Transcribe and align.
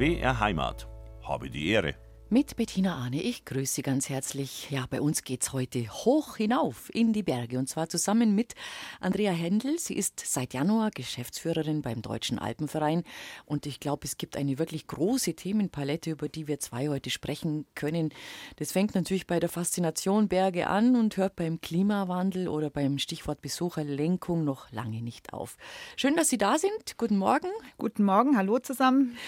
BR 0.00 0.40
Heimat. 0.40 0.88
Habe 1.22 1.50
die 1.50 1.68
Ehre. 1.68 1.94
Mit 2.32 2.54
Bettina 2.54 2.94
Ahne, 2.96 3.20
ich 3.20 3.44
grüße 3.44 3.74
Sie 3.74 3.82
ganz 3.82 4.08
herzlich. 4.08 4.70
Ja, 4.70 4.86
bei 4.88 5.00
uns 5.00 5.24
geht's 5.24 5.52
heute 5.52 5.80
hoch 5.88 6.36
hinauf 6.36 6.88
in 6.94 7.12
die 7.12 7.24
Berge 7.24 7.58
und 7.58 7.68
zwar 7.68 7.88
zusammen 7.88 8.36
mit 8.36 8.54
Andrea 9.00 9.32
Händel. 9.32 9.80
Sie 9.80 9.96
ist 9.96 10.20
seit 10.24 10.54
Januar 10.54 10.92
Geschäftsführerin 10.92 11.82
beim 11.82 12.02
Deutschen 12.02 12.38
Alpenverein 12.38 13.02
und 13.46 13.66
ich 13.66 13.80
glaube, 13.80 14.04
es 14.04 14.16
gibt 14.16 14.36
eine 14.36 14.60
wirklich 14.60 14.86
große 14.86 15.34
Themenpalette, 15.34 16.12
über 16.12 16.28
die 16.28 16.46
wir 16.46 16.60
zwei 16.60 16.88
heute 16.88 17.10
sprechen 17.10 17.66
können. 17.74 18.10
Das 18.58 18.70
fängt 18.70 18.94
natürlich 18.94 19.26
bei 19.26 19.40
der 19.40 19.48
Faszination 19.48 20.28
Berge 20.28 20.68
an 20.68 20.94
und 20.94 21.16
hört 21.16 21.34
beim 21.34 21.60
Klimawandel 21.60 22.46
oder 22.46 22.70
beim 22.70 22.98
Stichwort 22.98 23.42
Besucherlenkung 23.42 24.44
noch 24.44 24.70
lange 24.70 25.02
nicht 25.02 25.32
auf. 25.32 25.56
Schön, 25.96 26.14
dass 26.14 26.28
Sie 26.28 26.38
da 26.38 26.58
sind. 26.58 26.96
Guten 26.96 27.18
Morgen. 27.18 27.48
Guten 27.76 28.04
Morgen, 28.04 28.36
hallo 28.36 28.60
zusammen. 28.60 29.18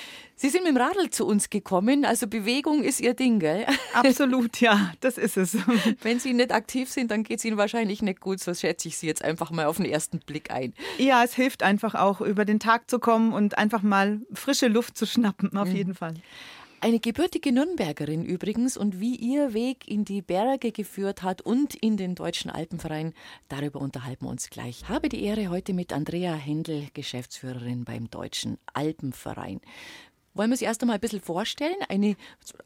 Sie 0.42 0.48
sind 0.48 0.64
mit 0.64 0.74
dem 0.74 0.76
Radl 0.76 1.08
zu 1.08 1.24
uns 1.24 1.50
gekommen, 1.50 2.04
also 2.04 2.26
Bewegung 2.26 2.82
ist 2.82 3.00
Ihr 3.00 3.14
Ding, 3.14 3.38
gell? 3.38 3.64
Absolut, 3.94 4.60
ja, 4.60 4.92
das 4.98 5.16
ist 5.16 5.36
es. 5.36 5.56
Wenn 6.02 6.18
Sie 6.18 6.32
nicht 6.32 6.50
aktiv 6.50 6.90
sind, 6.90 7.12
dann 7.12 7.22
geht 7.22 7.38
es 7.38 7.44
Ihnen 7.44 7.58
wahrscheinlich 7.58 8.02
nicht 8.02 8.20
gut, 8.20 8.40
so 8.40 8.52
schätze 8.52 8.88
ich 8.88 8.96
Sie 8.96 9.06
jetzt 9.06 9.24
einfach 9.24 9.52
mal 9.52 9.66
auf 9.66 9.76
den 9.76 9.86
ersten 9.86 10.18
Blick 10.18 10.50
ein. 10.50 10.74
Ja, 10.98 11.22
es 11.22 11.34
hilft 11.34 11.62
einfach 11.62 11.94
auch, 11.94 12.20
über 12.20 12.44
den 12.44 12.58
Tag 12.58 12.90
zu 12.90 12.98
kommen 12.98 13.32
und 13.32 13.56
einfach 13.56 13.82
mal 13.82 14.20
frische 14.32 14.66
Luft 14.66 14.98
zu 14.98 15.06
schnappen, 15.06 15.56
auf 15.56 15.68
mhm. 15.68 15.76
jeden 15.76 15.94
Fall. 15.94 16.14
Eine 16.80 16.98
gebürtige 16.98 17.52
Nürnbergerin 17.52 18.24
übrigens 18.24 18.76
und 18.76 18.98
wie 18.98 19.14
ihr 19.14 19.54
Weg 19.54 19.86
in 19.86 20.04
die 20.04 20.22
Berge 20.22 20.72
geführt 20.72 21.22
hat 21.22 21.40
und 21.40 21.76
in 21.76 21.96
den 21.96 22.16
Deutschen 22.16 22.50
Alpenverein, 22.50 23.14
darüber 23.48 23.80
unterhalten 23.80 24.24
wir 24.24 24.30
uns 24.30 24.50
gleich. 24.50 24.82
Ich 24.82 24.88
habe 24.88 25.08
die 25.08 25.22
Ehre 25.22 25.50
heute 25.50 25.74
mit 25.74 25.92
Andrea 25.92 26.34
Händel, 26.34 26.88
Geschäftsführerin 26.94 27.84
beim 27.84 28.10
Deutschen 28.10 28.58
Alpenverein. 28.74 29.60
Wollen 30.34 30.48
wir 30.48 30.54
uns 30.54 30.62
erst 30.62 30.82
einmal 30.82 30.96
ein 30.96 31.00
bisschen 31.00 31.20
vorstellen? 31.20 31.76
Eine 31.88 32.16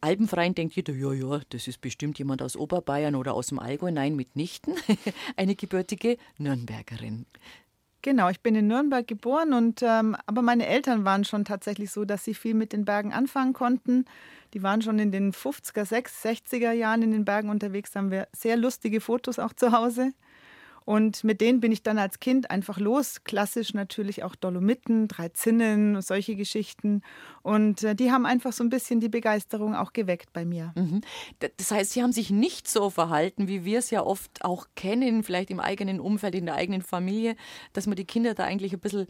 Alpenverein 0.00 0.54
denkt 0.54 0.76
jeder, 0.76 0.94
ja, 0.94 1.12
ja, 1.12 1.40
das 1.50 1.66
ist 1.66 1.80
bestimmt 1.80 2.18
jemand 2.18 2.40
aus 2.42 2.56
Oberbayern 2.56 3.16
oder 3.16 3.34
aus 3.34 3.48
dem 3.48 3.58
Allgäu. 3.58 3.90
Nein, 3.90 4.14
mitnichten. 4.14 4.74
Eine 5.36 5.56
gebürtige 5.56 6.16
Nürnbergerin. 6.38 7.26
Genau, 8.02 8.28
ich 8.28 8.40
bin 8.40 8.54
in 8.54 8.68
Nürnberg 8.68 9.04
geboren 9.04 9.52
und 9.52 9.82
ähm, 9.82 10.16
aber 10.26 10.40
meine 10.40 10.66
Eltern 10.66 11.04
waren 11.04 11.24
schon 11.24 11.44
tatsächlich 11.44 11.90
so, 11.90 12.04
dass 12.04 12.24
sie 12.24 12.34
viel 12.34 12.54
mit 12.54 12.72
den 12.72 12.84
Bergen 12.84 13.12
anfangen 13.12 13.52
konnten. 13.52 14.04
Die 14.54 14.62
waren 14.62 14.80
schon 14.80 15.00
in 15.00 15.10
den 15.10 15.32
50er, 15.32 15.82
60er 15.82 16.70
Jahren 16.70 17.02
in 17.02 17.10
den 17.10 17.24
Bergen 17.24 17.50
unterwegs, 17.50 17.96
haben 17.96 18.12
wir 18.12 18.28
sehr 18.32 18.56
lustige 18.56 19.00
Fotos 19.00 19.40
auch 19.40 19.52
zu 19.54 19.72
Hause. 19.72 20.12
Und 20.86 21.24
mit 21.24 21.40
denen 21.40 21.58
bin 21.58 21.72
ich 21.72 21.82
dann 21.82 21.98
als 21.98 22.20
Kind 22.20 22.50
einfach 22.52 22.78
los. 22.78 23.24
Klassisch 23.24 23.74
natürlich 23.74 24.22
auch 24.22 24.36
Dolomiten, 24.36 25.08
Drei 25.08 25.28
Zinnen, 25.30 26.00
solche 26.00 26.36
Geschichten. 26.36 27.02
Und 27.42 27.82
äh, 27.82 27.96
die 27.96 28.12
haben 28.12 28.24
einfach 28.24 28.52
so 28.52 28.62
ein 28.62 28.70
bisschen 28.70 29.00
die 29.00 29.08
Begeisterung 29.08 29.74
auch 29.74 29.92
geweckt 29.92 30.32
bei 30.32 30.44
mir. 30.44 30.72
Mhm. 30.76 31.00
Das 31.56 31.72
heißt, 31.72 31.92
sie 31.92 32.04
haben 32.04 32.12
sich 32.12 32.30
nicht 32.30 32.68
so 32.68 32.88
verhalten, 32.88 33.48
wie 33.48 33.64
wir 33.64 33.80
es 33.80 33.90
ja 33.90 34.04
oft 34.04 34.44
auch 34.44 34.68
kennen, 34.76 35.24
vielleicht 35.24 35.50
im 35.50 35.58
eigenen 35.58 35.98
Umfeld, 35.98 36.36
in 36.36 36.46
der 36.46 36.54
eigenen 36.54 36.82
Familie, 36.82 37.34
dass 37.72 37.88
man 37.88 37.96
die 37.96 38.04
Kinder 38.04 38.34
da 38.34 38.44
eigentlich 38.44 38.72
ein 38.72 38.78
bisschen 38.78 39.08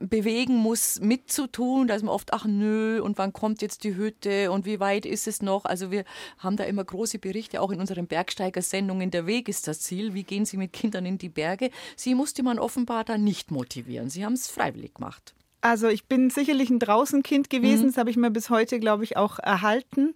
bewegen 0.00 0.56
muss, 0.56 0.98
mitzutun. 1.00 1.86
Da 1.86 1.94
ist 1.94 2.02
man 2.02 2.14
oft, 2.14 2.32
ach 2.32 2.46
nö, 2.46 3.00
und 3.00 3.18
wann 3.18 3.32
kommt 3.32 3.62
jetzt 3.62 3.84
die 3.84 3.96
Hütte 3.96 4.50
und 4.50 4.64
wie 4.64 4.80
weit 4.80 5.06
ist 5.06 5.28
es 5.28 5.42
noch? 5.42 5.64
Also 5.64 5.90
wir 5.90 6.04
haben 6.38 6.56
da 6.56 6.64
immer 6.64 6.82
große 6.82 7.18
Berichte, 7.18 7.60
auch 7.60 7.70
in 7.70 7.80
unseren 7.80 8.06
Bergsteigersendungen. 8.06 9.10
Der 9.10 9.26
Weg 9.26 9.48
ist 9.48 9.68
das 9.68 9.80
Ziel. 9.80 10.14
Wie 10.14 10.24
gehen 10.24 10.44
Sie 10.44 10.56
mit 10.56 10.72
Kindern 10.72 11.06
in 11.06 11.18
die 11.18 11.28
Berge? 11.28 11.70
Sie 11.96 12.14
musste 12.14 12.42
man 12.42 12.58
offenbar 12.58 13.04
da 13.04 13.18
nicht 13.18 13.50
motivieren. 13.50 14.10
Sie 14.10 14.24
haben 14.24 14.32
es 14.32 14.48
freiwillig 14.48 14.94
gemacht. 14.94 15.34
Also 15.60 15.88
ich 15.88 16.06
bin 16.06 16.30
sicherlich 16.30 16.70
ein 16.70 16.78
Draußenkind 16.78 17.50
gewesen. 17.50 17.82
Mhm. 17.82 17.88
Das 17.88 17.98
habe 17.98 18.10
ich 18.10 18.16
mir 18.16 18.30
bis 18.30 18.50
heute, 18.50 18.80
glaube 18.80 19.04
ich, 19.04 19.16
auch 19.16 19.38
erhalten. 19.38 20.14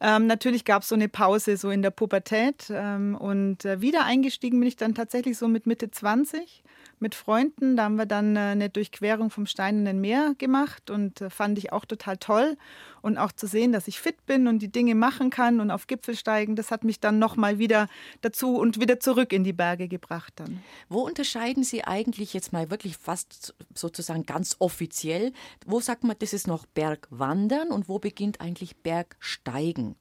Ähm, 0.00 0.26
natürlich 0.26 0.64
gab 0.64 0.82
es 0.82 0.88
so 0.88 0.94
eine 0.94 1.08
Pause 1.08 1.56
so 1.56 1.70
in 1.70 1.80
der 1.80 1.90
Pubertät 1.90 2.66
ähm, 2.70 3.14
und 3.14 3.64
äh, 3.64 3.80
wieder 3.80 4.04
eingestiegen 4.04 4.58
bin 4.58 4.68
ich 4.68 4.76
dann 4.76 4.94
tatsächlich 4.94 5.38
so 5.38 5.46
mit 5.46 5.66
Mitte 5.66 5.90
20 5.90 6.64
mit 7.02 7.14
Freunden. 7.14 7.76
Da 7.76 7.84
haben 7.84 7.96
wir 7.96 8.06
dann 8.06 8.36
äh, 8.36 8.40
eine 8.40 8.70
Durchquerung 8.70 9.28
vom 9.30 9.44
Steinernen 9.46 10.00
Meer 10.00 10.34
gemacht 10.38 10.88
und 10.88 11.20
äh, 11.20 11.28
fand 11.28 11.58
ich 11.58 11.72
auch 11.72 11.84
total 11.84 12.16
toll. 12.16 12.56
Und 13.02 13.18
auch 13.18 13.32
zu 13.32 13.46
sehen, 13.48 13.72
dass 13.72 13.88
ich 13.88 14.00
fit 14.00 14.24
bin 14.26 14.46
und 14.46 14.60
die 14.60 14.70
Dinge 14.70 14.94
machen 14.94 15.30
kann 15.30 15.60
und 15.60 15.72
auf 15.72 15.88
Gipfel 15.88 16.16
steigen, 16.16 16.54
das 16.54 16.70
hat 16.70 16.84
mich 16.84 17.00
dann 17.00 17.18
nochmal 17.18 17.58
wieder 17.58 17.88
dazu 18.20 18.56
und 18.56 18.80
wieder 18.80 19.00
zurück 19.00 19.32
in 19.32 19.42
die 19.42 19.52
Berge 19.52 19.88
gebracht 19.88 20.34
dann. 20.36 20.62
Wo 20.88 21.00
unterscheiden 21.00 21.64
Sie 21.64 21.84
eigentlich 21.84 22.32
jetzt 22.32 22.52
mal 22.52 22.70
wirklich 22.70 22.96
fast 22.96 23.54
sozusagen 23.74 24.24
ganz 24.24 24.56
offiziell? 24.60 25.32
Wo 25.66 25.80
sagt 25.80 26.04
man, 26.04 26.16
das 26.18 26.32
ist 26.32 26.46
noch 26.46 26.64
Bergwandern 26.64 27.68
und 27.68 27.88
wo 27.88 27.98
beginnt 27.98 28.40
eigentlich 28.40 28.76
Bergsteigen? 28.76 29.96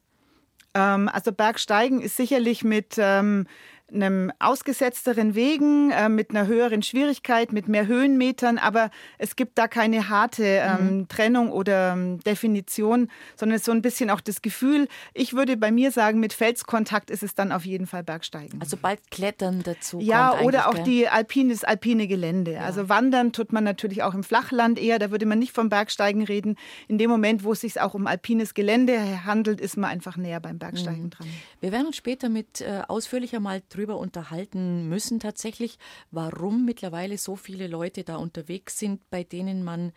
Ähm, 0.74 1.10
also 1.10 1.32
Bergsteigen 1.32 2.02
ist 2.02 2.18
sicherlich 2.18 2.64
mit 2.64 2.96
ähm, 2.98 3.48
einem 3.94 4.32
ausgesetzteren 4.40 5.36
Wegen, 5.36 5.92
äh, 5.92 6.10
mit 6.10 6.32
einer 6.32 6.48
höheren 6.48 6.84
Schwierigkeit, 6.84 7.52
mit 7.52 7.68
mehr 7.68 7.88
Höhenmetern, 7.88 8.58
aber 8.58 8.90
es 9.18 9.36
gibt 9.36 9.58
da 9.58 9.68
keine 9.68 10.10
harte 10.10 10.44
ähm, 10.44 10.98
mhm. 10.98 11.08
Trennung 11.08 11.52
oder 11.52 11.94
ähm, 11.94 12.20
Definition, 12.20 13.10
sondern 13.36 13.60
so 13.60 13.72
ein 13.72 13.82
bisschen 13.82 14.10
auch 14.10 14.22
das 14.22 14.42
Gefühl. 14.42 14.88
Ich 15.14 15.34
würde 15.34 15.58
bei 15.58 15.72
mir 15.72 15.92
sagen, 15.92 16.20
mit 16.20 16.34
Felskontakt 16.34 17.10
ist 17.10 17.24
es 17.24 17.36
dann 17.36 17.52
auf 17.52 17.66
jeden 17.66 17.88
Fall 17.88 18.04
Bergsteigen. 18.04 18.60
Also 18.62 18.78
bald 18.78 19.00
Klettern 19.12 19.64
dazu. 19.64 20.00
Ja, 20.00 20.40
oder 20.42 20.70
auch 20.70 20.80
die 20.80 21.08
alpine, 21.08 21.54
das 21.54 21.64
alpine 21.64 22.08
Gelände. 22.08 22.54
Ja. 22.54 22.62
Also 22.62 22.90
Wandern 22.90 23.34
tut 23.34 23.52
man 23.54 23.64
natürlich 23.64 24.04
auch 24.04 24.14
im 24.14 24.24
Flachland 24.24 24.80
eher, 24.80 25.00
da 25.00 25.12
würde 25.12 25.26
man 25.26 25.40
nicht 25.40 25.54
vom 25.54 25.70
Bergsteigen 25.70 26.24
reden. 26.24 26.56
In 26.88 26.98
dem 26.98 27.10
Moment, 27.10 27.44
wo 27.44 27.52
es 27.54 27.62
sich 27.62 27.80
auch 27.80 27.94
um 27.94 28.08
alpines 28.08 28.54
Gelände 28.54 29.26
handelt, 29.26 29.62
ist 29.62 29.78
man 29.78 29.90
einfach 29.90 30.18
näher 30.18 30.40
beim 30.40 30.58
Bergsteigen 30.58 31.06
mhm. 31.06 31.10
dran. 31.10 31.28
Wir 31.60 31.72
werden 31.72 31.88
uns 31.88 31.98
später 31.98 32.30
mit 32.30 32.62
äh, 32.62 32.82
ausführlicher 32.88 33.40
mal 33.40 33.62
drüber 33.70 33.81
drüber 33.82 33.98
unterhalten 33.98 34.88
müssen, 34.88 35.20
tatsächlich, 35.20 35.80
warum 36.12 36.66
mittlerweile 36.66 37.18
so 37.18 37.36
viele 37.36 37.68
Leute 37.68 38.04
da 38.04 38.18
unterwegs 38.18 38.78
sind, 38.78 39.10
bei 39.10 39.24
denen 39.24 39.64
man 39.64 39.92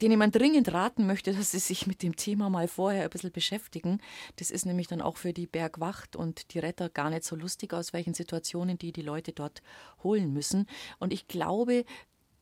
denen 0.00 0.16
man 0.16 0.30
dringend 0.30 0.72
raten 0.72 1.08
möchte, 1.08 1.32
dass 1.36 1.50
sie 1.50 1.58
sich 1.58 1.88
mit 1.88 2.04
dem 2.04 2.14
Thema 2.14 2.50
mal 2.50 2.68
vorher 2.68 3.02
ein 3.02 3.10
bisschen 3.10 3.32
beschäftigen. 3.32 4.00
Das 4.36 4.52
ist 4.52 4.64
nämlich 4.64 4.86
dann 4.86 5.00
auch 5.00 5.16
für 5.16 5.32
die 5.32 5.48
Bergwacht 5.48 6.14
und 6.14 6.54
die 6.54 6.60
Retter 6.60 6.88
gar 6.88 7.10
nicht 7.10 7.24
so 7.24 7.34
lustig, 7.34 7.72
aus 7.74 7.92
welchen 7.92 8.14
Situationen 8.14 8.78
die 8.78 8.92
die 8.92 9.02
Leute 9.02 9.32
dort 9.32 9.60
holen 10.04 10.32
müssen. 10.32 10.68
Und 11.00 11.12
ich 11.12 11.26
glaube, 11.26 11.84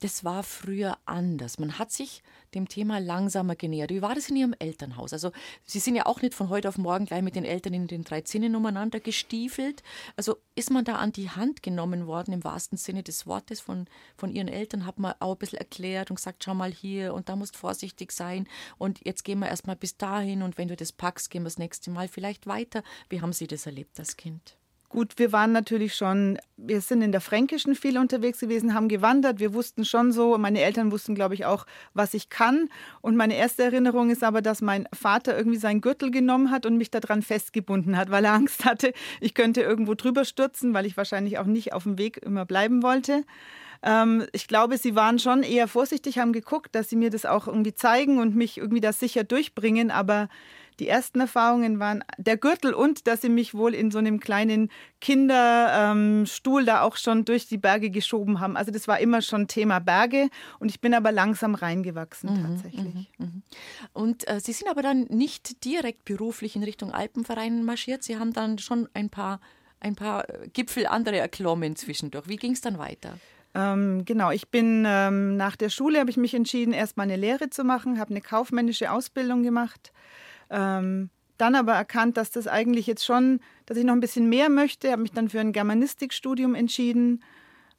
das 0.00 0.24
war 0.24 0.42
früher 0.42 0.98
anders. 1.06 1.58
Man 1.58 1.78
hat 1.78 1.90
sich 1.90 2.22
dem 2.54 2.68
Thema 2.68 2.98
langsamer 2.98 3.56
genähert. 3.56 3.90
Wie 3.90 4.02
war 4.02 4.14
das 4.14 4.28
in 4.28 4.36
Ihrem 4.36 4.54
Elternhaus? 4.58 5.12
Also 5.12 5.32
Sie 5.64 5.78
sind 5.78 5.96
ja 5.96 6.06
auch 6.06 6.22
nicht 6.22 6.34
von 6.34 6.48
heute 6.48 6.68
auf 6.68 6.78
morgen 6.78 7.06
gleich 7.06 7.22
mit 7.22 7.36
den 7.36 7.44
Eltern 7.44 7.74
in 7.74 7.86
den 7.86 8.04
drei 8.04 8.20
Zinnen 8.20 8.54
umeinander 8.56 9.00
gestiefelt. 9.00 9.82
Also 10.16 10.36
ist 10.54 10.70
man 10.70 10.84
da 10.84 10.96
an 10.96 11.12
die 11.12 11.30
Hand 11.30 11.62
genommen 11.62 12.06
worden 12.06 12.32
im 12.32 12.44
wahrsten 12.44 12.78
Sinne 12.78 13.02
des 13.02 13.26
Wortes 13.26 13.60
von, 13.60 13.86
von 14.16 14.30
Ihren 14.30 14.48
Eltern? 14.48 14.86
Hat 14.86 14.98
man 14.98 15.14
auch 15.20 15.32
ein 15.32 15.38
bisschen 15.38 15.58
erklärt 15.58 16.10
und 16.10 16.16
gesagt, 16.16 16.44
schau 16.44 16.54
mal 16.54 16.72
hier 16.72 17.14
und 17.14 17.28
da 17.28 17.36
musst 17.36 17.56
vorsichtig 17.56 18.12
sein 18.12 18.46
und 18.78 19.00
jetzt 19.04 19.24
gehen 19.24 19.38
wir 19.38 19.48
erstmal 19.48 19.76
bis 19.76 19.96
dahin 19.96 20.42
und 20.42 20.58
wenn 20.58 20.68
du 20.68 20.76
das 20.76 20.92
packst, 20.92 21.30
gehen 21.30 21.42
wir 21.42 21.46
das 21.46 21.58
nächste 21.58 21.90
Mal 21.90 22.08
vielleicht 22.08 22.46
weiter. 22.46 22.82
Wie 23.08 23.20
haben 23.20 23.32
Sie 23.32 23.46
das 23.46 23.66
erlebt 23.66 23.98
als 23.98 24.16
Kind? 24.16 24.56
Gut, 24.88 25.14
wir 25.16 25.32
waren 25.32 25.50
natürlich 25.50 25.94
schon, 25.94 26.38
wir 26.56 26.80
sind 26.80 27.02
in 27.02 27.10
der 27.10 27.20
Fränkischen 27.20 27.74
viel 27.74 27.98
unterwegs 27.98 28.38
gewesen, 28.38 28.72
haben 28.72 28.88
gewandert. 28.88 29.40
Wir 29.40 29.52
wussten 29.52 29.84
schon 29.84 30.12
so, 30.12 30.38
meine 30.38 30.60
Eltern 30.60 30.92
wussten, 30.92 31.14
glaube 31.16 31.34
ich, 31.34 31.44
auch, 31.44 31.66
was 31.92 32.14
ich 32.14 32.28
kann. 32.28 32.68
Und 33.00 33.16
meine 33.16 33.36
erste 33.36 33.64
Erinnerung 33.64 34.10
ist 34.10 34.22
aber, 34.22 34.42
dass 34.42 34.62
mein 34.62 34.86
Vater 34.92 35.36
irgendwie 35.36 35.58
seinen 35.58 35.80
Gürtel 35.80 36.12
genommen 36.12 36.52
hat 36.52 36.66
und 36.66 36.76
mich 36.76 36.90
daran 36.90 37.22
festgebunden 37.22 37.96
hat, 37.96 38.10
weil 38.10 38.24
er 38.24 38.34
Angst 38.34 38.64
hatte, 38.64 38.92
ich 39.20 39.34
könnte 39.34 39.60
irgendwo 39.60 39.94
drüber 39.94 40.24
stürzen, 40.24 40.72
weil 40.72 40.86
ich 40.86 40.96
wahrscheinlich 40.96 41.38
auch 41.38 41.46
nicht 41.46 41.72
auf 41.72 41.82
dem 41.82 41.98
Weg 41.98 42.18
immer 42.18 42.46
bleiben 42.46 42.82
wollte. 42.84 43.24
Ähm, 43.82 44.26
ich 44.32 44.46
glaube, 44.46 44.78
sie 44.78 44.94
waren 44.94 45.18
schon 45.18 45.42
eher 45.42 45.68
vorsichtig, 45.68 46.18
haben 46.18 46.32
geguckt, 46.32 46.74
dass 46.74 46.88
sie 46.88 46.96
mir 46.96 47.10
das 47.10 47.26
auch 47.26 47.48
irgendwie 47.48 47.74
zeigen 47.74 48.18
und 48.18 48.36
mich 48.36 48.58
irgendwie 48.58 48.80
da 48.80 48.92
sicher 48.92 49.24
durchbringen. 49.24 49.90
Aber 49.90 50.28
die 50.78 50.88
ersten 50.88 51.20
Erfahrungen 51.20 51.78
waren 51.78 52.04
der 52.18 52.36
Gürtel 52.36 52.74
und 52.74 53.06
dass 53.06 53.22
sie 53.22 53.28
mich 53.28 53.54
wohl 53.54 53.74
in 53.74 53.90
so 53.90 53.98
einem 53.98 54.20
kleinen 54.20 54.70
Kinderstuhl 55.00 56.60
ähm, 56.60 56.66
da 56.66 56.82
auch 56.82 56.96
schon 56.96 57.24
durch 57.24 57.46
die 57.46 57.56
Berge 57.56 57.90
geschoben 57.90 58.40
haben. 58.40 58.56
Also 58.56 58.70
das 58.70 58.86
war 58.86 59.00
immer 59.00 59.22
schon 59.22 59.48
Thema 59.48 59.78
Berge 59.78 60.28
und 60.58 60.70
ich 60.70 60.80
bin 60.80 60.94
aber 60.94 61.12
langsam 61.12 61.54
reingewachsen 61.54 62.30
mhm, 62.34 62.42
tatsächlich. 62.42 62.94
Mhm, 63.18 63.26
mhm. 63.26 63.42
Und 63.92 64.28
äh, 64.28 64.40
Sie 64.40 64.52
sind 64.52 64.68
aber 64.68 64.82
dann 64.82 65.04
nicht 65.04 65.64
direkt 65.64 66.04
beruflich 66.04 66.56
in 66.56 66.62
Richtung 66.62 66.92
Alpenverein 66.92 67.64
marschiert. 67.64 68.02
Sie 68.02 68.18
haben 68.18 68.32
dann 68.32 68.58
schon 68.58 68.88
ein 68.92 69.08
paar, 69.08 69.40
ein 69.80 69.94
paar 69.94 70.28
äh, 70.28 70.48
Gipfel 70.52 70.86
andere 70.86 71.18
erklommen 71.18 71.76
zwischendurch. 71.76 72.28
Wie 72.28 72.36
ging 72.36 72.52
es 72.52 72.60
dann 72.60 72.78
weiter? 72.78 73.18
Ähm, 73.54 74.04
genau, 74.04 74.30
ich 74.30 74.48
bin 74.48 74.84
ähm, 74.86 75.38
nach 75.38 75.56
der 75.56 75.70
Schule 75.70 76.00
habe 76.00 76.10
ich 76.10 76.18
mich 76.18 76.34
entschieden, 76.34 76.74
erstmal 76.74 77.04
eine 77.04 77.16
Lehre 77.16 77.48
zu 77.48 77.64
machen, 77.64 77.98
habe 77.98 78.10
eine 78.10 78.20
kaufmännische 78.20 78.90
Ausbildung 78.90 79.42
gemacht 79.42 79.92
ähm, 80.50 81.10
dann 81.38 81.54
aber 81.54 81.74
erkannt, 81.74 82.16
dass 82.16 82.30
das 82.30 82.46
eigentlich 82.48 82.86
jetzt 82.86 83.04
schon, 83.04 83.40
dass 83.66 83.76
ich 83.76 83.84
noch 83.84 83.92
ein 83.92 84.00
bisschen 84.00 84.28
mehr 84.28 84.48
möchte, 84.48 84.90
habe 84.90 85.02
mich 85.02 85.12
dann 85.12 85.28
für 85.28 85.40
ein 85.40 85.52
Germanistikstudium 85.52 86.54
entschieden 86.54 87.22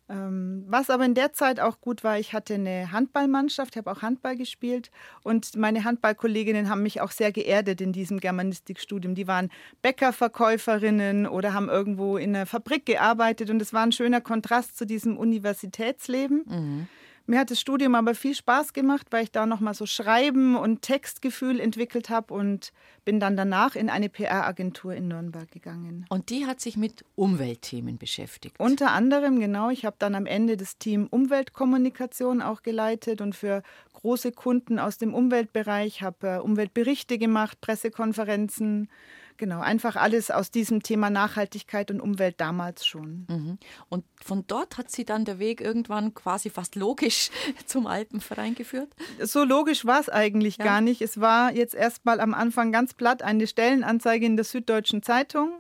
Ähm, 0.10 0.64
was 0.68 0.90
aber 0.90 1.04
in 1.04 1.16
der 1.16 1.34
Zeit 1.34 1.60
auch 1.60 1.82
gut 1.82 2.02
war, 2.04 2.18
ich 2.18 2.32
hatte 2.32 2.54
eine 2.54 2.94
Handballmannschaft, 2.94 3.76
habe 3.76 3.92
auch 3.92 4.02
Handball 4.02 4.38
gespielt 4.38 4.90
und 5.22 5.58
meine 5.58 5.84
Handballkolleginnen 5.84 6.70
haben 6.70 6.82
mich 6.82 7.02
auch 7.02 7.12
sehr 7.12 7.34
geerdet 7.34 7.82
in 7.82 7.92
diesem 7.92 8.22
Germanistikstudium. 8.22 9.16
Die 9.16 9.28
waren 9.28 9.50
Bäckerverkäuferinnen 9.82 11.28
oder 11.28 11.54
haben 11.54 11.68
irgendwo 11.68 12.16
in 12.18 12.34
einer 12.36 12.46
Fabrik 12.46 12.86
gearbeitet 12.86 13.50
und 13.50 13.62
es 13.62 13.74
war 13.74 13.84
ein 13.84 13.92
schöner 13.92 14.22
Kontrast 14.22 14.78
zu 14.78 14.86
diesem 14.86 15.18
Universitätsleben. 15.18 16.46
Mhm. 16.48 16.88
Mir 17.30 17.40
hat 17.40 17.52
das 17.52 17.60
Studium 17.60 17.94
aber 17.94 18.16
viel 18.16 18.34
Spaß 18.34 18.72
gemacht, 18.72 19.08
weil 19.12 19.26
ich 19.26 19.32
da 19.32 19.46
nochmal 19.46 19.74
so 19.74 19.86
Schreiben 19.86 20.56
und 20.56 20.82
Textgefühl 20.82 21.60
entwickelt 21.60 22.10
habe 22.10 22.34
und 22.34 22.72
bin 23.04 23.20
dann 23.20 23.36
danach 23.36 23.76
in 23.76 23.90
eine 23.90 24.08
PR-Agentur 24.08 24.94
in 24.94 25.10
Nürnberg 25.10 25.52
gegangen. 25.52 26.06
Und 26.08 26.30
die 26.30 26.46
hat 26.46 26.62
sich 26.62 26.78
mit 26.78 27.04
Umweltthemen 27.16 27.98
beschäftigt. 27.98 28.58
Unter 28.60 28.92
anderem, 28.92 29.42
genau. 29.42 29.70
Ich 29.70 29.84
habe 29.84 29.98
dann 30.00 30.16
am 30.16 30.26
Ende 30.26 30.56
das 30.56 30.78
Team 30.78 31.08
Umweltkommunikation 31.08 32.42
auch 32.42 32.64
geleitet 32.64 33.20
und 33.20 33.36
für 33.36 33.62
große 33.92 34.32
Kunden 34.32 34.80
aus 34.80 34.98
dem 34.98 35.14
Umweltbereich 35.14 36.02
habe 36.02 36.28
äh, 36.28 36.38
Umweltberichte 36.38 37.18
gemacht, 37.18 37.60
Pressekonferenzen 37.60 38.90
Genau, 39.38 39.60
einfach 39.60 39.96
alles 39.96 40.32
aus 40.32 40.50
diesem 40.50 40.82
Thema 40.82 41.12
Nachhaltigkeit 41.12 41.92
und 41.92 42.02
Umwelt 42.02 42.42
damals 42.42 42.86
schon. 42.86 43.28
Mhm. 43.30 43.58
Und 43.88 44.04
von 44.24 44.46
dort 44.48 44.78
hat 44.80 44.90
sie 44.90 45.06
dann 45.06 45.26
der 45.26 45.38
Weg 45.38 45.62
irgendwann 45.62 46.16
quasi 46.16 46.50
fast 46.50 46.76
logisch 46.76 47.30
zum 47.66 47.86
Alpenverein 47.86 48.56
geführt? 48.56 48.90
So 49.22 49.44
logisch 49.44 49.86
war 49.86 50.00
es 50.00 50.10
eigentlich 50.10 50.58
ja. 50.58 50.66
gar 50.66 50.82
nicht. 50.82 51.02
Es 51.02 51.22
war 51.22 51.54
jetzt 51.54 51.76
erstmal 51.76 52.20
am 52.20 52.34
Anfang 52.34 52.72
ganz 52.72 52.96
platt 52.96 53.22
eine 53.22 53.46
Stellenanzeige 53.46 54.26
in 54.26 54.36
der 54.38 54.46
Süddeutschen 54.46 55.04
Zeitung. 55.04 55.52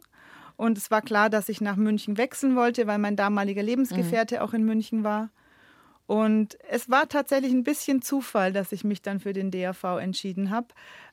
Und 0.55 0.77
es 0.79 0.89
war 0.89 1.03
klar, 1.03 1.29
dass 1.29 1.49
ich 1.49 1.61
nach 1.61 1.75
München 1.75 2.17
wechseln 2.17 2.55
wollte, 2.55 2.87
weil 2.87 2.97
mein 2.97 3.15
damaliger 3.15 3.61
Lebensgefährte 3.61 4.37
mhm. 4.37 4.41
auch 4.41 4.53
in 4.53 4.63
München 4.63 5.03
war. 5.03 5.29
Und 6.07 6.57
es 6.69 6.89
war 6.89 7.09
tatsächlich 7.09 7.51
ein 7.51 7.65
bisschen 7.65 8.01
Zufall, 8.01 8.53
dass 8.53 8.71
ich 8.71 8.85
mich 8.85 9.01
dann 9.01 9.19
für 9.19 9.33
den 9.33 9.51
DAV 9.51 9.83
entschieden 9.99 10.49
habe. 10.49 10.67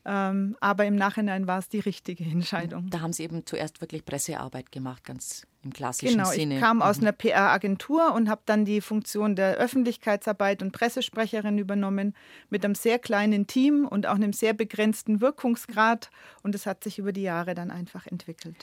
Ähm, 0.06 0.56
aber 0.60 0.84
im 0.84 0.94
Nachhinein 0.94 1.48
war 1.48 1.58
es 1.58 1.68
die 1.68 1.80
richtige 1.80 2.24
Entscheidung. 2.30 2.90
Da 2.90 3.00
haben 3.00 3.12
Sie 3.12 3.24
eben 3.24 3.44
zuerst 3.44 3.80
wirklich 3.80 4.04
Pressearbeit 4.04 4.70
gemacht, 4.70 5.04
ganz 5.04 5.46
im 5.64 5.72
klassischen 5.72 6.18
genau, 6.18 6.30
Sinne. 6.30 6.54
Genau, 6.54 6.56
ich 6.56 6.60
kam 6.60 6.82
aus 6.82 6.98
mhm. 6.98 7.04
einer 7.04 7.12
PR-Agentur 7.12 8.14
und 8.14 8.28
habe 8.28 8.42
dann 8.46 8.64
die 8.64 8.80
Funktion 8.80 9.34
der 9.34 9.56
Öffentlichkeitsarbeit 9.56 10.62
und 10.62 10.70
Pressesprecherin 10.70 11.58
übernommen 11.58 12.14
mit 12.48 12.64
einem 12.64 12.76
sehr 12.76 13.00
kleinen 13.00 13.48
Team 13.48 13.88
und 13.88 14.06
auch 14.06 14.14
einem 14.14 14.32
sehr 14.32 14.52
begrenzten 14.52 15.20
Wirkungsgrad. 15.20 16.10
Und 16.42 16.54
es 16.54 16.66
hat 16.66 16.84
sich 16.84 16.98
über 17.00 17.12
die 17.12 17.22
Jahre 17.22 17.54
dann 17.54 17.72
einfach 17.72 18.06
entwickelt. 18.06 18.54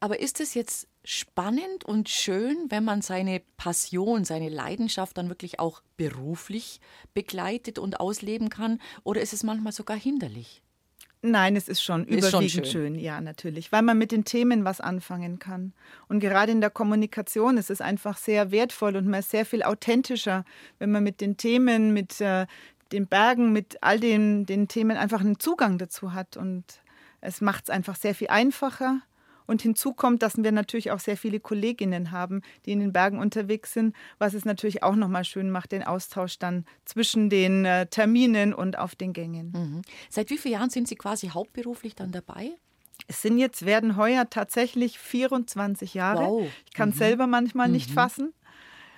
Aber 0.00 0.20
ist 0.20 0.40
es 0.40 0.54
jetzt 0.54 0.88
spannend 1.04 1.84
und 1.84 2.08
schön, 2.08 2.66
wenn 2.68 2.84
man 2.84 3.00
seine 3.00 3.40
Passion, 3.56 4.24
seine 4.24 4.48
Leidenschaft 4.48 5.16
dann 5.16 5.28
wirklich 5.28 5.58
auch 5.58 5.80
beruflich 5.96 6.80
begleitet 7.14 7.78
und 7.78 8.00
ausleben 8.00 8.50
kann? 8.50 8.80
Oder 9.04 9.20
ist 9.20 9.32
es 9.32 9.42
manchmal 9.42 9.72
sogar 9.72 9.96
hinderlich? 9.96 10.62
Nein, 11.22 11.56
es 11.56 11.68
ist 11.68 11.82
schon 11.82 12.06
ist 12.06 12.18
überwiegend 12.18 12.50
schon 12.50 12.64
schön. 12.64 12.94
schön. 12.94 12.98
ja, 12.98 13.20
natürlich, 13.20 13.72
weil 13.72 13.82
man 13.82 13.98
mit 13.98 14.12
den 14.12 14.24
Themen 14.24 14.64
was 14.64 14.80
anfangen 14.80 15.38
kann. 15.38 15.72
Und 16.08 16.20
gerade 16.20 16.52
in 16.52 16.60
der 16.60 16.70
Kommunikation 16.70 17.56
ist 17.56 17.70
es 17.70 17.80
einfach 17.80 18.18
sehr 18.18 18.50
wertvoll 18.50 18.96
und 18.96 19.06
man 19.06 19.20
ist 19.20 19.30
sehr 19.30 19.46
viel 19.46 19.62
authentischer, 19.62 20.44
wenn 20.78 20.90
man 20.90 21.02
mit 21.02 21.20
den 21.20 21.36
Themen, 21.36 21.92
mit 21.92 22.20
äh, 22.20 22.46
den 22.92 23.06
Bergen, 23.06 23.52
mit 23.52 23.82
all 23.82 23.98
den, 23.98 24.46
den 24.46 24.68
Themen 24.68 24.96
einfach 24.96 25.20
einen 25.20 25.40
Zugang 25.40 25.78
dazu 25.78 26.12
hat. 26.12 26.36
Und 26.36 26.64
es 27.20 27.40
macht 27.40 27.64
es 27.64 27.70
einfach 27.70 27.96
sehr 27.96 28.14
viel 28.14 28.28
einfacher 28.28 29.00
und 29.46 29.62
hinzu 29.62 29.92
kommt, 29.92 30.22
dass 30.22 30.36
wir 30.36 30.52
natürlich 30.52 30.90
auch 30.90 31.00
sehr 31.00 31.16
viele 31.16 31.40
Kolleginnen 31.40 32.10
haben, 32.10 32.42
die 32.64 32.72
in 32.72 32.80
den 32.80 32.92
Bergen 32.92 33.18
unterwegs 33.18 33.72
sind, 33.72 33.94
was 34.18 34.34
es 34.34 34.44
natürlich 34.44 34.82
auch 34.82 34.96
nochmal 34.96 35.24
schön 35.24 35.50
macht, 35.50 35.72
den 35.72 35.82
Austausch 35.82 36.38
dann 36.38 36.64
zwischen 36.84 37.30
den 37.30 37.64
äh, 37.64 37.86
Terminen 37.86 38.54
und 38.54 38.78
auf 38.78 38.94
den 38.94 39.12
Gängen. 39.12 39.52
Mhm. 39.54 39.82
Seit 40.10 40.30
wie 40.30 40.38
vielen 40.38 40.54
Jahren 40.54 40.70
sind 40.70 40.88
Sie 40.88 40.96
quasi 40.96 41.28
hauptberuflich 41.28 41.94
dann 41.94 42.12
dabei? 42.12 42.52
Es 43.08 43.22
sind 43.22 43.38
jetzt, 43.38 43.64
werden 43.64 43.96
heuer 43.96 44.28
tatsächlich 44.28 44.98
24 44.98 45.94
Jahre. 45.94 46.24
Wow. 46.24 46.48
Ich 46.64 46.72
kann 46.72 46.90
es 46.90 46.96
mhm. 46.96 47.00
selber 47.00 47.26
manchmal 47.26 47.68
mhm. 47.68 47.74
nicht 47.74 47.90
fassen. 47.90 48.32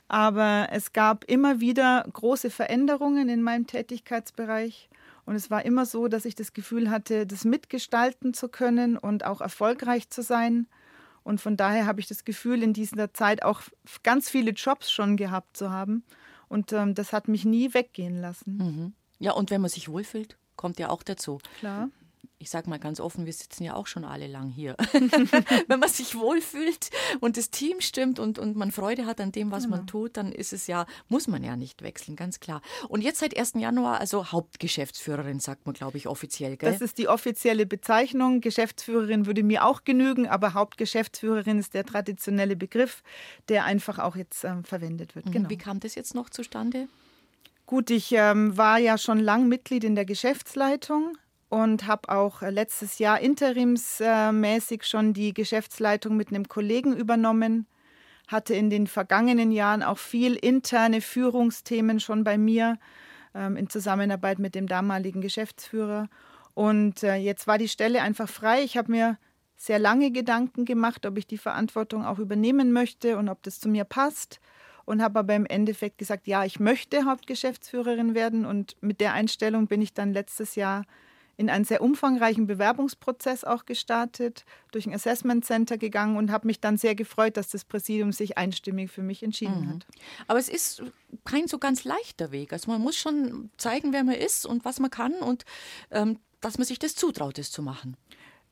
Aber 0.09 0.69
es 0.73 0.95
gab 0.95 1.25
immer 1.25 1.61
wieder 1.61 2.07
große 2.11 2.49
Veränderungen 2.49 3.29
in 3.29 3.43
meinem 3.43 3.67
Tätigkeitsbereich. 3.67 4.89
Und 5.29 5.35
es 5.35 5.51
war 5.51 5.63
immer 5.67 5.85
so, 5.85 6.09
dass 6.09 6.25
ich 6.25 6.37
das 6.37 6.55
Gefühl 6.55 6.89
hatte, 6.89 7.27
das 7.27 7.45
mitgestalten 7.45 8.33
zu 8.33 8.49
können 8.49 8.97
und 8.97 9.27
auch 9.27 9.43
erfolgreich 9.43 10.09
zu 10.09 10.23
sein. 10.23 10.67
Und 11.23 11.39
von 11.39 11.59
daher 11.59 11.85
habe 11.85 12.01
ich 12.01 12.07
das 12.07 12.25
Gefühl, 12.25 12.63
in 12.63 12.73
dieser 12.73 13.13
Zeit 13.13 13.43
auch 13.43 13.61
ganz 14.03 14.31
viele 14.31 14.53
Jobs 14.53 14.91
schon 14.91 15.19
gehabt 15.19 15.55
zu 15.55 15.71
haben. 15.71 16.03
Und 16.49 16.73
ähm, 16.73 16.95
das 16.95 17.13
hat 17.13 17.29
mich 17.29 17.45
nie 17.45 17.75
weggehen 17.75 18.23
lassen. 18.23 18.57
Mhm. 18.57 18.93
Ja, 19.19 19.33
und 19.33 19.51
wenn 19.51 19.61
man 19.61 19.69
sich 19.69 19.91
wohlfühlt, 19.91 20.39
kommt 20.57 20.79
ja 20.79 20.89
auch 20.89 21.03
dazu. 21.03 21.41
Klar 21.59 21.91
ich 22.41 22.51
sage 22.51 22.71
mal 22.71 22.79
ganz 22.79 23.01
offen, 23.01 23.27
wir 23.27 23.33
sitzen 23.33 23.65
ja 23.65 23.75
auch 23.75 23.89
schon 23.89 24.05
alle 24.05 24.29
lang 24.29 24.49
hier. 24.49 24.77
Wenn 25.67 25.81
man 25.81 25.89
sich 25.89 26.17
wohlfühlt 26.17 26.91
und 27.21 27.37
das 27.37 27.51
Team 27.51 27.81
stimmt 27.81 28.21
und, 28.21 28.39
und 28.39 28.57
man 28.57 28.71
Freude 28.71 29.07
hat 29.07 29.21
an 29.21 29.33
dem, 29.33 29.51
was 29.51 29.65
genau. 29.65 29.79
man 29.79 29.87
tut, 29.87 30.17
dann 30.17 30.31
ist 30.31 30.53
es 30.53 30.69
ja, 30.69 30.87
muss 31.09 31.27
man 31.27 31.43
ja 31.43 31.57
nicht 31.57 31.83
wechseln, 31.83 32.15
ganz 32.15 32.39
klar. 32.39 32.63
Und 32.89 33.03
jetzt 33.03 33.19
seit 33.19 33.37
1. 33.37 33.55
Januar, 33.57 33.99
also 33.99 34.31
Hauptgeschäftsführerin, 34.31 35.41
sagt 35.41 35.67
man, 35.67 35.75
glaube 35.75 35.97
ich, 35.99 36.07
offiziell. 36.07 36.57
Gell? 36.57 36.71
Das 36.71 36.81
ist 36.81 36.99
die 36.99 37.09
offizielle 37.09 37.67
Bezeichnung. 37.67 38.41
Geschäftsführerin 38.41 39.27
würde 39.27 39.43
mir 39.43 39.65
auch 39.65 39.83
genügen, 39.83 40.29
aber 40.29 40.55
Hauptgeschäftsführerin 40.55 41.59
ist 41.59 41.75
der 41.75 41.85
traditionelle 41.85 42.55
Begriff, 42.55 43.03
der 43.49 43.65
einfach 43.65 43.99
auch 43.99 44.15
jetzt 44.15 44.45
ähm, 44.45 44.63
verwendet 44.63 45.17
wird. 45.17 45.27
Mhm. 45.27 45.33
Genau. 45.33 45.51
Wie 45.51 45.59
kam 45.59 45.81
das 45.81 45.97
jetzt 45.97 46.15
noch 46.15 46.31
zustande? 46.31 46.87
Gut, 47.67 47.91
ich 47.91 48.13
ähm, 48.13 48.57
war 48.57 48.79
ja 48.79 48.97
schon 48.97 49.19
lang 49.19 49.49
Mitglied 49.49 49.85
in 49.85 49.95
der 49.95 50.07
Geschäftsleitung 50.07 51.19
und 51.49 51.87
habe 51.87 52.09
auch 52.09 52.43
äh, 52.43 52.51
letztes 52.51 52.99
Jahr 52.99 53.21
interimsmäßig 53.21 54.85
schon 54.85 55.13
die 55.13 55.33
Geschäftsleitung 55.33 56.17
mit 56.17 56.29
einem 56.29 56.49
Kollegen 56.49 56.95
übernommen. 56.95 57.67
Hatte 58.27 58.55
in 58.55 58.69
den 58.69 58.87
vergangenen 58.87 59.51
Jahren 59.51 59.83
auch 59.83 59.99
viel 59.99 60.35
interne 60.35 61.01
Führungsthemen 61.01 62.01
schon 62.01 62.25
bei 62.25 62.37
mir 62.37 62.79
ähm, 63.35 63.57
in 63.57 63.71
Zusammenarbeit 63.71 64.39
mit 64.39 64.55
dem 64.55 64.67
damaligen 64.67 65.23
Geschäftsführer. 65.23 66.09
Und 66.53 67.03
äh, 67.03 67.15
jetzt 67.15 67.47
war 67.47 67.57
die 67.57 67.69
Stelle 67.69 68.03
einfach 68.03 68.29
frei. 68.29 68.63
Ich 68.63 68.77
habe 68.77 68.91
mir 68.91 69.19
sehr 69.57 69.79
lange 69.79 70.11
Gedanken 70.11 70.67
gemacht, 70.67 71.07
ob 71.07 71.17
ich 71.17 71.27
die 71.27 71.39
Verantwortung 71.39 72.05
auch 72.05 72.19
übernehmen 72.19 72.73
möchte 72.73 73.17
und 73.17 73.29
ob 73.29 73.43
das 73.43 73.61
zu 73.61 73.69
mir 73.69 73.85
passt. 73.85 74.41
Und 74.85 75.03
habe 75.03 75.19
aber 75.19 75.35
im 75.35 75.47
Endeffekt 75.47 75.99
gesagt, 75.99 76.27
ja, 76.27 76.45
ich 76.45 76.61
möchte 76.61 77.05
Hauptgeschäftsführerin 77.05 78.15
werden. 78.15 78.45
Und 78.45 78.77
mit 78.81 79.01
der 79.01 79.13
Einstellung 79.15 79.67
bin 79.67 79.83
ich 79.83 79.95
dann 79.95 80.13
letztes 80.13 80.55
Jahr 80.55 80.85
in 81.39 81.49
einen 81.49 81.65
sehr 81.65 81.81
umfangreichen 81.81 82.49
Bewerbungsprozess 82.49 83.45
auch 83.45 83.65
gestartet, 83.65 84.45
durch 84.73 84.87
ein 84.87 84.93
Assessment 84.93 85.45
Center 85.45 85.79
gegangen 85.79 86.17
und 86.17 86.33
habe 86.33 86.49
mich 86.49 86.61
dann 86.61 86.77
sehr 86.77 86.97
gefreut, 86.97 87.37
dass 87.37 87.49
das 87.49 87.65
Präsidium 87.65 88.11
sich 88.13 88.37
einstimmig 88.37 88.91
für 88.91 89.03
mich 89.03 89.23
entschieden 89.23 89.61
mhm. 89.61 89.69
hat. 89.71 89.87
Aber 90.27 90.41
es 90.41 90.49
ist 90.49 90.83
kein 91.25 91.47
so 91.47 91.59
ganz 91.59 91.85
leichter 91.85 92.33
Weg. 92.33 92.53
Also 92.53 92.71
man 92.71 92.83
muss 92.83 92.97
schon 92.97 93.51
zeigen, 93.57 93.93
wer 93.93 94.03
man 94.03 94.17
ist 94.17 94.47
und 94.47 94.65
was 94.65 94.81
man 94.81 94.91
kann 94.91 95.15
und 95.15 95.45
ähm, 95.93 96.19
dass 96.41 96.59
man 96.59 96.67
sich 96.67 96.81
das 96.81 96.97
zutraut, 96.97 97.39
das 97.39 97.53
zu 97.53 97.63
machen. 97.63 97.97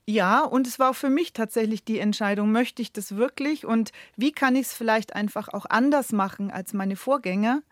Ja, 0.08 0.44
und 0.44 0.68
es 0.68 0.78
war 0.78 0.90
auch 0.90 0.96
für 0.96 1.10
mich 1.10 1.32
tatsächlich 1.32 1.82
die 1.82 1.98
Entscheidung, 1.98 2.52
möchte 2.52 2.80
ich 2.80 2.92
das 2.92 3.16
wirklich 3.16 3.66
und 3.66 3.90
wie 4.16 4.30
kann 4.30 4.54
ich 4.54 4.66
es 4.66 4.72
vielleicht 4.72 5.16
einfach 5.16 5.48
auch 5.48 5.66
anders 5.68 6.12
machen 6.12 6.52
als 6.52 6.72
meine 6.72 6.94
Vorgänger? 6.94 7.62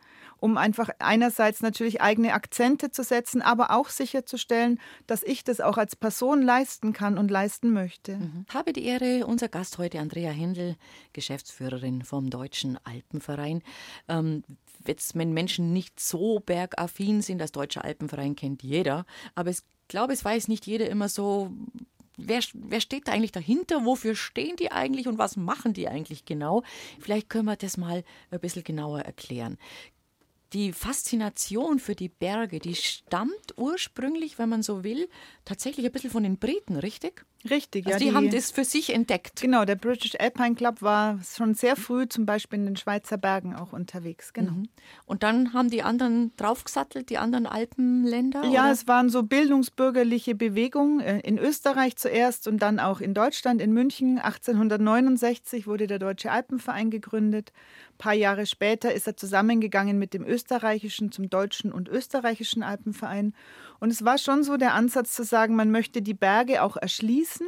Um 0.45 0.59
einfach 0.59 0.91
einerseits 0.99 1.63
natürlich 1.63 2.03
eigene 2.03 2.35
Akzente 2.35 2.91
zu 2.91 3.03
setzen, 3.03 3.41
aber 3.41 3.71
auch 3.71 3.89
sicherzustellen, 3.89 4.79
dass 5.07 5.23
ich 5.23 5.43
das 5.43 5.63
auch 5.63 5.79
als 5.79 5.97
Person 5.97 6.43
leisten 6.43 6.93
kann 6.93 7.17
und 7.17 7.31
leisten 7.31 7.73
möchte. 7.73 8.19
Mhm. 8.19 8.45
Habe 8.53 8.75
die 8.75 8.85
Ehre, 8.85 9.27
unser 9.27 9.49
Gast 9.49 9.79
heute 9.79 10.01
Andrea 10.01 10.31
Händel, 10.31 10.77
Geschäftsführerin 11.15 12.03
vom 12.03 12.29
Deutschen 12.29 12.79
Alpenverein. 12.85 13.63
Ähm, 14.07 14.45
jetzt, 14.87 15.17
wenn 15.17 15.33
Menschen 15.33 15.73
nicht 15.73 15.99
so 15.99 16.41
bergaffin 16.41 17.23
sind, 17.23 17.39
das 17.39 17.51
Deutsche 17.51 17.83
Alpenverein 17.83 18.37
kennt 18.37 18.63
jeder, 18.63 19.07
aber 19.35 19.49
ich 19.49 19.61
glaube, 19.89 20.13
es 20.13 20.27
weiß 20.27 20.49
nicht 20.49 20.67
jeder 20.67 20.91
immer 20.91 21.09
so, 21.09 21.51
Wer, 22.17 22.41
wer, 22.53 22.81
steht 22.81 23.09
da 23.09 23.13
eigentlich 23.13 23.33
dahinter? 23.33 23.85
Wofür 23.85 24.15
stehen 24.15 24.55
die 24.55 24.71
eigentlich 24.71 25.09
und 25.09 25.19
was 25.19 25.37
machen 25.37 25.73
die 25.73 25.89
eigentlich 25.89 26.25
genau? 26.25 26.63
Vielleicht 27.01 27.29
können 27.29 27.47
wir 27.47 27.57
das 27.57 27.77
mal 27.77 28.05
ein 28.31 28.39
bisschen 28.39 28.63
genauer 28.63 29.01
erklären 29.01 29.59
die 30.55 30.73
Faszination 30.73 31.79
für 31.79 31.95
die 31.95 32.09
Berge, 32.09 32.61
die 32.61 32.77
stammt 32.77 33.57
ursprünglich, 33.57 34.39
wenn 34.39 34.49
man 34.49 34.63
so 34.63 34.85
will, 34.85 35.09
tatsächlich 35.45 35.85
ein 35.85 35.93
bisschen 35.93 36.11
von 36.11 36.23
den 36.23 36.39
Briten, 36.39 36.77
richtig? 36.77 37.27
Richtig, 37.49 37.87
also 37.87 37.99
ja. 37.99 38.11
Die, 38.11 38.17
haben 38.17 38.31
das 38.31 38.51
für 38.51 38.65
sich 38.65 38.95
entdeckt. 38.95 39.43
Genau, 39.43 39.67
der 39.67 39.75
British 39.75 40.15
Alpine 40.19 40.55
Club 40.55 40.81
war 40.81 41.19
schon 41.23 41.55
sehr 41.55 41.77
früh 41.77 42.09
zum 42.09 42.25
Beispiel 42.25 42.59
in 42.59 42.65
den 42.65 42.77
Schweizer 42.77 43.19
Bergen 43.19 43.55
auch 43.55 43.73
unterwegs. 43.75 44.33
Genau. 44.33 44.53
Mhm. 44.53 44.69
Und 45.05 45.23
dann 45.23 45.53
haben 45.53 45.69
die 45.69 45.83
anderen 45.83 46.33
draufgesattelt, 46.37 47.11
die 47.11 47.19
anderen 47.19 47.47
Alpenländer? 47.47 48.45
Ja, 48.45 48.65
oder? 48.65 48.73
es 48.73 48.89
waren 48.89 49.11
so 49.11 49.23
bildungsbürgerliche 49.23 50.35
Bewegungen 50.35 51.01
äh, 51.01 51.21
in 51.21 51.39
Österreich 51.39 51.97
zuerst 51.97 52.49
und 52.49 52.61
dann 52.61 52.81
auch 52.81 53.01
in 53.01 53.13
Deutschland, 53.13 53.61
in 53.61 53.73
München. 53.73 54.19
1869 54.19 55.67
wurde 55.67 55.87
der 55.87 55.99
Deutsche 55.99 56.31
Alpenverein 56.31 56.91
gegründet. 56.91 57.53
Ein 57.93 57.99
paar 57.99 58.15
Jahre 58.15 58.47
später 58.47 58.95
ist 58.95 59.07
er 59.07 59.17
zusammengegangen 59.19 59.99
mit 59.99 60.15
dem 60.15 60.25
österreichischen 60.25 61.13
zum 61.13 61.29
deutschen 61.29 61.73
und 61.73 61.89
österreichischen 61.89 62.63
Alpenverein. 62.63 63.35
Und 63.81 63.91
es 63.91 64.05
war 64.05 64.19
schon 64.19 64.43
so 64.45 64.57
der 64.57 64.75
Ansatz 64.75 65.13
zu 65.13 65.25
sagen, 65.25 65.57
man 65.57 65.71
möchte 65.71 66.03
die 66.03 66.15
Berge 66.15 66.63
auch 66.63 66.77
erschließen, 66.77 67.47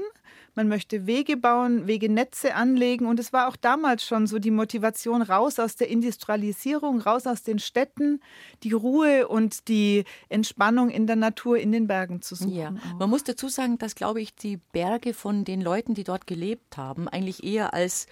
man 0.56 0.68
möchte 0.68 1.06
Wege 1.06 1.36
bauen, 1.36 1.86
Wegenetze 1.86 2.54
anlegen. 2.54 3.06
Und 3.06 3.20
es 3.20 3.32
war 3.32 3.46
auch 3.48 3.56
damals 3.56 4.04
schon 4.04 4.26
so 4.26 4.38
die 4.38 4.50
Motivation 4.50 5.20
raus 5.20 5.58
aus 5.58 5.76
der 5.76 5.88
Industrialisierung, 5.88 7.00
raus 7.00 7.26
aus 7.26 7.42
den 7.42 7.58
Städten, 7.58 8.20
die 8.62 8.72
Ruhe 8.72 9.28
und 9.28 9.68
die 9.68 10.04
Entspannung 10.30 10.88
in 10.88 11.06
der 11.06 11.16
Natur, 11.16 11.58
in 11.58 11.72
den 11.72 11.86
Bergen 11.86 12.22
zu 12.22 12.34
suchen. 12.34 12.54
Ja. 12.54 12.74
Man 12.98 13.10
muss 13.10 13.22
dazu 13.22 13.48
sagen, 13.48 13.76
dass, 13.76 13.94
glaube 13.94 14.22
ich, 14.22 14.34
die 14.34 14.56
Berge 14.72 15.12
von 15.12 15.44
den 15.44 15.60
Leuten, 15.60 15.92
die 15.92 16.04
dort 16.04 16.26
gelebt 16.26 16.78
haben, 16.78 17.06
eigentlich 17.06 17.44
eher 17.44 17.74
als 17.74 18.06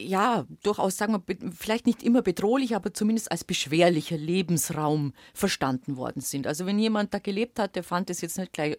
ja, 0.00 0.46
durchaus, 0.62 0.96
sagen 0.96 1.12
wir, 1.12 1.52
vielleicht 1.52 1.86
nicht 1.86 2.02
immer 2.02 2.22
bedrohlich, 2.22 2.74
aber 2.74 2.92
zumindest 2.92 3.30
als 3.30 3.44
beschwerlicher 3.44 4.16
Lebensraum 4.16 5.12
verstanden 5.34 5.96
worden 5.96 6.20
sind. 6.20 6.46
Also 6.46 6.66
wenn 6.66 6.78
jemand 6.78 7.14
da 7.14 7.18
gelebt 7.18 7.58
hat, 7.58 7.76
der 7.76 7.84
fand 7.84 8.10
es 8.10 8.20
jetzt 8.20 8.38
nicht 8.38 8.52
gleich 8.52 8.76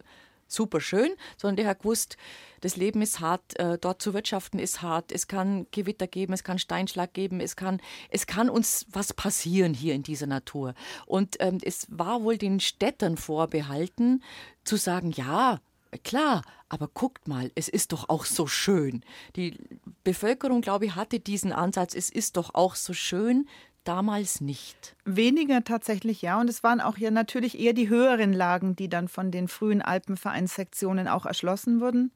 super 0.50 0.80
schön, 0.80 1.10
sondern 1.36 1.56
der 1.56 1.68
hat 1.68 1.80
gewusst, 1.80 2.16
das 2.60 2.76
Leben 2.76 3.02
ist 3.02 3.20
hart, 3.20 3.58
äh, 3.58 3.78
dort 3.78 4.02
zu 4.02 4.12
wirtschaften 4.12 4.58
ist 4.58 4.82
hart, 4.82 5.12
es 5.12 5.28
kann 5.28 5.66
Gewitter 5.70 6.06
geben, 6.06 6.32
es 6.32 6.44
kann 6.44 6.58
Steinschlag 6.58 7.14
geben, 7.14 7.40
es 7.40 7.56
kann, 7.56 7.80
es 8.10 8.26
kann 8.26 8.50
uns 8.50 8.86
was 8.90 9.12
passieren 9.12 9.74
hier 9.74 9.94
in 9.94 10.02
dieser 10.02 10.26
Natur. 10.26 10.74
Und 11.06 11.36
ähm, 11.40 11.58
es 11.62 11.86
war 11.88 12.22
wohl 12.22 12.36
den 12.36 12.60
Städtern 12.60 13.16
vorbehalten, 13.16 14.22
zu 14.64 14.76
sagen, 14.76 15.12
ja, 15.12 15.60
Klar, 16.04 16.42
aber 16.68 16.88
guckt 16.88 17.26
mal, 17.26 17.50
es 17.54 17.68
ist 17.68 17.92
doch 17.92 18.08
auch 18.08 18.24
so 18.24 18.46
schön. 18.46 19.02
Die 19.34 19.58
Bevölkerung, 20.04 20.60
glaube 20.60 20.86
ich, 20.86 20.94
hatte 20.94 21.18
diesen 21.18 21.52
Ansatz, 21.52 21.94
es 21.94 22.10
ist 22.10 22.36
doch 22.36 22.54
auch 22.54 22.76
so 22.76 22.92
schön, 22.92 23.48
damals 23.84 24.40
nicht. 24.40 24.94
Weniger 25.04 25.64
tatsächlich, 25.64 26.22
ja. 26.22 26.40
Und 26.40 26.48
es 26.48 26.62
waren 26.62 26.80
auch 26.80 26.96
ja 26.98 27.10
natürlich 27.10 27.58
eher 27.58 27.72
die 27.72 27.88
höheren 27.88 28.32
Lagen, 28.32 28.76
die 28.76 28.88
dann 28.88 29.08
von 29.08 29.30
den 29.30 29.48
frühen 29.48 29.82
Alpenvereinssektionen 29.82 31.08
auch 31.08 31.26
erschlossen 31.26 31.80
wurden 31.80 32.12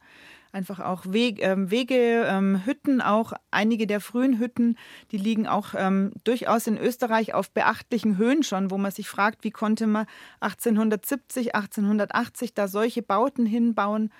einfach 0.54 0.78
auch 0.80 1.02
Wege, 1.08 1.42
ähm, 1.42 1.70
Wege 1.70 2.26
ähm, 2.28 2.62
Hütten 2.64 3.02
auch. 3.02 3.32
Einige 3.50 3.86
der 3.86 4.00
frühen 4.00 4.38
Hütten, 4.38 4.78
die 5.10 5.18
liegen 5.18 5.46
auch 5.46 5.74
ähm, 5.76 6.12
durchaus 6.22 6.66
in 6.66 6.78
Österreich 6.78 7.34
auf 7.34 7.50
beachtlichen 7.50 8.16
Höhen 8.16 8.42
schon, 8.42 8.70
wo 8.70 8.78
man 8.78 8.92
sich 8.92 9.08
fragt, 9.08 9.42
wie 9.44 9.50
konnte 9.50 9.86
man 9.86 10.06
1870, 10.40 11.54
1880 11.54 12.54
da 12.54 12.68
solche 12.68 13.02
Bauten 13.02 13.46
hinbauen. 13.46 14.10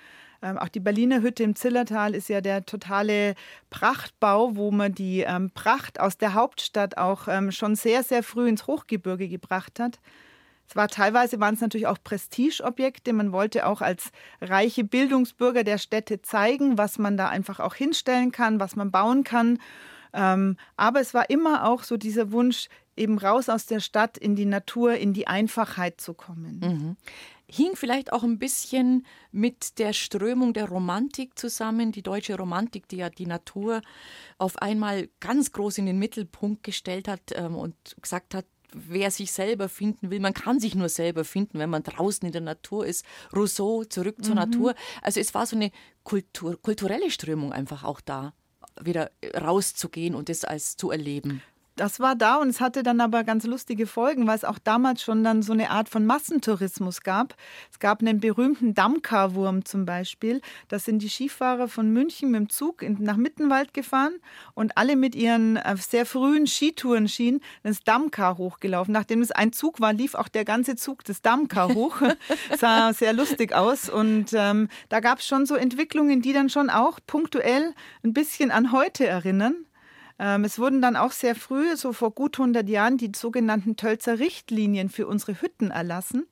Ähm, 0.41 0.57
auch 0.57 0.67
die 0.67 0.81
Berliner 0.81 1.21
Hütte 1.21 1.43
im 1.43 1.55
Zillertal 1.55 2.13
ist 2.13 2.27
ja 2.27 2.41
der 2.41 2.65
totale 2.65 3.35
Prachtbau, 3.69 4.57
wo 4.57 4.71
man 4.71 4.93
die 4.93 5.21
ähm, 5.21 5.51
Pracht 5.51 6.01
aus 6.01 6.17
der 6.17 6.33
Hauptstadt 6.33 6.97
auch 6.97 7.29
ähm, 7.29 7.51
schon 7.51 7.75
sehr, 7.75 8.03
sehr 8.03 8.23
früh 8.23 8.49
ins 8.49 8.67
Hochgebirge 8.67 9.29
gebracht 9.29 9.79
hat. 9.79 9.99
Es 10.67 10.75
war 10.75 10.87
teilweise 10.87 11.39
waren 11.39 11.53
es 11.53 11.61
natürlich 11.61 11.87
auch 11.87 11.97
Prestigeobjekte. 12.03 13.13
Man 13.13 13.31
wollte 13.31 13.65
auch 13.67 13.81
als 13.81 14.11
reiche 14.41 14.83
Bildungsbürger 14.83 15.63
der 15.63 15.77
Städte 15.77 16.21
zeigen, 16.21 16.77
was 16.77 16.97
man 16.97 17.17
da 17.17 17.29
einfach 17.29 17.59
auch 17.59 17.75
hinstellen 17.75 18.31
kann, 18.31 18.59
was 18.59 18.75
man 18.75 18.91
bauen 18.91 19.23
kann. 19.23 19.59
Ähm, 20.13 20.57
aber 20.77 21.01
es 21.01 21.13
war 21.13 21.29
immer 21.29 21.67
auch 21.67 21.83
so 21.83 21.97
dieser 21.97 22.31
Wunsch, 22.31 22.69
eben 22.97 23.17
raus 23.17 23.49
aus 23.49 23.65
der 23.65 23.79
Stadt 23.79 24.17
in 24.17 24.35
die 24.35 24.45
Natur, 24.45 24.95
in 24.95 25.13
die 25.13 25.27
Einfachheit 25.27 25.99
zu 25.99 26.13
kommen. 26.13 26.59
Mhm. 26.59 26.97
Hing 27.47 27.75
vielleicht 27.75 28.11
auch 28.11 28.23
ein 28.23 28.39
bisschen 28.39 29.05
mit 29.31 29.77
der 29.77 29.93
Strömung 29.93 30.53
der 30.53 30.67
Romantik 30.67 31.37
zusammen, 31.37 31.91
die 31.91 32.01
deutsche 32.01 32.37
Romantik, 32.37 32.87
die 32.87 32.97
ja 32.97 33.09
die 33.09 33.27
Natur 33.27 33.81
auf 34.37 34.57
einmal 34.61 35.09
ganz 35.19 35.51
groß 35.51 35.77
in 35.77 35.85
den 35.85 35.99
Mittelpunkt 35.99 36.63
gestellt 36.63 37.07
hat 37.07 37.33
ähm, 37.33 37.55
und 37.55 37.75
gesagt 38.01 38.33
hat, 38.33 38.45
wer 38.73 39.11
sich 39.11 39.31
selber 39.31 39.69
finden 39.69 40.09
will, 40.09 40.19
man 40.19 40.33
kann 40.33 40.59
sich 40.59 40.75
nur 40.75 40.89
selber 40.89 41.23
finden, 41.23 41.59
wenn 41.59 41.69
man 41.69 41.83
draußen 41.83 42.25
in 42.25 42.31
der 42.31 42.41
Natur 42.41 42.85
ist. 42.85 43.05
Rousseau, 43.35 43.83
zurück 43.83 44.23
zur 44.23 44.35
mhm. 44.35 44.41
Natur. 44.41 44.75
Also 45.01 45.19
es 45.19 45.33
war 45.33 45.45
so 45.45 45.55
eine 45.55 45.71
Kultur, 46.03 46.61
kulturelle 46.61 47.11
Strömung 47.11 47.51
einfach 47.53 47.83
auch 47.83 48.01
da, 48.01 48.33
wieder 48.81 49.11
rauszugehen 49.35 50.15
und 50.15 50.29
das 50.29 50.43
als 50.43 50.77
zu 50.77 50.91
erleben. 50.91 51.41
Das 51.75 51.99
war 51.99 52.15
da 52.15 52.37
und 52.37 52.47
es 52.47 52.61
hatte 52.61 52.83
dann 52.83 53.01
aber 53.01 53.25
ganz 53.25 53.45
lustige 53.45 53.85
Folgen, 53.85 54.27
weil 54.27 54.37
es 54.37 54.45
auch 54.45 54.59
damals 54.59 55.01
schon 55.01 55.25
dann 55.25 55.41
so 55.41 55.51
eine 55.51 55.71
Art 55.71 55.89
von 55.89 56.05
Massentourismus 56.05 57.01
gab. 57.01 57.35
Es 57.69 57.79
gab 57.79 57.99
einen 57.99 58.21
berühmten 58.21 58.73
Dammkarwurm 58.73 59.65
zum 59.65 59.85
Beispiel. 59.85 60.39
Da 60.69 60.79
sind 60.79 60.99
die 61.01 61.09
Skifahrer 61.09 61.67
von 61.67 61.91
München 61.91 62.31
mit 62.31 62.39
dem 62.39 62.49
Zug 62.49 62.81
nach 62.99 63.17
Mittenwald 63.17 63.73
gefahren 63.73 64.13
und 64.53 64.77
alle 64.77 64.95
mit 64.95 65.15
ihren 65.15 65.57
äh, 65.57 65.75
sehr 65.75 66.05
frühen 66.05 66.47
Skitourenschienen 66.47 67.41
das 67.63 67.81
Dammkar 67.81 68.37
hochgelaufen. 68.37 68.93
Nachdem 68.93 69.21
es 69.21 69.33
ein 69.33 69.51
Zug 69.51 69.81
war, 69.81 69.91
lief 69.91 70.15
auch 70.15 70.29
der 70.29 70.45
ganze 70.45 70.77
Zug 70.77 71.03
des 71.03 71.21
Dammkar 71.21 71.73
hoch. 71.73 71.97
sah 72.57 72.93
sehr 72.93 73.11
lustig 73.11 73.53
aus 73.53 73.89
und 73.89 74.27
ähm, 74.31 74.69
da 74.87 75.01
gab 75.01 75.19
es 75.19 75.27
schon 75.27 75.45
so 75.45 75.55
Entwicklungen, 75.55 76.21
die 76.21 76.31
dann 76.31 76.49
schon 76.49 76.69
auch 76.69 76.99
punktuell 77.05 77.73
ein 78.01 78.13
bisschen 78.13 78.49
an 78.51 78.71
heute 78.71 79.05
erinnern. 79.05 79.65
Ähm, 80.19 80.45
es 80.45 80.59
wurden 80.59 80.81
dann 80.81 80.95
auch 80.95 81.11
sehr 81.11 81.35
früh, 81.35 81.75
so 81.75 81.93
vor 81.93 82.11
gut 82.11 82.39
100 82.39 82.67
Jahren, 82.69 82.97
die 82.97 83.11
sogenannten 83.15 83.75
Tölzer 83.75 84.19
Richtlinien 84.19 84.89
für 84.89 85.07
unsere 85.07 85.41
Hütten 85.41 85.71
erlassen 85.71 86.25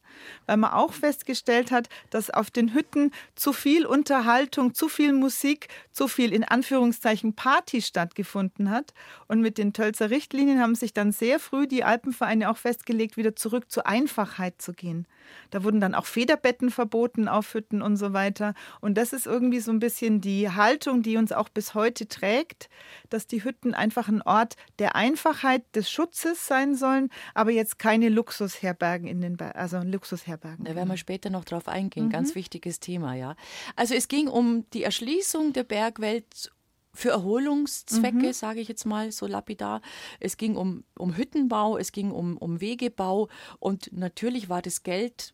weil 0.45 0.57
man 0.57 0.71
auch 0.71 0.93
festgestellt 0.93 1.71
hat, 1.71 1.89
dass 2.09 2.29
auf 2.29 2.51
den 2.51 2.73
Hütten 2.73 3.11
zu 3.35 3.53
viel 3.53 3.85
Unterhaltung, 3.85 4.73
zu 4.73 4.89
viel 4.89 5.13
Musik, 5.13 5.67
zu 5.91 6.07
viel 6.07 6.33
in 6.33 6.43
Anführungszeichen 6.43 7.35
Party 7.35 7.81
stattgefunden 7.81 8.69
hat. 8.69 8.93
Und 9.27 9.41
mit 9.41 9.57
den 9.57 9.73
Tölzer 9.73 10.09
Richtlinien 10.09 10.59
haben 10.59 10.75
sich 10.75 10.93
dann 10.93 11.11
sehr 11.11 11.39
früh 11.39 11.67
die 11.67 11.83
Alpenvereine 11.83 12.49
auch 12.49 12.57
festgelegt, 12.57 13.17
wieder 13.17 13.35
zurück 13.35 13.71
zur 13.71 13.87
Einfachheit 13.87 14.61
zu 14.61 14.73
gehen. 14.73 15.07
Da 15.51 15.63
wurden 15.63 15.79
dann 15.79 15.95
auch 15.95 16.05
Federbetten 16.05 16.69
verboten 16.69 17.27
auf 17.27 17.53
Hütten 17.53 17.81
und 17.81 17.97
so 17.97 18.13
weiter. 18.13 18.53
Und 18.81 18.97
das 18.97 19.13
ist 19.13 19.25
irgendwie 19.25 19.59
so 19.59 19.71
ein 19.71 19.79
bisschen 19.79 20.21
die 20.21 20.49
Haltung, 20.49 21.01
die 21.01 21.17
uns 21.17 21.31
auch 21.31 21.49
bis 21.49 21.73
heute 21.73 22.07
trägt, 22.07 22.69
dass 23.09 23.27
die 23.27 23.43
Hütten 23.43 23.73
einfach 23.73 24.07
ein 24.07 24.21
Ort 24.21 24.55
der 24.79 24.95
Einfachheit, 24.95 25.63
des 25.75 25.89
Schutzes 25.89 26.47
sein 26.47 26.75
sollen, 26.75 27.09
aber 27.33 27.51
jetzt 27.51 27.79
keine 27.79 28.09
Luxusherbergen 28.09 29.07
in 29.07 29.21
den 29.21 29.37
Bergen, 29.37 29.57
also 29.57 29.79
Luxusherbergen. 30.03 30.65
Da 30.65 30.75
werden 30.75 30.89
wir 30.89 30.97
später 30.97 31.29
noch 31.29 31.45
drauf 31.45 31.67
eingehen. 31.69 32.07
Mhm. 32.07 32.11
Ganz 32.11 32.35
wichtiges 32.35 32.79
Thema, 32.81 33.15
ja. 33.15 33.35
Also 33.77 33.95
es 33.95 34.09
ging 34.09 34.27
um 34.27 34.69
die 34.71 34.83
Erschließung 34.83 35.53
der 35.53 35.63
Bergwelt 35.63 36.51
für 36.93 37.09
Erholungszwecke, 37.09 38.27
mhm. 38.27 38.33
sage 38.33 38.59
ich 38.59 38.67
jetzt 38.67 38.85
mal 38.85 39.11
so 39.11 39.25
lapidar. 39.25 39.81
Es 40.19 40.35
ging 40.37 40.57
um, 40.57 40.83
um 40.97 41.15
Hüttenbau, 41.15 41.77
es 41.77 41.91
ging 41.91 42.11
um, 42.11 42.37
um 42.37 42.59
Wegebau 42.59 43.29
und 43.59 43.91
natürlich 43.93 44.49
war 44.49 44.61
das 44.61 44.83
Geld, 44.83 45.33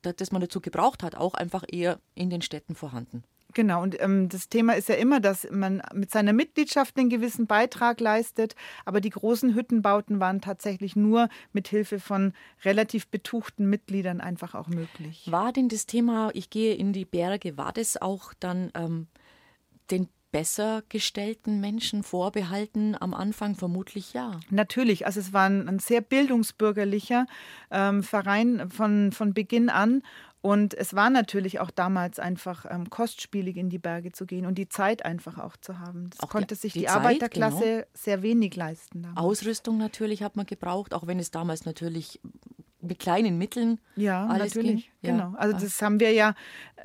das 0.00 0.32
man 0.32 0.40
dazu 0.40 0.60
gebraucht 0.60 1.02
hat, 1.02 1.14
auch 1.14 1.34
einfach 1.34 1.64
eher 1.68 2.00
in 2.14 2.30
den 2.30 2.42
Städten 2.42 2.74
vorhanden. 2.74 3.22
Genau, 3.54 3.82
und 3.82 4.00
ähm, 4.00 4.28
das 4.28 4.48
Thema 4.48 4.74
ist 4.74 4.88
ja 4.88 4.96
immer, 4.96 5.20
dass 5.20 5.48
man 5.50 5.82
mit 5.94 6.10
seiner 6.10 6.32
Mitgliedschaft 6.32 6.98
einen 6.98 7.08
gewissen 7.08 7.46
Beitrag 7.46 7.98
leistet, 7.98 8.54
aber 8.84 9.00
die 9.00 9.10
großen 9.10 9.54
Hüttenbauten 9.54 10.20
waren 10.20 10.40
tatsächlich 10.40 10.96
nur 10.96 11.28
mit 11.52 11.68
Hilfe 11.68 11.98
von 11.98 12.34
relativ 12.64 13.08
betuchten 13.08 13.68
Mitgliedern 13.70 14.20
einfach 14.20 14.54
auch 14.54 14.68
möglich. 14.68 15.26
War 15.30 15.52
denn 15.52 15.68
das 15.68 15.86
Thema, 15.86 16.30
ich 16.34 16.50
gehe 16.50 16.74
in 16.74 16.92
die 16.92 17.06
Berge, 17.06 17.56
war 17.56 17.72
das 17.72 18.00
auch 18.00 18.34
dann 18.38 18.70
ähm, 18.74 19.06
den 19.90 20.08
besser 20.30 20.82
gestellten 20.88 21.60
Menschen 21.60 22.02
vorbehalten? 22.02 22.96
Am 23.00 23.14
Anfang 23.14 23.54
vermutlich 23.54 24.12
ja. 24.12 24.40
Natürlich, 24.50 25.06
also 25.06 25.20
es 25.20 25.32
war 25.32 25.48
ein, 25.48 25.68
ein 25.68 25.78
sehr 25.78 26.00
bildungsbürgerlicher 26.00 27.26
ähm, 27.70 28.02
Verein 28.02 28.68
von, 28.70 29.12
von 29.12 29.32
Beginn 29.32 29.70
an 29.70 30.02
und 30.40 30.74
es 30.74 30.94
war 30.94 31.10
natürlich 31.10 31.58
auch 31.58 31.70
damals 31.70 32.18
einfach 32.18 32.64
ähm, 32.70 32.90
kostspielig, 32.90 33.56
in 33.56 33.70
die 33.70 33.78
Berge 33.78 34.12
zu 34.12 34.24
gehen 34.24 34.46
und 34.46 34.56
die 34.56 34.68
Zeit 34.68 35.04
einfach 35.04 35.38
auch 35.38 35.56
zu 35.56 35.80
haben. 35.80 36.10
Das 36.10 36.20
auch 36.20 36.28
konnte 36.28 36.54
sich 36.54 36.72
die, 36.72 36.80
die 36.80 36.86
Zeit, 36.86 36.96
Arbeiterklasse 36.96 37.64
genau. 37.64 37.86
sehr 37.94 38.22
wenig 38.22 38.54
leisten. 38.54 39.02
Damals. 39.02 39.18
Ausrüstung 39.18 39.78
natürlich 39.78 40.22
hat 40.22 40.36
man 40.36 40.46
gebraucht, 40.46 40.94
auch 40.94 41.06
wenn 41.06 41.18
es 41.18 41.32
damals 41.32 41.64
natürlich 41.64 42.20
mit 42.80 43.00
kleinen 43.00 43.38
Mitteln 43.38 43.80
ja, 43.96 44.26
alles 44.26 44.54
natürlich, 44.54 44.90
ging. 45.02 45.16
Genau. 45.16 45.34
Also 45.36 45.58
das 45.58 45.82
haben 45.82 45.98
wir 45.98 46.12
ja 46.12 46.34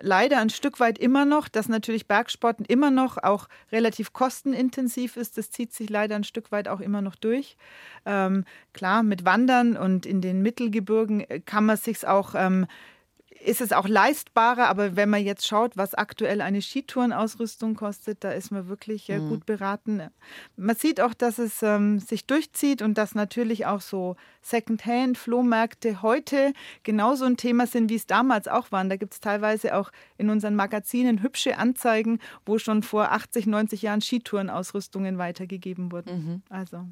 leider 0.02 0.40
ein 0.40 0.50
Stück 0.50 0.80
weit 0.80 0.98
immer 0.98 1.24
noch, 1.24 1.48
dass 1.48 1.70
natürlich 1.70 2.08
Bergsporten 2.08 2.66
immer 2.66 2.90
noch 2.90 3.18
auch 3.22 3.48
relativ 3.72 4.12
kostenintensiv 4.12 5.18
ist. 5.18 5.38
Das 5.38 5.52
zieht 5.52 5.72
sich 5.72 5.92
leider 5.92 6.16
ein 6.16 6.24
Stück 6.24 6.52
weit 6.52 6.68
auch 6.68 6.80
immer 6.80 7.02
noch 7.02 7.16
durch. 7.16 7.58
Ähm, 8.08 8.46
klar, 8.74 9.04
mit 9.04 9.24
Wandern 9.24 9.78
und 9.78 10.08
in 10.08 10.22
den 10.22 10.42
Mittelgebirgen 10.42 11.26
kann 11.46 11.68
man 11.68 11.78
sich 11.78 12.08
auch 12.08 12.34
ähm, 12.36 12.66
ist 13.46 13.62
es 13.62 13.72
auch 13.72 13.88
leistbarer, 13.88 14.68
aber 14.68 14.96
wenn 14.96 15.10
man 15.10 15.24
jetzt 15.24 15.46
schaut, 15.46 15.76
was 15.78 15.94
aktuell 15.94 16.42
eine 16.42 16.62
Skitourenausrüstung 16.62 17.76
kostet, 17.76 18.24
da 18.24 18.32
ist 18.32 18.52
man 18.52 18.68
wirklich 18.68 19.10
äh, 19.10 19.20
mhm. 19.20 19.30
gut 19.30 19.46
beraten. 19.46 20.02
Man 20.56 20.76
sieht 20.76 21.02
auch, 21.02 21.14
dass 21.14 21.40
es 21.40 21.62
ähm, 21.62 22.00
sich 22.00 22.26
durchzieht 22.26 22.82
und 22.82 22.98
dass 22.98 23.16
natürlich 23.16 23.66
auch 23.66 23.82
so 23.82 24.16
Secondhand-Flohmärkte 24.42 26.02
heute 26.02 26.54
genauso 26.84 27.26
ein 27.26 27.38
Thema 27.38 27.68
sind, 27.68 27.90
wie 27.90 27.96
es 27.96 28.08
damals 28.08 28.48
auch 28.48 28.72
waren. 28.72 28.90
Da 28.90 28.96
gibt 28.96 29.14
es 29.14 29.20
teilweise 29.20 29.76
auch 29.76 29.92
in 30.18 30.30
unseren 30.30 30.56
Magazinen 30.56 31.22
hübsche 31.22 31.58
Anzeigen, 31.58 32.20
wo 32.46 32.58
schon 32.58 32.84
vor 32.84 33.12
80, 33.12 33.48
90 33.48 33.82
Jahren 33.82 34.02
Skitourenausrüstungen 34.02 35.18
weitergegeben 35.18 35.92
wurden. 35.92 36.10
Mhm. 36.10 36.42
Also. 36.50 36.86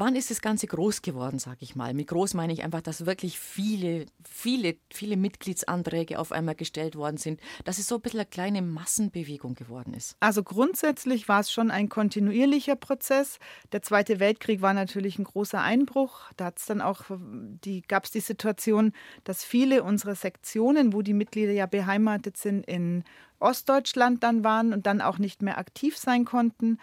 Wann 0.00 0.16
ist 0.16 0.30
das 0.30 0.40
Ganze 0.40 0.66
groß 0.66 1.02
geworden, 1.02 1.38
sage 1.38 1.58
ich 1.60 1.76
mal? 1.76 1.92
Mit 1.92 2.06
groß 2.06 2.32
meine 2.32 2.54
ich 2.54 2.64
einfach, 2.64 2.80
dass 2.80 3.04
wirklich 3.04 3.38
viele, 3.38 4.06
viele, 4.26 4.76
viele 4.90 5.18
Mitgliedsanträge 5.18 6.18
auf 6.18 6.32
einmal 6.32 6.54
gestellt 6.54 6.96
worden 6.96 7.18
sind, 7.18 7.38
dass 7.64 7.76
es 7.76 7.86
so 7.86 7.96
ein 7.96 8.00
bisschen 8.00 8.20
eine 8.20 8.26
kleine 8.30 8.62
Massenbewegung 8.62 9.56
geworden 9.56 9.92
ist. 9.92 10.16
Also 10.18 10.42
grundsätzlich 10.42 11.28
war 11.28 11.40
es 11.40 11.52
schon 11.52 11.70
ein 11.70 11.90
kontinuierlicher 11.90 12.76
Prozess. 12.76 13.38
Der 13.72 13.82
Zweite 13.82 14.20
Weltkrieg 14.20 14.62
war 14.62 14.72
natürlich 14.72 15.18
ein 15.18 15.24
großer 15.24 15.60
Einbruch. 15.60 16.22
Da 16.38 16.46
hat's 16.46 16.64
dann 16.64 16.80
auch 16.80 17.02
die, 17.10 17.82
gab 17.82 18.06
es 18.06 18.10
die 18.10 18.20
Situation, 18.20 18.94
dass 19.24 19.44
viele 19.44 19.82
unserer 19.82 20.14
Sektionen, 20.14 20.94
wo 20.94 21.02
die 21.02 21.12
Mitglieder 21.12 21.52
ja 21.52 21.66
beheimatet 21.66 22.38
sind, 22.38 22.66
in 22.66 23.04
Ostdeutschland 23.38 24.22
dann 24.22 24.44
waren 24.44 24.72
und 24.72 24.86
dann 24.86 25.02
auch 25.02 25.18
nicht 25.18 25.42
mehr 25.42 25.58
aktiv 25.58 25.98
sein 25.98 26.24
konnten. 26.24 26.78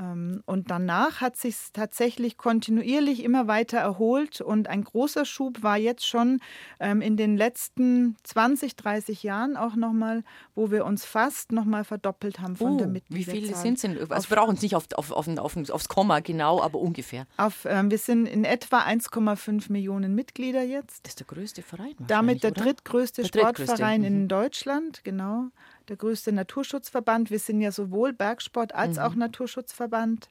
Ähm, 0.00 0.42
und 0.46 0.70
danach 0.70 1.20
hat 1.20 1.36
sich 1.36 1.56
tatsächlich 1.72 2.38
kontinuierlich 2.38 3.22
immer 3.22 3.46
weiter 3.46 3.78
erholt 3.78 4.40
und 4.40 4.68
ein 4.68 4.84
großer 4.84 5.24
Schub 5.24 5.62
war 5.62 5.76
jetzt 5.76 6.06
schon 6.06 6.40
ähm, 6.78 7.00
in 7.02 7.16
den 7.16 7.36
letzten 7.36 8.16
20, 8.24 8.76
30 8.76 9.22
Jahren 9.22 9.56
auch 9.56 9.76
nochmal, 9.76 10.22
wo 10.54 10.70
wir 10.70 10.84
uns 10.84 11.04
fast 11.04 11.52
nochmal 11.52 11.84
verdoppelt 11.84 12.40
haben 12.40 12.56
von 12.56 12.72
uh, 12.72 12.78
der 12.78 12.86
Mitgliederzahl. 12.86 13.34
Wie 13.34 13.40
viele 13.40 13.56
sind 13.56 13.74
es 13.74 13.80
denn? 13.82 14.10
Also 14.10 14.30
wir 14.30 14.36
brauchen 14.36 14.54
es 14.54 14.62
nicht 14.62 14.74
auf, 14.74 14.90
auf, 14.94 15.10
auf, 15.12 15.70
aufs 15.70 15.88
Komma 15.88 16.20
genau, 16.20 16.62
aber 16.62 16.78
ungefähr. 16.78 17.26
Auf, 17.36 17.66
ähm, 17.66 17.90
wir 17.90 17.98
sind 17.98 18.26
in 18.26 18.44
etwa 18.44 18.80
1,5 18.80 19.70
Millionen 19.70 20.14
Mitglieder 20.14 20.62
jetzt. 20.62 21.04
Das 21.04 21.12
ist 21.12 21.20
der 21.20 21.26
größte 21.26 21.62
Verein. 21.62 21.94
Damit 21.98 22.42
der 22.42 22.52
drittgrößte 22.52 23.22
der 23.22 23.28
Sportverein 23.28 24.02
drittgrößte. 24.02 24.06
in 24.06 24.22
mhm. 24.22 24.28
Deutschland, 24.28 25.04
genau 25.04 25.50
der 25.90 25.96
größte 25.96 26.32
Naturschutzverband. 26.32 27.30
Wir 27.30 27.38
sind 27.38 27.60
ja 27.60 27.72
sowohl 27.72 28.12
Bergsport 28.12 28.74
als 28.74 28.96
mhm. 28.96 29.02
auch 29.02 29.14
Naturschutzverband. 29.16 30.28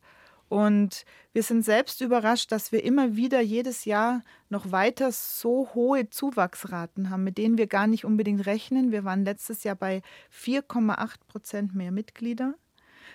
Und 0.47 1.05
wir 1.31 1.43
sind 1.43 1.63
selbst 1.63 2.01
überrascht, 2.01 2.51
dass 2.51 2.71
wir 2.71 2.83
immer 2.83 3.15
wieder 3.15 3.39
jedes 3.39 3.85
Jahr 3.85 4.23
noch 4.49 4.71
weiter 4.71 5.11
so 5.11 5.69
hohe 5.75 6.09
Zuwachsraten 6.09 7.11
haben, 7.11 7.23
mit 7.23 7.37
denen 7.37 7.59
wir 7.59 7.67
gar 7.67 7.85
nicht 7.85 8.03
unbedingt 8.03 8.47
rechnen. 8.47 8.91
Wir 8.91 9.03
waren 9.03 9.25
letztes 9.25 9.63
Jahr 9.63 9.75
bei 9.75 10.01
4,8 10.33 11.17
Prozent 11.27 11.75
mehr 11.75 11.91
Mitglieder. 11.91 12.55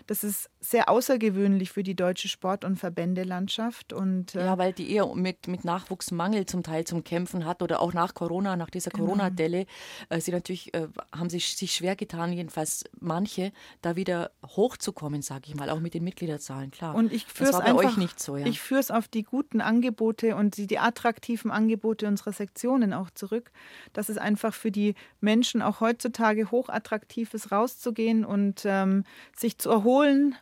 Das 0.06 0.24
ist 0.24 0.50
sehr 0.60 0.88
außergewöhnlich 0.88 1.70
für 1.70 1.82
die 1.82 1.94
deutsche 1.94 2.28
Sport- 2.28 2.64
und 2.64 2.76
Verbändelandschaft. 2.76 3.92
Und, 3.92 4.34
äh 4.34 4.44
ja, 4.44 4.58
weil 4.58 4.72
die 4.72 4.90
eher 4.90 5.14
mit, 5.14 5.48
mit 5.48 5.64
Nachwuchsmangel 5.64 6.46
zum 6.46 6.62
Teil 6.62 6.84
zum 6.84 7.04
Kämpfen 7.04 7.44
hat 7.44 7.62
oder 7.62 7.80
auch 7.80 7.92
nach 7.92 8.14
Corona, 8.14 8.56
nach 8.56 8.70
dieser 8.70 8.90
genau. 8.90 9.04
Corona-Delle, 9.04 9.66
äh, 10.08 10.20
sie 10.20 10.32
natürlich 10.32 10.74
äh, 10.74 10.88
haben 11.14 11.30
sich, 11.30 11.56
sich 11.56 11.72
schwer 11.72 11.96
getan, 11.96 12.32
jedenfalls 12.32 12.84
manche, 13.00 13.52
da 13.82 13.96
wieder 13.96 14.30
hochzukommen, 14.44 15.22
sage 15.22 15.42
ich 15.46 15.54
mal, 15.54 15.70
auch 15.70 15.80
mit 15.80 15.94
den 15.94 16.04
Mitgliederzahlen, 16.04 16.70
klar. 16.70 16.94
Und 16.94 17.12
ich 17.12 17.26
führe 17.26 17.50
es 17.50 17.58
bei 17.58 17.64
einfach, 17.64 17.84
euch 17.84 17.96
nicht 17.96 18.20
so. 18.20 18.36
Ja. 18.36 18.46
Ich 18.46 18.60
führe 18.60 18.80
es 18.80 18.90
auf 18.90 19.08
die 19.08 19.22
guten 19.22 19.60
Angebote 19.60 20.36
und 20.36 20.56
die, 20.56 20.66
die 20.66 20.78
attraktiven 20.78 21.50
Angebote 21.50 22.08
unserer 22.08 22.32
Sektionen 22.32 22.92
auch 22.92 23.10
zurück, 23.10 23.50
dass 23.92 24.08
es 24.08 24.18
einfach 24.18 24.54
für 24.54 24.70
die 24.70 24.94
Menschen 25.20 25.62
auch 25.62 25.80
heutzutage 25.80 26.50
hochattraktiv 26.50 27.34
ist, 27.34 27.52
rauszugehen 27.52 28.24
und 28.24 28.62
ähm, 28.64 29.04
sich 29.36 29.58
zu 29.58 29.70
erholen, 29.70 29.83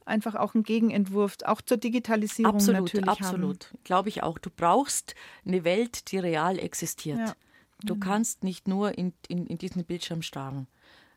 einfach 0.05 0.35
auch 0.35 0.55
einen 0.55 0.65
Gegenentwurf, 0.65 1.37
auch 1.45 1.61
zur 1.61 1.77
Digitalisierung 1.77 2.55
absolut, 2.55 2.83
natürlich 2.83 3.09
Absolut, 3.09 3.75
glaube 3.85 4.09
ich 4.09 4.23
auch. 4.23 4.39
Du 4.39 4.51
brauchst 4.51 5.15
eine 5.45 5.65
Welt, 5.65 6.11
die 6.13 6.19
real 6.19 6.59
existiert. 6.59 7.19
Ja. 7.19 7.35
Du 7.85 7.97
mhm. 7.97 8.01
kannst 8.01 8.45
nicht 8.45 8.69
nur 8.69 8.97
in, 8.97 9.13
in, 9.29 9.47
in 9.47 9.59
diesen 9.59 9.85
Bildschirm 9.85 10.23
starren. 10.23 10.67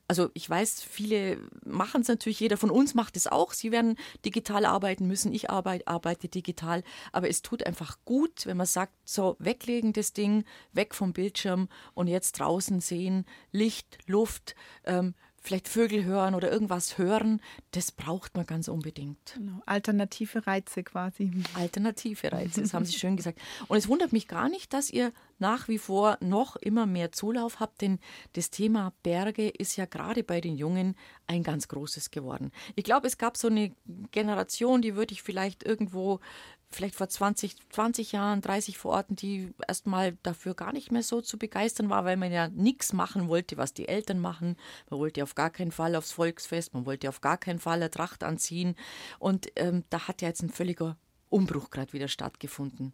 Also 0.08 0.30
ich 0.36 0.48
weiß, 0.48 0.84
viele 0.84 1.40
machen 1.66 2.02
es 2.02 2.08
natürlich, 2.08 2.40
jeder 2.40 2.58
von 2.58 2.70
uns 2.70 2.94
macht 2.94 3.18
es 3.18 3.26
auch. 3.26 3.54
Sie 3.54 3.72
werden 3.72 3.98
digital 4.24 4.66
arbeiten 4.66 5.08
müssen, 5.08 5.34
ich 5.34 5.50
arbeite, 5.50 5.88
arbeite 5.88 6.28
digital. 6.28 6.84
Aber 7.12 7.28
es 7.28 7.42
tut 7.42 7.66
einfach 7.66 7.98
gut, 8.06 8.46
wenn 8.46 8.58
man 8.58 8.68
sagt, 8.68 8.94
so 9.04 9.36
weglegen 9.40 9.94
das 9.94 10.14
Ding, 10.14 10.46
weg 10.74 10.94
vom 10.94 11.12
Bildschirm 11.12 11.70
und 11.96 12.08
jetzt 12.08 12.40
draußen 12.40 12.82
sehen, 12.82 13.26
Licht, 13.52 13.98
Luft, 14.06 14.56
ähm, 14.84 15.16
vielleicht 15.46 15.68
Vögel 15.68 16.04
hören 16.04 16.36
oder 16.36 16.52
irgendwas 16.52 16.98
hören, 16.98 17.42
das 17.72 17.92
braucht 17.92 18.36
man 18.36 18.46
ganz 18.46 18.68
unbedingt. 18.68 19.34
Genau. 19.36 19.62
Alternative 19.66 20.46
Reize 20.46 20.84
quasi. 20.84 21.32
Alternative 21.54 22.32
Reize, 22.32 22.62
das 22.62 22.74
haben 22.74 22.86
Sie 22.86 22.94
schön 23.00 23.16
gesagt. 23.16 23.40
Und 23.68 23.78
es 23.78 23.88
wundert 23.88 24.12
mich 24.12 24.28
gar 24.28 24.50
nicht, 24.50 24.74
dass 24.74 24.90
ihr 24.90 25.12
nach 25.40 25.68
wie 25.68 25.78
vor 25.78 26.18
noch 26.22 26.56
immer 26.56 26.86
mehr 26.86 27.12
Zulauf 27.12 27.60
habt, 27.60 27.82
denn 27.82 28.00
das 28.34 28.50
Thema 28.50 28.94
Berge 29.04 29.50
ist 29.50 29.76
ja 29.76 29.86
gerade 29.86 30.24
bei 30.24 30.42
den 30.42 30.56
Jungen 30.56 30.96
ein 31.28 31.44
ganz 31.44 31.68
großes 31.68 32.12
geworden. 32.12 32.52
Ich 32.76 32.84
glaube, 32.84 33.08
es 33.08 33.18
gab 33.18 33.38
so 33.38 33.48
eine 33.48 33.74
Generation, 34.12 34.82
die 34.82 34.96
würde 34.96 35.14
ich 35.14 35.24
vielleicht 35.24 35.64
irgendwo 35.64 36.20
vielleicht 36.70 36.96
vor 36.96 37.08
20, 37.08 37.56
20 37.70 38.12
Jahren, 38.12 38.42
30 38.42 38.78
Vororten, 38.78 39.16
die 39.16 39.54
erstmal 39.68 40.18
dafür 40.24 40.54
gar 40.54 40.74
nicht 40.74 40.92
mehr 40.92 41.04
so 41.04 41.22
zu 41.22 41.38
begeistern 41.38 41.90
war, 41.90 42.06
weil 42.06 42.18
man 42.18 42.32
ja 42.32 42.50
nichts 42.50 42.94
machen 42.94 43.28
wollte, 43.28 43.58
was 43.58 43.74
die 43.74 43.88
Eltern 43.88 44.20
machen. 44.20 44.58
Man 44.90 45.00
wollte 45.00 45.24
auf 45.24 45.36
gar 45.36 45.50
keinen 45.50 45.72
Fall 45.72 45.96
aufs 45.96 46.12
Volksfest, 46.12 46.74
man 46.74 46.86
wollte 46.86 47.10
auf 47.10 47.22
gar 47.22 47.38
keinen 47.38 47.60
Fall 47.60 47.78
eine 47.78 47.92
Tracht 47.92 48.24
anziehen. 48.24 48.76
Und 49.20 49.48
ähm, 49.56 49.84
da 49.90 50.08
hat 50.08 50.22
ja 50.22 50.28
jetzt 50.28 50.44
ein 50.44 50.50
völliger 50.50 50.98
Umbruch 51.30 51.72
gerade 51.72 51.94
wieder 51.94 52.08
stattgefunden. 52.08 52.94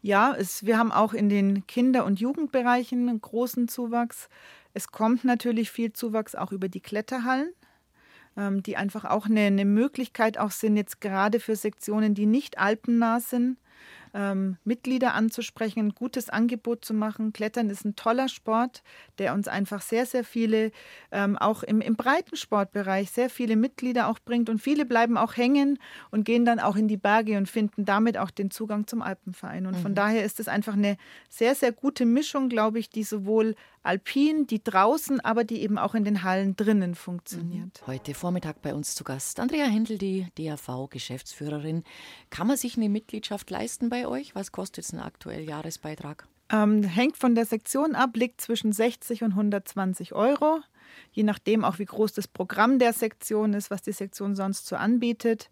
Ja, 0.00 0.34
es, 0.34 0.66
wir 0.66 0.78
haben 0.78 0.90
auch 0.90 1.14
in 1.14 1.28
den 1.28 1.66
Kinder- 1.66 2.04
und 2.04 2.20
Jugendbereichen 2.20 3.08
einen 3.08 3.20
großen 3.20 3.68
Zuwachs. 3.68 4.28
Es 4.74 4.88
kommt 4.88 5.24
natürlich 5.24 5.70
viel 5.70 5.92
Zuwachs 5.92 6.34
auch 6.34 6.50
über 6.50 6.68
die 6.68 6.80
Kletterhallen. 6.80 7.52
Ähm, 8.34 8.62
die 8.62 8.78
einfach 8.78 9.04
auch 9.04 9.26
eine, 9.26 9.42
eine 9.42 9.66
Möglichkeit 9.66 10.38
auch 10.38 10.52
sind, 10.52 10.76
jetzt 10.78 11.02
gerade 11.02 11.38
für 11.38 11.54
Sektionen, 11.54 12.14
die 12.14 12.24
nicht 12.24 12.58
alpennah 12.58 13.20
sind, 13.20 13.58
ähm, 14.14 14.56
Mitglieder 14.64 15.14
anzusprechen, 15.14 15.80
ein 15.80 15.94
gutes 15.94 16.28
Angebot 16.28 16.84
zu 16.84 16.94
machen. 16.94 17.32
Klettern 17.32 17.70
ist 17.70 17.84
ein 17.84 17.96
toller 17.96 18.28
Sport, 18.28 18.82
der 19.18 19.34
uns 19.34 19.48
einfach 19.48 19.80
sehr, 19.82 20.06
sehr 20.06 20.24
viele, 20.24 20.70
ähm, 21.10 21.36
auch 21.38 21.62
im, 21.62 21.80
im 21.80 21.96
Breitensportbereich, 21.96 23.10
sehr 23.10 23.30
viele 23.30 23.56
Mitglieder 23.56 24.08
auch 24.08 24.18
bringt. 24.18 24.50
Und 24.50 24.60
viele 24.60 24.84
bleiben 24.84 25.16
auch 25.16 25.36
hängen 25.36 25.78
und 26.10 26.24
gehen 26.24 26.44
dann 26.44 26.60
auch 26.60 26.76
in 26.76 26.88
die 26.88 26.96
Berge 26.96 27.38
und 27.38 27.48
finden 27.48 27.84
damit 27.84 28.18
auch 28.18 28.30
den 28.30 28.50
Zugang 28.50 28.86
zum 28.86 29.02
Alpenverein. 29.02 29.66
Und 29.66 29.78
mhm. 29.78 29.82
von 29.82 29.94
daher 29.94 30.24
ist 30.24 30.40
es 30.40 30.48
einfach 30.48 30.74
eine 30.74 30.96
sehr, 31.28 31.54
sehr 31.54 31.72
gute 31.72 32.04
Mischung, 32.04 32.48
glaube 32.48 32.78
ich, 32.78 32.90
die 32.90 33.04
sowohl 33.04 33.54
alpin, 33.82 34.46
die 34.46 34.62
draußen, 34.62 35.20
aber 35.20 35.44
die 35.44 35.62
eben 35.62 35.78
auch 35.78 35.94
in 35.94 36.04
den 36.04 36.22
Hallen 36.22 36.56
drinnen 36.56 36.94
funktioniert. 36.94 37.82
Mhm. 37.82 37.86
Heute 37.86 38.14
Vormittag 38.14 38.62
bei 38.62 38.74
uns 38.74 38.94
zu 38.94 39.04
Gast 39.04 39.40
Andrea 39.40 39.66
Händel, 39.66 39.98
die 39.98 40.26
DAV-Geschäftsführerin. 40.36 41.84
Kann 42.30 42.46
man 42.46 42.56
sich 42.56 42.76
eine 42.76 42.88
Mitgliedschaft 42.88 43.50
leisten 43.50 43.88
bei 43.88 44.06
euch? 44.06 44.34
Was 44.34 44.52
kostet 44.52 44.84
es 44.84 44.92
ein 44.92 45.00
aktuell 45.00 45.44
Jahresbeitrag? 45.44 46.26
Ähm, 46.50 46.82
hängt 46.82 47.16
von 47.16 47.34
der 47.34 47.46
Sektion 47.46 47.94
ab, 47.94 48.10
liegt 48.14 48.40
zwischen 48.40 48.72
60 48.72 49.22
und 49.24 49.30
120 49.32 50.12
Euro. 50.12 50.60
Je 51.12 51.22
nachdem 51.22 51.64
auch, 51.64 51.78
wie 51.78 51.86
groß 51.86 52.12
das 52.12 52.28
Programm 52.28 52.78
der 52.78 52.92
Sektion 52.92 53.54
ist, 53.54 53.70
was 53.70 53.82
die 53.82 53.92
Sektion 53.92 54.36
sonst 54.36 54.66
so 54.66 54.76
anbietet. 54.76 55.50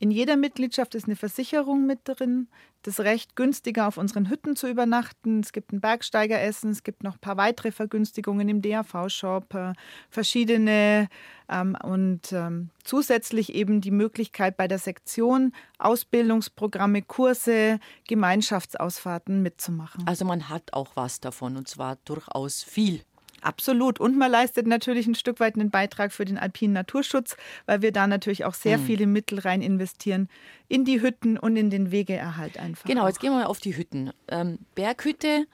In 0.00 0.10
jeder 0.12 0.36
Mitgliedschaft 0.36 0.94
ist 0.94 1.06
eine 1.06 1.16
Versicherung 1.16 1.84
mit 1.84 2.00
drin, 2.04 2.48
das 2.82 3.00
Recht, 3.00 3.34
günstiger 3.34 3.88
auf 3.88 3.96
unseren 3.96 4.30
Hütten 4.30 4.54
zu 4.54 4.68
übernachten. 4.68 5.40
Es 5.40 5.52
gibt 5.52 5.72
ein 5.72 5.80
Bergsteigeressen, 5.80 6.70
es 6.70 6.84
gibt 6.84 7.02
noch 7.02 7.14
ein 7.14 7.20
paar 7.20 7.36
weitere 7.36 7.72
Vergünstigungen 7.72 8.48
im 8.48 8.62
DAV-Shop, 8.62 9.52
äh, 9.54 9.72
verschiedene 10.08 11.08
ähm, 11.48 11.76
und 11.82 12.32
ähm, 12.32 12.70
zusätzlich 12.84 13.54
eben 13.54 13.80
die 13.80 13.90
Möglichkeit 13.90 14.56
bei 14.56 14.68
der 14.68 14.78
Sektion 14.78 15.52
Ausbildungsprogramme, 15.78 17.02
Kurse, 17.02 17.80
Gemeinschaftsausfahrten 18.06 19.42
mitzumachen. 19.42 20.06
Also 20.06 20.24
man 20.24 20.48
hat 20.48 20.72
auch 20.72 20.92
was 20.94 21.18
davon 21.18 21.56
und 21.56 21.66
zwar 21.66 21.96
durchaus 22.04 22.62
viel. 22.62 23.02
Absolut. 23.42 24.00
Und 24.00 24.16
man 24.16 24.30
leistet 24.30 24.66
natürlich 24.66 25.06
ein 25.06 25.14
Stück 25.14 25.40
weit 25.40 25.54
einen 25.54 25.70
Beitrag 25.70 26.12
für 26.12 26.24
den 26.24 26.38
alpinen 26.38 26.74
Naturschutz, 26.74 27.36
weil 27.66 27.82
wir 27.82 27.92
da 27.92 28.06
natürlich 28.06 28.44
auch 28.44 28.54
sehr 28.54 28.78
mhm. 28.78 28.84
viele 28.84 29.06
Mittel 29.06 29.38
rein 29.38 29.62
investieren 29.62 30.28
in 30.68 30.84
die 30.84 31.00
Hütten 31.00 31.38
und 31.38 31.56
in 31.56 31.70
den 31.70 31.90
Wegeerhalt 31.90 32.58
einfach. 32.58 32.86
Genau, 32.86 33.02
auch. 33.02 33.08
jetzt 33.08 33.20
gehen 33.20 33.32
wir 33.32 33.40
mal 33.40 33.46
auf 33.46 33.60
die 33.60 33.76
Hütten. 33.76 34.10
Ähm, 34.28 34.58
Berghütte, 34.74 35.46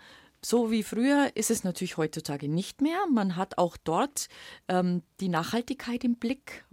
so 0.44 0.70
wie 0.70 0.82
früher 0.82 1.30
ist 1.34 1.50
es 1.50 1.64
natürlich 1.64 1.96
heutzutage 1.96 2.48
nicht 2.48 2.80
mehr. 2.82 2.98
Man 3.10 3.36
hat 3.36 3.58
auch 3.58 3.76
dort 3.76 4.28
ähm, 4.68 5.02
die 5.20 5.28
Nachhaltigkeit 5.28 6.04
im 6.04 6.16
Blick. 6.16 6.64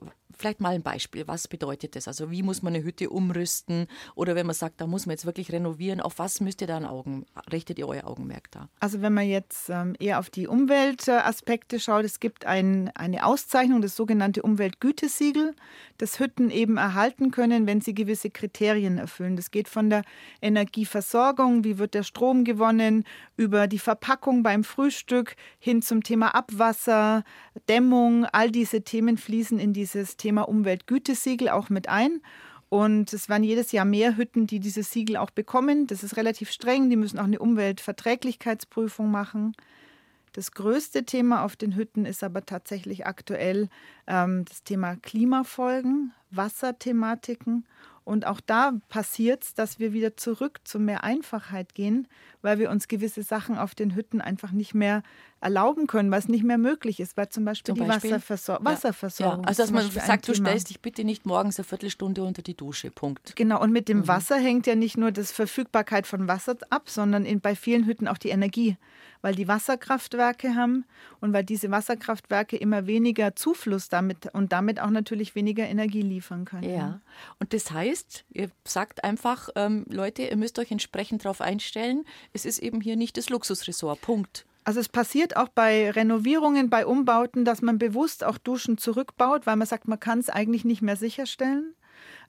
Vielleicht 0.42 0.60
mal 0.60 0.74
ein 0.76 0.84
Beispiel. 0.84 1.28
Was 1.28 1.48
bedeutet 1.48 1.96
das? 1.96 2.08
Also 2.08 2.32
wie 2.32 2.44
muss 2.44 2.62
man 2.62 2.76
eine 2.76 2.84
Hütte 2.84 3.10
umrüsten? 3.10 3.88
Oder 4.16 4.36
wenn 4.36 4.46
man 4.46 4.56
sagt, 4.56 4.82
da 4.82 4.88
muss 4.88 5.06
man 5.06 5.14
jetzt 5.14 5.26
wirklich 5.26 5.52
renovieren, 5.52 6.02
auf 6.02 6.20
was 6.20 6.42
müsst 6.42 6.62
ihr 6.62 6.68
da 6.68 6.82
Augen, 6.82 7.26
richtet 7.52 7.78
ihr 7.80 7.88
euer 7.88 8.06
Augenmerk 8.06 8.50
da? 8.52 8.68
Also 8.80 9.02
wenn 9.02 9.14
man 9.14 9.28
jetzt 9.28 9.70
ähm, 9.70 9.96
eher 10.00 10.20
auf 10.20 10.30
die 10.30 10.48
Umweltaspekte 10.48 11.80
schaut, 11.80 12.06
es 12.06 12.20
gibt 12.20 12.46
ein, 12.46 12.90
eine 12.96 13.26
Auszeichnung, 13.26 13.82
das 13.82 13.96
sogenannte 13.96 14.42
Umweltgütesiegel, 14.42 15.56
das 15.98 16.20
Hütten 16.20 16.50
eben 16.50 16.78
erhalten 16.78 17.32
können, 17.32 17.68
wenn 17.68 17.82
sie 17.82 17.94
gewisse 17.94 18.30
Kriterien 18.30 18.98
erfüllen. 18.98 19.36
Das 19.36 19.52
geht 19.52 19.70
von 19.70 19.90
der 19.90 20.04
Energieversorgung, 20.42 21.64
wie 21.64 21.78
wird 21.78 21.94
der 21.94 22.04
Strom 22.04 22.44
gewonnen, 22.44 23.06
über 23.38 23.68
die 23.68 23.80
Verpackung 23.80 24.44
beim 24.44 24.64
Frühstück 24.64 25.36
hin 25.60 25.82
zum 25.82 26.04
Thema 26.04 26.34
Abwasser, 26.34 27.24
Dämmung, 27.70 28.26
all 28.26 28.50
diese 28.50 28.82
Themen 28.82 29.18
fließen 29.18 29.60
in 29.60 29.74
dieses 29.74 30.18
Thema 30.18 30.31
Umweltgütesiegel 30.40 31.50
auch 31.50 31.70
mit 31.70 31.90
ein. 31.90 32.22
Und 32.70 33.12
es 33.12 33.28
werden 33.28 33.44
jedes 33.44 33.74
Jahr 33.74 33.86
mehr 33.86 34.16
Hütten, 34.16 34.48
die 34.48 34.60
dieses 34.60 34.92
Siegel 34.92 35.18
auch 35.18 35.30
bekommen. 35.30 35.88
Das 35.88 36.04
ist 36.04 36.16
relativ 36.16 36.52
streng. 36.52 36.90
Die 36.90 36.96
müssen 36.96 37.20
auch 37.20 37.26
eine 37.26 37.40
Umweltverträglichkeitsprüfung 37.40 39.12
machen. 39.12 39.54
Das 40.34 40.54
größte 40.54 41.04
Thema 41.04 41.44
auf 41.44 41.58
den 41.58 41.76
Hütten 41.76 42.06
ist 42.06 42.24
aber 42.24 42.46
tatsächlich 42.46 43.06
aktuell 43.06 43.68
ähm, 44.08 44.46
das 44.46 44.64
Thema 44.64 44.96
Klimafolgen, 44.96 46.14
Wasserthematiken 46.30 47.66
und 48.04 48.26
auch 48.26 48.42
da 48.42 48.74
passiert 48.90 49.44
es, 49.44 49.54
dass 49.54 49.80
wir 49.80 49.94
wieder 49.94 50.18
zurück 50.18 50.60
zu 50.64 50.80
mehr 50.80 51.04
Einfachheit 51.04 51.76
gehen, 51.76 52.08
weil 52.42 52.58
wir 52.58 52.72
uns 52.72 52.88
gewisse 52.88 53.24
Sachen 53.24 53.58
auf 53.58 53.76
den 53.76 53.96
Hütten 53.96 54.22
einfach 54.22 54.52
nicht 54.52 54.74
mehr 54.74 55.04
erlauben 55.42 55.88
können, 55.88 56.12
weil 56.12 56.20
es 56.20 56.28
nicht 56.28 56.44
mehr 56.44 56.58
möglich 56.58 57.00
ist, 57.00 57.18
weil 57.18 57.30
zum 57.30 57.46
Beispiel, 57.46 57.76
zum 57.76 57.88
Beispiel? 57.88 58.10
die 58.10 58.16
Wasserversor 58.16 58.60
ja. 58.60 58.66
Wasserversorgung. 58.66 59.44
Ja. 59.44 59.48
Also 59.48 59.64
dass 59.64 59.72
man 59.72 59.90
sagt, 59.90 60.28
du 60.28 60.34
stellst 60.34 60.70
dich 60.70 60.82
bitte 60.82 61.04
nicht 61.04 61.26
morgens 61.26 61.58
eine 61.58 61.66
Viertelstunde 61.66 62.24
unter 62.24 62.42
die 62.42 62.56
Dusche. 62.56 62.92
Punkt. 62.92 63.36
Genau, 63.36 63.62
und 63.62 63.72
mit 63.72 63.90
dem 63.90 64.00
mhm. 64.00 64.08
Wasser 64.08 64.38
hängt 64.38 64.68
ja 64.68 64.76
nicht 64.76 64.98
nur 64.98 65.12
das 65.12 65.32
Verfügbarkeit 65.32 66.08
von 66.08 66.28
Wasser 66.28 66.56
ab, 66.70 66.90
sondern 66.90 67.26
in, 67.26 67.42
bei 67.42 67.56
vielen 67.56 67.86
Hütten 67.86 68.08
auch 68.08 68.18
die 68.18 68.30
Energie 68.30 68.78
weil 69.22 69.36
die 69.36 69.48
Wasserkraftwerke 69.48 70.56
haben 70.56 70.86
und 71.20 71.34
weil 71.34 71.44
diese 71.44 71.72
Wasserkraftwerke 71.72 72.58
immer 72.58 72.88
weniger 72.88 73.36
Zufluss 73.36 73.90
damit 73.90 74.34
und 74.34 74.52
damit 74.52 74.80
auch 74.80 74.90
natürlich 74.90 75.36
weniger 75.36 75.68
Energie 75.68 76.02
liefern 76.02 76.46
können. 76.46 76.70
Ja, 76.70 77.00
und 77.40 77.54
das 77.54 77.72
heißt, 77.72 78.26
ihr 78.32 78.50
sagt 78.66 79.04
einfach, 79.04 79.50
ähm, 79.56 79.86
Leute, 79.90 80.24
ihr 80.24 80.38
müsst 80.38 80.60
euch 80.60 80.72
entsprechend 80.72 81.26
darauf 81.26 81.42
einstellen, 81.42 82.06
es 82.34 82.46
ist 82.46 82.60
eben 82.60 82.82
hier 82.82 82.96
nicht 82.96 83.18
das 83.18 83.30
Luxusressort. 83.30 84.02
Punkt. 84.02 84.46
Also 84.64 84.80
es 84.80 84.90
passiert 84.90 85.38
auch 85.38 85.50
bei 85.50 85.90
Renovierungen, 85.90 86.70
bei 86.70 86.86
Umbauten, 86.86 87.46
dass 87.46 87.62
man 87.62 87.80
bewusst 87.80 88.24
auch 88.24 88.38
Duschen 88.38 88.78
zurückbaut, 88.78 89.48
weil 89.48 89.56
man 89.56 89.68
sagt, 89.68 89.88
man 89.88 90.00
kann 90.00 90.20
es 90.20 90.30
eigentlich 90.30 90.66
nicht 90.66 90.82
mehr 90.82 90.96
sicherstellen. 90.96 91.74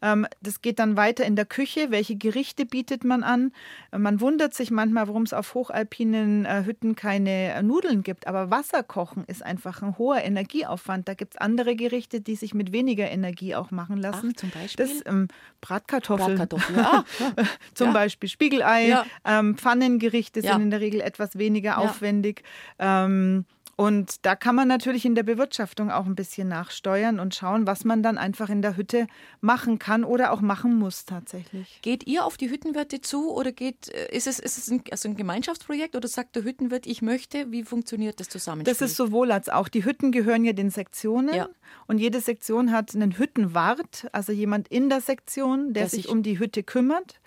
Ähm, 0.02 0.26
das 0.40 0.60
geht 0.60 0.78
dann 0.78 0.96
weiter 0.96 1.24
in 1.24 1.36
der 1.36 1.46
Küche. 1.46 1.90
Welche 1.90 2.16
Gerichte 2.16 2.66
bietet 2.66 3.04
man 3.04 3.22
an? 3.22 3.52
Man 3.96 4.20
wundert 4.20 4.54
sich 4.54 4.70
manchmal, 4.70 5.08
warum 5.08 5.22
es 5.22 5.32
auf 5.32 5.54
hochalpinen 5.54 6.44
äh, 6.44 6.64
Hütten 6.66 6.96
keine 6.96 7.54
äh, 7.54 7.62
Nudeln 7.62 8.02
gibt. 8.02 8.26
Aber 8.26 8.50
Wasser 8.50 8.82
kochen 8.82 9.24
ist 9.26 9.44
einfach 9.44 9.82
ein 9.82 9.96
hoher 9.96 10.22
Energieaufwand. 10.22 11.08
Da 11.08 11.14
gibt 11.14 11.34
es 11.34 11.40
andere 11.40 11.76
Gerichte, 11.76 12.20
die 12.20 12.36
sich 12.36 12.52
mit 12.52 12.72
weniger 12.72 13.08
Energie 13.10 13.54
auch 13.54 13.70
machen 13.70 13.96
lassen. 13.96 14.32
Ach, 14.34 14.40
zum 14.40 14.50
Beispiel? 14.50 14.86
Das, 14.86 15.06
ähm, 15.06 15.28
Bratkartoffeln. 15.60 16.36
Bratkartoffeln, 16.36 16.78
ja. 16.78 17.04
zum 17.74 17.88
ja. 17.88 17.92
Beispiel 17.92 18.28
Spiegelei. 18.28 18.98
Ähm, 19.24 19.56
Pfannengerichte 19.56 20.42
sind 20.42 20.60
in 20.60 20.70
der 20.70 20.80
Regel 20.80 21.00
etwas 21.00 21.38
weniger 21.38 21.78
aufwendig. 21.78 22.42
Ähm, 22.78 23.44
und 23.76 24.26
da 24.26 24.37
kann 24.37 24.54
man 24.54 24.68
natürlich 24.68 25.04
in 25.06 25.14
der 25.14 25.22
Bewirtschaftung 25.22 25.90
auch 25.90 26.04
ein 26.04 26.14
bisschen 26.14 26.48
nachsteuern 26.48 27.18
und 27.18 27.35
schauen, 27.35 27.66
was 27.66 27.85
man 27.85 28.02
dann 28.02 28.18
einfach 28.18 28.50
in 28.50 28.61
der 28.61 28.76
Hütte 28.76 29.06
machen 29.40 29.78
kann 29.78 30.04
oder 30.04 30.32
auch 30.32 30.42
machen 30.42 30.76
muss 30.76 31.06
tatsächlich. 31.06 31.80
Geht 31.80 32.06
ihr 32.06 32.26
auf 32.26 32.37
die 32.37 32.50
Hüttenwirte 32.50 33.00
zu 33.00 33.32
oder 33.32 33.50
geht, 33.50 33.88
äh, 33.88 34.14
ist 34.14 34.26
es, 34.26 34.38
ist 34.38 34.58
es 34.58 34.70
ein, 34.70 34.82
also 34.90 35.08
ein 35.08 35.16
Gemeinschaftsprojekt 35.16 35.96
oder 35.96 36.06
sagt 36.06 36.37
der 36.37 36.44
Hüttenwirt, 36.44 36.87
ich 36.87 37.00
möchte? 37.00 37.50
Wie 37.50 37.64
funktioniert 37.64 38.20
das 38.20 38.28
zusammen? 38.28 38.64
Das 38.64 38.82
ist 38.82 38.96
sowohl 38.96 39.32
als 39.32 39.48
auch. 39.48 39.68
Die 39.68 39.85
Hütten 39.85 40.12
gehören 40.12 40.44
ja 40.44 40.52
den 40.52 40.70
Sektionen 40.70 41.35
ja. 41.35 41.48
und 41.87 41.98
jede 41.98 42.20
Sektion 42.20 42.72
hat 42.72 42.94
einen 42.94 43.16
Hüttenwart, 43.16 44.06
also 44.12 44.32
jemand 44.32 44.68
in 44.68 44.90
der 44.90 45.00
Sektion, 45.00 45.72
der, 45.72 45.85
der 45.85 45.88
sich 45.88 46.08
um 46.08 46.22
die 46.22 46.38
Hütte 46.38 46.62
kümmert. 46.62 47.20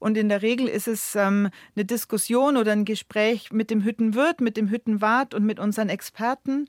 Und 0.00 0.16
in 0.16 0.28
der 0.28 0.42
Regel 0.42 0.66
ist 0.66 0.88
es 0.88 1.14
ähm, 1.14 1.50
eine 1.76 1.84
Diskussion 1.84 2.56
oder 2.56 2.72
ein 2.72 2.84
Gespräch 2.84 3.52
mit 3.52 3.70
dem 3.70 3.84
Hüttenwirt, 3.84 4.40
mit 4.40 4.56
dem 4.56 4.68
Hüttenwart 4.68 5.34
und 5.34 5.44
mit 5.44 5.60
unseren 5.60 5.88
Experten. 5.88 6.68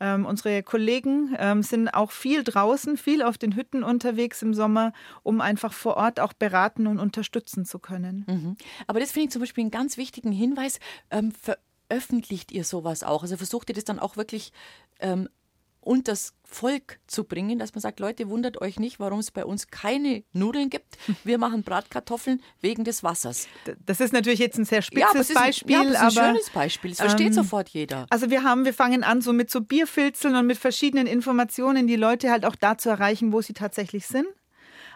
Ähm, 0.00 0.26
unsere 0.26 0.62
Kollegen 0.62 1.36
ähm, 1.38 1.62
sind 1.62 1.88
auch 1.88 2.10
viel 2.10 2.42
draußen, 2.42 2.96
viel 2.96 3.22
auf 3.22 3.38
den 3.38 3.54
Hütten 3.54 3.84
unterwegs 3.84 4.42
im 4.42 4.52
Sommer, 4.52 4.92
um 5.22 5.40
einfach 5.40 5.72
vor 5.72 5.96
Ort 5.96 6.18
auch 6.18 6.32
beraten 6.32 6.86
und 6.86 6.98
unterstützen 6.98 7.64
zu 7.64 7.78
können. 7.78 8.24
Mhm. 8.26 8.56
Aber 8.86 9.00
das 9.00 9.12
finde 9.12 9.26
ich 9.26 9.30
zum 9.30 9.40
Beispiel 9.40 9.62
einen 9.62 9.70
ganz 9.70 9.96
wichtigen 9.96 10.32
Hinweis. 10.32 10.80
Ähm, 11.10 11.32
veröffentlicht 11.88 12.52
ihr 12.52 12.64
sowas 12.64 13.02
auch? 13.04 13.22
Also 13.22 13.36
versucht 13.36 13.68
ihr 13.68 13.74
das 13.74 13.84
dann 13.84 13.98
auch 13.98 14.16
wirklich 14.16 14.52
ähm, 14.98 15.28
und 15.82 16.08
das 16.08 16.32
Volk 16.44 16.98
zu 17.06 17.24
bringen, 17.24 17.58
dass 17.58 17.74
man 17.74 17.80
sagt, 17.80 17.98
Leute, 17.98 18.28
wundert 18.28 18.60
euch 18.60 18.78
nicht, 18.78 19.00
warum 19.00 19.18
es 19.18 19.30
bei 19.30 19.44
uns 19.44 19.68
keine 19.68 20.22
Nudeln 20.32 20.70
gibt. 20.70 20.96
Wir 21.24 21.38
machen 21.38 21.62
Bratkartoffeln 21.62 22.40
wegen 22.60 22.84
des 22.84 23.02
Wassers. 23.02 23.48
Das 23.84 24.00
ist 24.00 24.12
natürlich 24.12 24.38
jetzt 24.38 24.58
ein 24.58 24.64
sehr 24.64 24.82
spitzes 24.82 25.28
ja, 25.28 25.40
Beispiel. 25.40 25.76
Ein, 25.76 25.92
ja, 25.92 26.00
aber, 26.00 26.22
ein 26.22 26.28
schönes 26.28 26.50
Beispiel. 26.50 26.90
Das 26.92 27.00
versteht 27.00 27.28
ähm, 27.28 27.32
sofort 27.32 27.68
jeder. 27.70 28.06
Also 28.10 28.30
wir 28.30 28.42
haben, 28.42 28.64
wir 28.64 28.74
fangen 28.74 29.02
an 29.02 29.22
so 29.22 29.32
mit 29.32 29.50
so 29.50 29.60
Bierfilzeln 29.60 30.36
und 30.36 30.46
mit 30.46 30.58
verschiedenen 30.58 31.06
Informationen, 31.06 31.86
die 31.86 31.96
Leute 31.96 32.30
halt 32.30 32.44
auch 32.44 32.56
da 32.56 32.78
zu 32.78 32.90
erreichen, 32.90 33.32
wo 33.32 33.40
sie 33.40 33.54
tatsächlich 33.54 34.06
sind. 34.06 34.26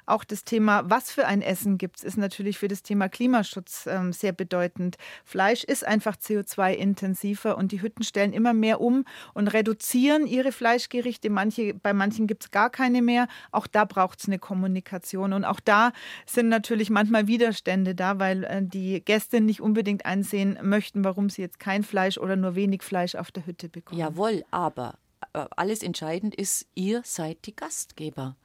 Auch 0.07 0.25
das 0.25 0.45
Thema, 0.45 0.89
was 0.89 1.11
für 1.11 1.27
ein 1.27 1.43
Essen 1.43 1.79
gibt 1.79 1.99
es, 1.99 2.05
ist 2.05 2.17
natürlich 2.17 2.59
für 2.59 2.69
das 2.69 2.83
Thema 2.83 3.09
Klimaschutz 3.09 3.87
ähm, 3.87 4.13
sehr 4.13 4.33
bedeutend. 4.33 4.97
Fleisch 5.25 5.65
ist 5.65 5.85
einfach 5.85 6.17
CO2-intensiver 6.17 7.57
und 7.57 7.73
die 7.73 7.83
Hütten 7.83 8.05
stellen 8.05 8.33
immer 8.33 8.55
mehr 8.55 8.81
um 8.81 9.05
und 9.35 9.49
reduzieren 9.49 10.27
ihre 10.27 10.53
Fleischgerichte. 10.53 11.29
Manche, 11.29 11.75
bei 11.75 11.93
manchen 11.93 12.29
gibt 12.29 12.45
es 12.45 12.51
gar 12.53 12.71
keine 12.71 13.03
mehr. 13.03 13.27
Auch 13.51 13.67
da 13.67 13.85
braucht 13.85 14.21
es 14.21 14.27
eine 14.27 14.39
Kommunikation. 14.39 15.33
Und 15.33 15.45
auch 15.45 15.61
da 15.61 15.93
sind 16.25 16.49
natürlich 16.49 16.89
manchmal 16.89 17.27
Widerstände 17.27 17.97
da, 17.97 18.21
weil 18.21 18.45
äh, 18.45 18.63
die 18.63 19.05
Gäste 19.05 19.41
nicht 19.41 19.61
unbedingt 19.61 20.07
einsehen 20.07 20.57
möchten, 20.63 21.05
warum 21.05 21.31
sie 21.31 21.43
jetzt 21.43 21.59
kein 21.59 21.83
Fleisch 21.83 22.17
oder 22.17 22.37
nur 22.37 22.55
wenig 22.55 22.83
Fleisch 22.83 23.17
auf 23.17 23.33
der 23.33 23.45
Hütte 23.45 23.69
bekommen. 23.69 24.01
Jawohl, 24.01 24.45
aber 24.53 24.99
äh, 25.33 25.47
alles 25.57 25.83
entscheidend 25.83 26.35
ist, 26.35 26.67
ihr 26.75 27.03
seid 27.05 27.47
die 27.47 27.57
Gastgeber. 27.57 28.37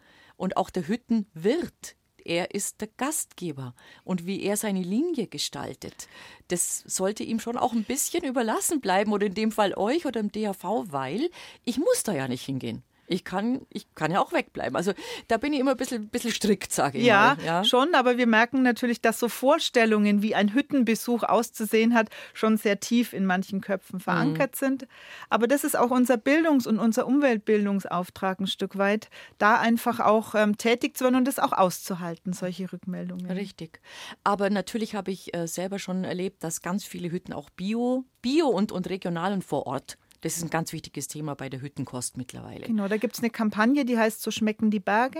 Und 0.41 0.57
auch 0.57 0.71
der 0.71 0.87
Hüttenwirt, 0.87 1.95
er 2.25 2.55
ist 2.55 2.81
der 2.81 2.87
Gastgeber. 2.97 3.75
Und 4.03 4.25
wie 4.25 4.41
er 4.41 4.57
seine 4.57 4.81
Linie 4.81 5.27
gestaltet, 5.27 6.07
das 6.47 6.79
sollte 6.87 7.21
ihm 7.23 7.39
schon 7.39 7.57
auch 7.57 7.73
ein 7.73 7.83
bisschen 7.83 8.23
überlassen 8.23 8.81
bleiben 8.81 9.13
oder 9.13 9.27
in 9.27 9.35
dem 9.35 9.51
Fall 9.51 9.75
euch 9.75 10.07
oder 10.07 10.19
im 10.19 10.31
DAV, 10.31 10.63
weil 10.87 11.29
ich 11.63 11.77
muss 11.77 12.01
da 12.01 12.13
ja 12.13 12.27
nicht 12.27 12.43
hingehen 12.43 12.81
ich 13.11 13.25
kann, 13.25 13.61
ich 13.69 13.93
kann 13.93 14.11
ja 14.11 14.21
auch 14.21 14.31
wegbleiben. 14.31 14.75
Also 14.75 14.93
da 15.27 15.37
bin 15.37 15.51
ich 15.53 15.59
immer 15.59 15.71
ein 15.71 15.77
bisschen, 15.77 16.07
bisschen 16.07 16.31
strikt, 16.31 16.71
sage 16.71 16.97
ich 16.97 17.05
ja, 17.05 17.35
mal. 17.37 17.45
Ja, 17.45 17.63
schon, 17.63 17.93
aber 17.93 18.17
wir 18.17 18.27
merken 18.27 18.63
natürlich, 18.63 19.01
dass 19.01 19.19
so 19.19 19.27
Vorstellungen, 19.27 20.21
wie 20.21 20.33
ein 20.33 20.53
Hüttenbesuch 20.53 21.23
auszusehen 21.23 21.93
hat, 21.93 22.09
schon 22.33 22.57
sehr 22.57 22.79
tief 22.79 23.13
in 23.13 23.25
manchen 23.25 23.59
Köpfen 23.59 23.97
mhm. 23.97 24.01
verankert 24.01 24.53
mhm. 24.55 24.65
sind. 24.65 24.87
Aber 25.29 25.47
das 25.47 25.63
ist 25.63 25.77
auch 25.77 25.91
unser 25.91 26.17
Bildungs- 26.17 26.67
und 26.67 26.79
unser 26.79 27.05
Umweltbildungsauftrag 27.05 28.39
ein 28.39 28.47
Stück 28.47 28.77
weit, 28.77 29.09
da 29.37 29.59
einfach 29.59 29.99
auch 29.99 30.33
ähm, 30.33 30.57
tätig 30.57 30.97
zu 30.97 31.03
werden 31.03 31.15
und 31.15 31.27
das 31.27 31.39
auch 31.39 31.51
auszuhalten, 31.51 32.31
solche 32.31 32.71
Rückmeldungen. 32.71 33.29
Richtig. 33.29 33.81
Aber 34.23 34.49
natürlich 34.49 34.95
habe 34.95 35.11
ich 35.11 35.35
äh, 35.35 35.47
selber 35.47 35.79
schon 35.79 36.05
erlebt, 36.05 36.43
dass 36.43 36.61
ganz 36.61 36.85
viele 36.85 37.11
Hütten 37.11 37.33
auch 37.33 37.49
Bio, 37.49 38.05
Bio 38.21 38.47
und, 38.47 38.71
und 38.71 38.89
regional 38.89 39.33
und 39.33 39.43
vor 39.43 39.67
Ort 39.67 39.97
das 40.21 40.37
ist 40.37 40.43
ein 40.43 40.49
ganz 40.49 40.71
wichtiges 40.71 41.07
Thema 41.07 41.35
bei 41.35 41.49
der 41.49 41.61
Hüttenkost 41.61 42.17
mittlerweile. 42.17 42.67
Genau, 42.67 42.87
da 42.87 42.97
gibt 42.97 43.15
es 43.15 43.19
eine 43.19 43.29
Kampagne, 43.29 43.85
die 43.85 43.97
heißt 43.97 44.21
So 44.21 44.31
schmecken 44.31 44.71
die 44.71 44.79
Berge 44.79 45.19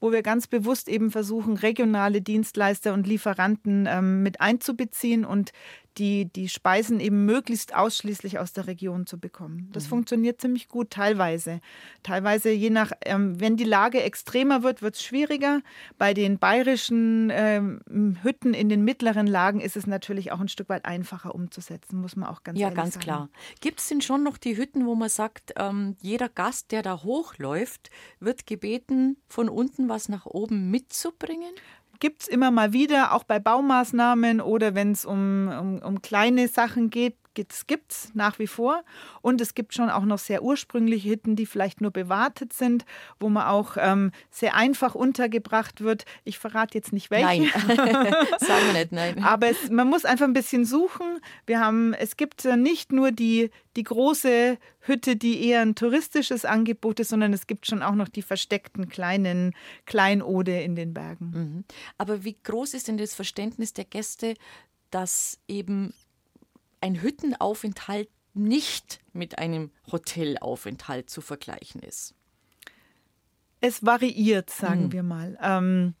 wo 0.00 0.12
wir 0.12 0.22
ganz 0.22 0.46
bewusst 0.46 0.88
eben 0.88 1.10
versuchen, 1.10 1.56
regionale 1.56 2.20
Dienstleister 2.20 2.92
und 2.92 3.06
Lieferanten 3.06 3.86
ähm, 3.88 4.22
mit 4.22 4.40
einzubeziehen 4.40 5.24
und 5.24 5.52
die, 5.98 6.26
die 6.26 6.48
Speisen 6.48 7.00
eben 7.00 7.24
möglichst 7.24 7.74
ausschließlich 7.74 8.38
aus 8.38 8.52
der 8.52 8.66
Region 8.66 9.06
zu 9.06 9.18
bekommen. 9.18 9.68
Das 9.72 9.84
mhm. 9.84 9.88
funktioniert 9.88 10.40
ziemlich 10.40 10.68
gut, 10.68 10.90
teilweise. 10.90 11.60
Teilweise, 12.02 12.50
je 12.50 12.70
nach, 12.70 12.92
ähm, 13.04 13.40
wenn 13.40 13.56
die 13.56 13.64
Lage 13.64 14.02
extremer 14.02 14.62
wird, 14.62 14.82
wird 14.82 14.96
es 14.96 15.04
schwieriger. 15.04 15.60
Bei 15.98 16.14
den 16.14 16.38
bayerischen 16.38 17.30
ähm, 17.32 17.80
Hütten 18.22 18.54
in 18.54 18.68
den 18.68 18.84
mittleren 18.84 19.26
Lagen 19.26 19.60
ist 19.60 19.76
es 19.76 19.86
natürlich 19.86 20.32
auch 20.32 20.40
ein 20.40 20.48
Stück 20.48 20.68
weit 20.68 20.84
einfacher 20.84 21.34
umzusetzen, 21.34 22.00
muss 22.00 22.16
man 22.16 22.28
auch 22.28 22.42
ganz 22.42 22.58
ja, 22.58 22.68
ehrlich 22.68 22.76
sagen. 22.76 22.88
Ja, 22.88 22.92
ganz 22.94 23.04
klar. 23.04 23.28
Gibt 23.60 23.80
es 23.80 23.88
denn 23.88 24.00
schon 24.00 24.22
noch 24.22 24.36
die 24.36 24.56
Hütten, 24.56 24.86
wo 24.86 24.94
man 24.94 25.08
sagt, 25.08 25.54
ähm, 25.56 25.96
jeder 26.00 26.28
Gast, 26.28 26.72
der 26.72 26.82
da 26.82 27.02
hochläuft, 27.02 27.90
wird 28.20 28.46
gebeten, 28.46 29.16
von 29.28 29.48
unten 29.48 29.88
was 29.88 30.08
nach 30.08 30.26
oben 30.26 30.70
mitzubringen? 30.70 31.54
Gibt 32.04 32.20
es 32.20 32.28
immer 32.28 32.50
mal 32.50 32.74
wieder, 32.74 33.14
auch 33.14 33.24
bei 33.24 33.38
Baumaßnahmen 33.38 34.42
oder 34.42 34.74
wenn 34.74 34.92
es 34.92 35.06
um, 35.06 35.48
um, 35.48 35.78
um 35.78 36.02
kleine 36.02 36.48
Sachen 36.48 36.90
geht, 36.90 37.16
gibt 37.34 37.92
es 37.92 38.14
nach 38.14 38.38
wie 38.38 38.46
vor. 38.46 38.84
Und 39.20 39.40
es 39.40 39.54
gibt 39.54 39.74
schon 39.74 39.90
auch 39.90 40.04
noch 40.04 40.18
sehr 40.18 40.42
ursprüngliche 40.42 41.10
Hütten, 41.10 41.36
die 41.36 41.46
vielleicht 41.46 41.80
nur 41.80 41.90
bewartet 41.90 42.52
sind, 42.52 42.84
wo 43.20 43.28
man 43.28 43.46
auch 43.46 43.76
ähm, 43.78 44.12
sehr 44.30 44.54
einfach 44.54 44.94
untergebracht 44.94 45.80
wird. 45.80 46.04
Ich 46.24 46.38
verrate 46.38 46.78
jetzt 46.78 46.92
nicht 46.92 47.10
welche. 47.10 47.24
Nein, 47.24 47.50
sagen 48.38 48.66
wir 48.66 48.72
nicht, 48.72 48.92
nein. 48.92 49.22
Aber 49.22 49.48
es, 49.48 49.70
man 49.70 49.88
muss 49.88 50.04
einfach 50.04 50.26
ein 50.26 50.32
bisschen 50.32 50.64
suchen. 50.64 51.20
Wir 51.46 51.60
haben, 51.60 51.94
es 51.94 52.16
gibt 52.16 52.44
nicht 52.44 52.92
nur 52.92 53.12
die, 53.12 53.50
die 53.76 53.82
große 53.82 54.58
Hütte, 54.80 55.16
die 55.16 55.46
eher 55.46 55.62
ein 55.62 55.74
touristisches 55.74 56.44
Angebot 56.44 57.00
ist, 57.00 57.08
sondern 57.08 57.32
es 57.32 57.46
gibt 57.46 57.66
schon 57.66 57.82
auch 57.82 57.94
noch 57.94 58.08
die 58.08 58.22
versteckten 58.22 58.88
kleinen 58.88 59.54
Kleinode 59.86 60.60
in 60.60 60.76
den 60.76 60.94
Bergen. 60.94 61.30
Mhm. 61.34 61.64
Aber 61.98 62.24
wie 62.24 62.36
groß 62.42 62.74
ist 62.74 62.88
denn 62.88 62.98
das 62.98 63.14
Verständnis 63.14 63.72
der 63.72 63.84
Gäste, 63.84 64.34
dass 64.90 65.38
eben 65.48 65.92
ein 66.84 67.00
Hüttenaufenthalt 67.00 68.10
nicht 68.34 69.00
mit 69.14 69.38
einem 69.38 69.70
Hotelaufenthalt 69.90 71.08
zu 71.08 71.22
vergleichen 71.22 71.80
ist? 71.80 72.14
Es 73.62 73.82
variiert, 73.86 74.50
sagen 74.50 74.84
mhm. 74.84 74.92
wir 74.92 75.02
mal. 75.02 75.38
Ähm, 75.40 75.94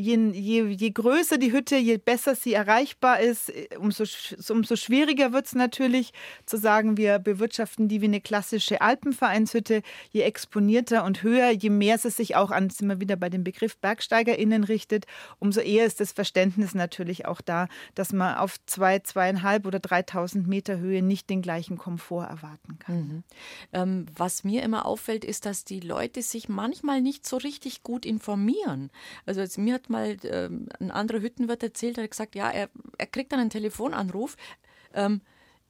je, 0.00 0.30
je, 0.32 0.68
je 0.68 0.90
größer 0.90 1.38
die 1.38 1.52
Hütte, 1.52 1.76
je 1.76 1.98
besser 1.98 2.34
sie 2.34 2.54
erreichbar 2.54 3.20
ist, 3.20 3.50
äh, 3.50 3.68
umso, 3.78 4.04
umso 4.48 4.76
schwieriger 4.76 5.32
wird 5.32 5.46
es 5.46 5.54
natürlich 5.54 6.12
zu 6.46 6.56
sagen, 6.56 6.96
wir 6.96 7.18
bewirtschaften 7.18 7.88
die 7.88 8.00
wie 8.00 8.06
eine 8.06 8.20
klassische 8.20 8.80
Alpenvereinshütte. 8.80 9.82
Je 10.10 10.22
exponierter 10.22 11.04
und 11.04 11.22
höher, 11.22 11.50
je 11.50 11.70
mehr 11.70 11.98
sie 11.98 12.10
sich 12.10 12.36
auch 12.36 12.50
an, 12.50 12.70
sind 12.70 12.88
wir 12.88 13.00
wieder 13.00 13.16
bei 13.16 13.28
dem 13.28 13.44
Begriff 13.44 13.76
BergsteigerInnen 13.76 14.64
richtet, 14.64 15.06
umso 15.38 15.60
eher 15.60 15.86
ist 15.86 16.00
das 16.00 16.12
Verständnis 16.12 16.74
natürlich 16.74 17.26
auch 17.26 17.40
da, 17.40 17.68
dass 17.94 18.12
man 18.12 18.36
auf 18.36 18.56
zwei, 18.66 19.00
zweieinhalb 19.00 19.66
oder 19.66 19.80
3000 19.80 20.46
Meter 20.46 20.78
Höhe 20.78 21.02
nicht 21.02 21.28
den 21.28 21.42
gleichen 21.42 21.76
Komfort 21.76 22.26
erwarten 22.26 22.78
kann. 22.78 22.96
Mhm. 22.96 23.24
Ähm, 23.72 24.06
was 24.16 24.44
mir 24.44 24.62
immer 24.62 24.86
auffällt, 24.86 25.24
ist, 25.24 25.46
dass 25.46 25.64
die 25.64 25.80
Leute 25.80 26.22
sich 26.22 26.48
manchmal 26.48 27.00
nicht 27.00 27.26
so 27.26 27.36
richtig 27.36 27.82
gut 27.82 28.06
informieren. 28.06 28.90
Also 29.26 29.42
mir 29.60 29.74
hat 29.74 29.89
mal 29.90 30.16
ähm, 30.24 30.68
ein 30.78 30.90
anderer 30.90 31.20
Hüttenwirt 31.20 31.62
erzählt, 31.62 31.98
er 31.98 32.04
hat 32.04 32.10
gesagt, 32.10 32.34
ja, 32.34 32.50
er, 32.50 32.70
er 32.98 33.06
kriegt 33.06 33.32
dann 33.32 33.40
einen 33.40 33.50
Telefonanruf, 33.50 34.36
ähm, 34.94 35.20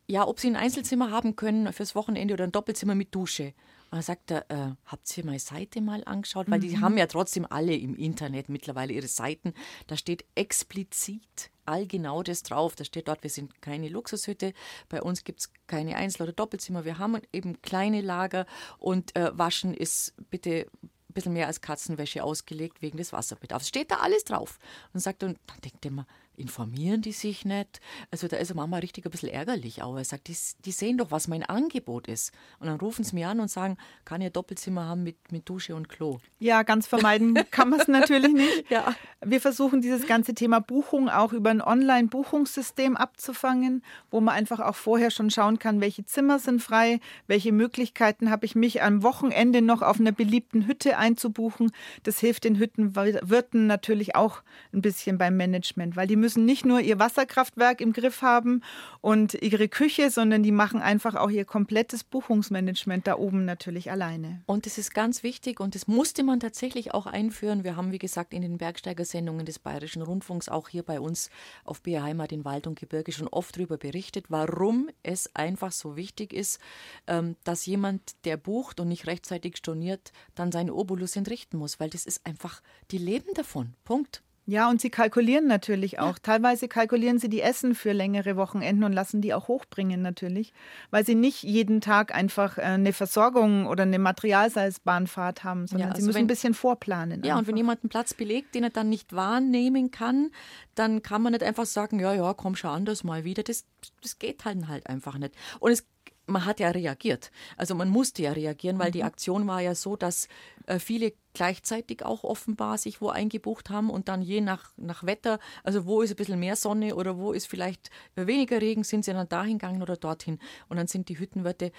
ja, 0.07 0.27
ob 0.27 0.41
sie 0.41 0.49
ein 0.49 0.57
Einzelzimmer 0.57 1.11
haben 1.11 1.37
können 1.37 1.73
fürs 1.73 1.95
Wochenende 1.95 2.35
oder 2.35 2.45
ein 2.45 2.53
Doppelzimmer 2.53 2.95
mit 2.95 3.15
Dusche. 3.15 3.55
Und 3.91 3.97
dann 3.97 4.03
sagt 4.03 4.31
er, 4.31 4.51
äh, 4.51 4.75
habt 4.87 5.17
ihr 5.17 5.25
meine 5.25 5.39
Seite 5.39 5.81
mal 5.81 6.05
angeschaut? 6.05 6.51
Weil 6.51 6.59
mhm. 6.59 6.63
die 6.63 6.79
haben 6.79 6.97
ja 6.97 7.07
trotzdem 7.07 7.47
alle 7.49 7.75
im 7.75 7.97
Internet 7.97 8.49
mittlerweile 8.49 8.93
ihre 8.93 9.09
Seiten. 9.09 9.53
Da 9.89 9.97
steht 9.97 10.25
explizit 10.37 11.51
allgenau 11.65 12.23
das 12.23 12.43
drauf. 12.43 12.77
Da 12.77 12.85
steht 12.85 13.09
dort, 13.09 13.23
wir 13.23 13.31
sind 13.31 13.63
keine 13.63 13.89
Luxushütte, 13.89 14.53
bei 14.89 15.03
uns 15.03 15.25
gibt 15.25 15.41
es 15.41 15.53
keine 15.67 15.97
Einzel- 15.97 16.25
oder 16.25 16.33
Doppelzimmer. 16.33 16.85
Wir 16.85 16.99
haben 16.99 17.21
eben 17.33 17.63
kleine 17.63 18.01
Lager 18.01 18.47
und 18.79 19.17
äh, 19.17 19.31
Waschen 19.37 19.75
ist 19.75 20.15
bitte 20.31 20.67
ein 21.11 21.13
bisschen 21.13 21.33
mehr 21.33 21.47
als 21.47 21.61
Katzenwäsche 21.61 22.23
ausgelegt 22.25 22.83
wegen 22.83 22.97
des 22.97 23.13
Wasserbedarfs. 23.13 23.69
Steht 23.69 23.91
da 23.91 23.97
alles 23.97 24.25
drauf. 24.25 24.59
Und 24.93 25.01
sagt, 25.01 25.23
und 25.23 25.39
dann 25.47 25.61
denkt 25.63 25.85
er 25.85 25.91
mal, 25.91 26.07
informieren 26.37 27.03
die 27.03 27.13
sich 27.13 27.45
nicht? 27.45 27.81
Also 28.11 28.29
da 28.29 28.37
ist 28.37 28.55
Mama 28.55 28.79
richtig 28.79 29.05
ein 29.05 29.11
bisschen 29.11 29.29
ärgerlich 29.29 29.83
auch. 29.83 29.97
Er 29.97 30.05
sagt, 30.05 30.29
die, 30.29 30.37
die, 30.65 30.73
sehen 30.73 30.99
doch, 30.99 31.11
was 31.11 31.29
mein 31.29 31.43
Angebot 31.43 32.09
ist. 32.09 32.33
Und 32.59 32.67
dann 32.67 32.81
rufen 32.81 33.05
sie 33.05 33.15
mir 33.15 33.29
an 33.29 33.41
und 33.41 33.51
sagen, 33.51 33.77
kann 34.05 34.21
ihr 34.21 34.31
Doppelzimmer 34.31 34.87
haben 34.87 35.03
mit, 35.03 35.33
mit 35.33 35.49
Dusche 35.49 35.75
und 35.75 35.89
Klo? 35.89 36.19
Ja, 36.39 36.63
ganz 36.63 36.87
vermeiden 36.87 37.35
kann 37.51 37.71
man 37.71 37.81
es 37.81 37.89
natürlich 37.89 38.33
nicht. 38.33 38.71
Ja. 38.71 38.95
Wir 39.25 39.41
versuchen 39.41 39.83
dieses 39.83 40.07
ganze 40.07 40.35
Thema 40.35 40.61
Buchung 40.61 41.09
auch 41.09 41.33
über 41.33 41.51
ein 41.51 41.61
Online-Buchungssystem 41.61 42.97
abzufangen, 42.97 43.85
wo 44.11 44.21
man 44.21 44.35
einfach 44.35 44.61
auch 44.61 44.77
vorher 44.77 45.11
schon 45.11 45.31
schauen 45.31 45.59
kann, 45.59 45.81
welche 45.81 46.05
Zimmer 46.05 46.39
sind 46.39 46.63
frei, 46.63 47.01
welche 47.27 47.53
Möglichkeiten 47.53 48.31
habe 48.31 48.47
ich 48.47 48.55
mich 48.55 48.83
am 48.83 49.03
Wochenende 49.03 49.63
noch 49.63 49.83
auf 49.83 50.01
einer 50.01 50.13
beliebten 50.13 50.67
Hütte 50.67 50.97
einzubuchen. 50.97 51.73
Das 52.05 52.19
hilft 52.19 52.45
den 52.45 52.59
Hüttenwirten 52.59 53.67
natürlich 53.67 54.15
auch 54.15 54.43
ein 54.73 54.83
bisschen 54.83 55.19
beim 55.19 55.37
Management, 55.37 55.97
weil 55.97 56.07
die 56.07 56.17
müssen 56.17 56.30
müssen 56.31 56.45
nicht 56.45 56.65
nur 56.65 56.79
ihr 56.81 57.01
Wasserkraftwerk 57.01 57.81
im 57.81 57.93
Griff 57.93 58.23
haben 58.23 58.63
und 59.01 59.35
ihre 59.35 59.69
Küche, 59.69 60.11
sondern 60.11 60.45
die 60.45 60.53
machen 60.53 60.81
einfach 60.81 61.17
auch 61.17 61.29
ihr 61.29 61.45
komplettes 61.45 62.05
Buchungsmanagement 62.05 63.09
da 63.09 63.17
oben 63.17 63.45
natürlich 63.45 63.91
alleine. 63.91 64.43
Und 64.47 64.65
das 64.65 64.79
ist 64.79 64.95
ganz 64.95 65.25
wichtig 65.25 65.59
und 65.59 65.75
das 65.75 65.89
musste 65.89 66.23
man 66.23 66.39
tatsächlich 66.39 66.95
auch 66.95 67.07
einführen. 67.07 67.65
Wir 67.65 67.75
haben, 67.75 67.91
wie 67.91 67.99
gesagt, 67.99 68.33
in 68.33 68.43
den 68.43 68.59
Bergsteigersendungen 68.59 69.45
des 69.45 69.59
Bayerischen 69.59 70.03
Rundfunks 70.03 70.49
auch 70.49 70.69
hier 70.69 70.85
bei 70.85 71.01
uns 71.01 71.31
auf 71.65 71.83
BR 71.83 72.05
Heimat 72.05 72.31
in 72.31 72.45
Wald 72.45 72.69
und 72.69 72.79
Gebirge 72.79 73.11
schon 73.11 73.27
oft 73.27 73.57
darüber 73.57 73.77
berichtet, 73.77 74.27
warum 74.29 74.89
es 75.03 75.35
einfach 75.35 75.73
so 75.73 75.97
wichtig 75.97 76.33
ist, 76.33 76.61
ähm, 77.09 77.35
dass 77.43 77.67
jemand, 77.67 78.25
der 78.25 78.37
bucht 78.37 78.79
und 78.79 78.87
nicht 78.87 79.09
rechtzeitig 79.09 79.57
storniert, 79.57 80.13
dann 80.37 80.53
seinen 80.53 80.71
Obolus 80.71 81.17
entrichten 81.17 81.59
muss, 81.59 81.81
weil 81.81 81.91
das 81.91 82.07
ist 82.07 82.25
einfach, 82.25 82.63
die 82.93 82.99
leben 82.99 83.35
davon. 83.35 83.75
Punkt. 83.83 84.23
Ja, 84.51 84.69
und 84.69 84.81
sie 84.81 84.91
kalkulieren 84.91 85.47
natürlich 85.47 86.01
auch. 86.01 86.17
Ja. 86.17 86.23
Teilweise 86.25 86.67
kalkulieren 86.67 87.21
sie 87.21 87.29
die 87.29 87.41
Essen 87.41 87.77
für 87.77 87.93
längere 87.93 88.35
Wochenenden 88.35 88.83
und 88.83 88.93
lassen 88.93 89.21
die 89.21 89.33
auch 89.33 89.47
hochbringen 89.47 90.03
natürlich, 90.03 90.53
weil 90.91 91.07
sie 91.07 91.15
nicht 91.15 91.45
jeden 91.45 91.81
Tag 91.81 92.13
einfach 92.13 92.59
äh, 92.59 92.63
eine 92.63 92.93
Versorgung 92.93 93.69
oder 93.69 93.85
eine 93.85 94.01
Materialseilbahnfahrt 94.01 95.45
haben, 95.45 95.69
sondern 95.69 95.91
ja, 95.91 95.93
also 95.93 96.01
sie 96.01 96.07
müssen 96.09 96.17
wenn, 96.17 96.25
ein 96.25 96.27
bisschen 96.27 96.55
vorplanen. 96.55 97.23
Ja, 97.23 97.35
einfach. 97.35 97.39
und 97.43 97.47
wenn 97.47 97.57
jemand 97.59 97.85
einen 97.85 97.91
Platz 97.91 98.13
belegt, 98.13 98.57
den 98.57 98.65
er 98.65 98.71
dann 98.71 98.89
nicht 98.89 99.13
wahrnehmen 99.13 99.93
kann, 99.93 100.33
dann 100.75 101.01
kann 101.05 101.23
man 101.23 101.31
nicht 101.31 101.45
einfach 101.45 101.67
sagen, 101.67 102.01
ja, 102.01 102.13
ja, 102.13 102.35
komm 102.35 102.57
schon 102.57 102.71
anders 102.71 103.05
mal 103.05 103.23
wieder. 103.23 103.45
Das, 103.45 103.65
das 104.03 104.19
geht 104.19 104.45
halt, 104.45 104.67
halt 104.67 104.89
einfach 104.89 105.17
nicht. 105.17 105.33
Und 105.61 105.71
es 105.71 105.87
man 106.31 106.45
hat 106.45 106.61
ja 106.61 106.71
reagiert. 106.71 107.31
Also 107.57 107.75
man 107.75 107.89
musste 107.89 108.23
ja 108.23 108.33
reagieren, 108.33 108.79
weil 108.79 108.89
mhm. 108.89 108.93
die 108.93 109.05
Aktion 109.05 109.47
war 109.47 109.61
ja 109.61 109.75
so, 109.75 109.97
dass 109.97 110.29
äh, 110.67 110.79
viele 110.79 111.13
gleichzeitig 111.33 112.05
auch 112.05 112.25
offenbar 112.25 112.79
sich 112.79 113.01
wo 113.01 113.09
eingebucht 113.09 113.71
haben 113.71 113.91
und 113.91 114.09
dann 114.09 114.23
je 114.23 114.41
nach, 114.41 114.73
nach 114.77 115.05
Wetter, 115.05 115.39
also 115.63 115.87
wo 115.87 116.03
ist 116.03 116.11
ein 116.11 116.17
bisschen 116.17 116.41
mehr 116.41 116.57
Sonne 116.57 116.97
oder 116.97 117.19
wo 117.19 117.33
ist 117.33 117.47
vielleicht 117.47 117.91
weniger 118.15 118.61
Regen, 118.61 118.85
sind 118.85 119.05
sie 119.05 119.13
dann 119.13 119.29
dahin 119.29 119.59
gegangen 119.59 119.83
oder 119.83 119.97
dorthin. 119.97 120.39
Und 120.69 120.77
dann 120.77 120.87
sind 120.87 121.09
die 121.09 121.19
Hüttenwirte 121.19 121.73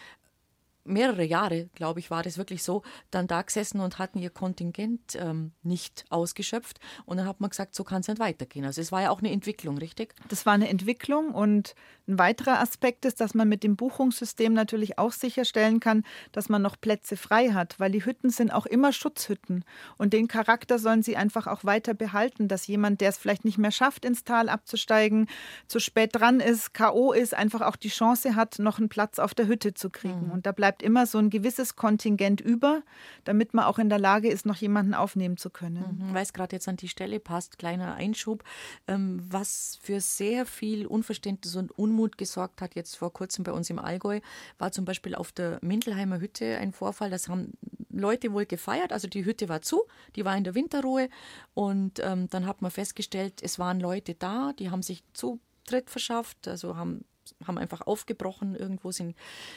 mehrere 0.84 1.24
Jahre, 1.24 1.70
glaube 1.76 2.00
ich, 2.00 2.12
war 2.12 2.24
das 2.24 2.38
wirklich 2.38 2.64
so, 2.64 2.84
dann 3.12 3.28
da 3.28 3.42
gesessen 3.42 3.80
und 3.80 4.00
hatten 4.00 4.20
ihr 4.20 4.30
Kontingent 4.30 5.16
ähm, 5.16 5.52
nicht 5.64 6.06
ausgeschöpft. 6.10 6.80
Und 7.06 7.18
dann 7.18 7.28
hat 7.28 7.40
man 7.40 7.50
gesagt, 7.50 7.76
so 7.76 7.84
kann 7.84 8.02
es 8.02 8.08
nicht 8.08 8.20
weitergehen. 8.20 8.66
Also 8.66 8.82
es 8.82 8.92
war 8.92 9.02
ja 9.02 9.10
auch 9.10 9.20
eine 9.20 9.32
Entwicklung, 9.32 9.78
richtig? 9.78 10.14
Das 10.30 10.46
war 10.46 10.54
eine 10.54 10.70
Entwicklung 10.70 11.32
und 11.32 11.76
ein 12.08 12.18
weiterer 12.18 12.60
Aspekt 12.60 13.06
ist, 13.06 13.22
dass 13.22 13.34
man 13.34 13.48
mit 13.48 13.64
dem 13.64 13.76
Buchungssystem 13.76 14.54
natürlich 14.54 14.98
auch 14.98 15.12
sicherstellen 15.12 15.80
kann, 15.80 16.04
dass 16.32 16.50
man 16.50 16.62
noch 16.62 16.80
Plätze 16.80 17.16
frei 17.16 17.50
hat, 17.50 17.80
weil 17.80 17.92
die 17.92 18.04
Hütten 18.04 18.30
sind 18.30 18.52
auch 18.52 18.66
immer 18.66 18.92
Schutzhütten. 18.92 19.64
Und 19.98 20.14
den 20.14 20.28
Charakter 20.28 20.80
sollen 20.80 21.04
sie 21.04 21.16
einfach 21.16 21.48
auch 21.48 21.64
weiter 21.64 21.94
behalten, 21.94 22.48
dass 22.48 22.68
jemand, 22.68 23.02
der 23.02 23.10
es 23.10 23.18
vielleicht 23.18 23.46
nicht 23.46 23.58
mehr 23.58 23.72
schafft, 23.72 24.06
ins 24.06 24.24
Tal 24.24 24.50
abzusteigen, 24.50 25.28
zu 25.68 25.80
spät 25.80 26.12
dran 26.14 26.40
ist, 26.40 26.74
K.O. 26.74 27.14
ist, 27.14 27.34
einfach 27.34 27.62
auch 27.62 27.76
die 27.76 27.90
Chance 27.90 28.36
hat, 28.36 28.60
noch 28.60 28.80
einen 28.80 28.90
Platz 28.90 29.20
auf 29.20 29.34
der 29.34 29.48
Hütte 29.48 29.74
zu 29.74 29.90
kriegen. 29.90 30.28
Mhm. 30.28 30.32
Und 30.32 30.46
da 30.46 30.52
bleibt 30.52 30.71
bleibt 30.72 30.84
immer 30.84 31.06
so 31.06 31.18
ein 31.18 31.30
gewisses 31.30 31.76
Kontingent 31.76 32.40
über, 32.40 32.82
damit 33.26 33.54
man 33.54 33.66
auch 33.66 33.78
in 33.78 33.90
der 33.90 34.00
Lage 34.00 34.30
ist, 34.30 34.46
noch 34.46 34.56
jemanden 34.56 34.94
aufnehmen 34.94 35.36
zu 35.36 35.50
können. 35.50 36.00
Mhm, 36.00 36.14
weil 36.14 36.24
es 36.24 36.32
gerade 36.32 36.56
jetzt 36.56 36.70
an 36.70 36.78
die 36.78 36.88
Stelle 36.88 37.20
passt, 37.20 37.58
kleiner 37.58 37.96
Einschub, 37.96 38.46
ähm, 38.88 39.22
was 39.28 39.78
für 39.82 40.00
sehr 40.00 40.46
viel 40.46 40.86
Unverständnis 40.86 41.58
und 41.58 41.78
Unmut 41.78 42.18
gesorgt 42.18 42.62
hat, 42.62 42.76
jetzt 42.76 42.96
vor 42.96 43.12
kurzem 43.12 43.44
bei 43.44 43.52
uns 43.52 43.70
im 43.70 43.80
Allgäu, 43.80 44.22
war 44.60 44.72
zum 44.72 44.86
Beispiel 44.86 45.14
auf 45.14 45.34
der 45.34 45.60
Mindelheimer 45.62 46.22
Hütte 46.22 46.58
ein 46.58 46.72
Vorfall, 46.72 47.10
das 47.10 47.28
haben 47.28 47.52
Leute 47.90 48.32
wohl 48.32 48.46
gefeiert, 48.46 48.94
also 48.94 49.10
die 49.10 49.26
Hütte 49.26 49.50
war 49.50 49.62
zu, 49.62 49.82
die 50.16 50.24
war 50.24 50.38
in 50.38 50.46
der 50.46 50.56
Winterruhe. 50.56 51.10
Und 51.54 52.00
ähm, 52.00 52.30
dann 52.30 52.46
hat 52.46 52.62
man 52.62 52.72
festgestellt, 52.72 53.42
es 53.44 53.60
waren 53.60 53.82
Leute 53.82 54.16
da, 54.16 54.54
die 54.58 54.70
haben 54.70 54.84
sich 54.84 55.04
Zutritt 55.12 55.90
verschafft, 55.90 56.48
also 56.48 56.78
haben 56.78 57.04
haben 57.46 57.58
einfach 57.58 57.82
aufgebrochen, 57.82 58.56
irgendwo 58.56 58.92
sind, 58.92 59.16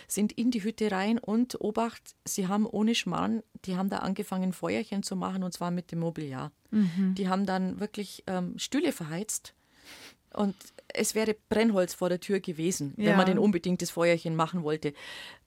sind 0.08 0.32
in 0.32 0.50
die 0.50 0.62
Hütte 0.62 0.90
rein 0.90 1.18
und 1.18 1.60
Obacht, 1.60 2.14
sie 2.24 2.48
haben 2.48 2.66
ohne 2.66 2.94
Schmarrn, 2.94 3.42
die 3.64 3.76
haben 3.76 3.90
da 3.90 3.98
angefangen, 3.98 4.52
Feuerchen 4.52 5.02
zu 5.02 5.16
machen 5.16 5.42
und 5.42 5.52
zwar 5.52 5.70
mit 5.70 5.92
dem 5.92 6.00
Mobiliar. 6.00 6.52
Mhm. 6.70 7.14
Die 7.16 7.28
haben 7.28 7.46
dann 7.46 7.80
wirklich 7.80 8.24
ähm, 8.26 8.58
Stühle 8.58 8.92
verheizt 8.92 9.54
und 10.32 10.54
es 10.88 11.14
wäre 11.14 11.36
Brennholz 11.48 11.94
vor 11.94 12.08
der 12.08 12.20
Tür 12.20 12.40
gewesen, 12.40 12.94
ja. 12.96 13.10
wenn 13.10 13.16
man 13.16 13.26
denn 13.26 13.38
unbedingt 13.38 13.82
das 13.82 13.90
Feuerchen 13.90 14.36
machen 14.36 14.62
wollte 14.62 14.94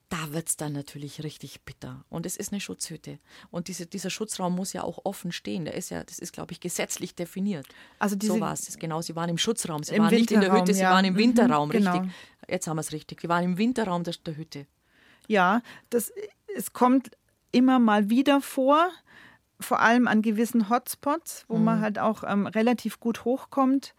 da 0.09 0.31
wird 0.31 0.47
es 0.47 0.57
dann 0.57 0.71
natürlich 0.73 1.23
richtig 1.23 1.61
bitter. 1.63 2.05
Und 2.09 2.25
es 2.25 2.37
ist 2.37 2.53
eine 2.53 2.61
Schutzhütte. 2.61 3.19
Und 3.51 3.67
diese, 3.67 3.85
dieser 3.85 4.09
Schutzraum 4.09 4.55
muss 4.55 4.71
ja 4.71 4.83
auch 4.83 4.99
offen 5.03 5.31
stehen. 5.31 5.65
Der 5.65 5.73
ist 5.73 5.89
ja, 5.89 6.03
das 6.03 6.19
ist, 6.19 6.31
glaube 6.31 6.53
ich, 6.53 6.61
gesetzlich 6.61 7.15
definiert. 7.15 7.67
Also 7.99 8.15
diese, 8.15 8.33
so 8.33 8.39
war 8.39 8.53
es. 8.53 8.77
Genau, 8.79 9.01
sie 9.01 9.15
waren 9.15 9.29
im 9.29 9.37
Schutzraum. 9.37 9.83
Sie 9.83 9.97
waren 9.97 10.13
nicht 10.13 10.31
in 10.31 10.41
der 10.41 10.53
Hütte, 10.53 10.73
sie 10.73 10.81
ja. 10.81 10.91
waren 10.91 11.03
im 11.03 11.15
mhm, 11.15 11.19
Winterraum, 11.19 11.69
genau. 11.69 11.91
richtig. 11.91 12.11
Jetzt 12.47 12.67
haben 12.67 12.77
wir 12.77 12.81
es 12.81 12.93
richtig. 12.93 13.21
Sie 13.21 13.29
waren 13.29 13.43
im 13.43 13.57
Winterraum 13.57 14.03
der, 14.03 14.15
der 14.25 14.37
Hütte. 14.37 14.65
Ja, 15.27 15.61
das, 15.89 16.13
es 16.55 16.71
kommt 16.71 17.11
immer 17.51 17.79
mal 17.79 18.09
wieder 18.09 18.39
vor, 18.39 18.89
vor 19.59 19.81
allem 19.81 20.07
an 20.07 20.21
gewissen 20.21 20.69
Hotspots, 20.69 21.43
wo 21.49 21.57
mhm. 21.57 21.63
man 21.65 21.81
halt 21.81 21.99
auch 21.99 22.23
ähm, 22.25 22.47
relativ 22.47 23.01
gut 23.01 23.25
hochkommt. 23.25 23.93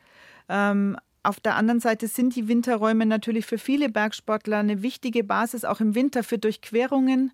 Ähm, 0.48 0.96
auf 1.28 1.40
der 1.40 1.56
anderen 1.56 1.80
Seite 1.80 2.08
sind 2.08 2.34
die 2.34 2.48
Winterräume 2.48 3.04
natürlich 3.04 3.44
für 3.44 3.58
viele 3.58 3.90
Bergsportler 3.90 4.58
eine 4.58 4.82
wichtige 4.82 5.22
Basis, 5.22 5.64
auch 5.64 5.80
im 5.80 5.94
Winter 5.94 6.24
für 6.24 6.38
Durchquerungen. 6.38 7.32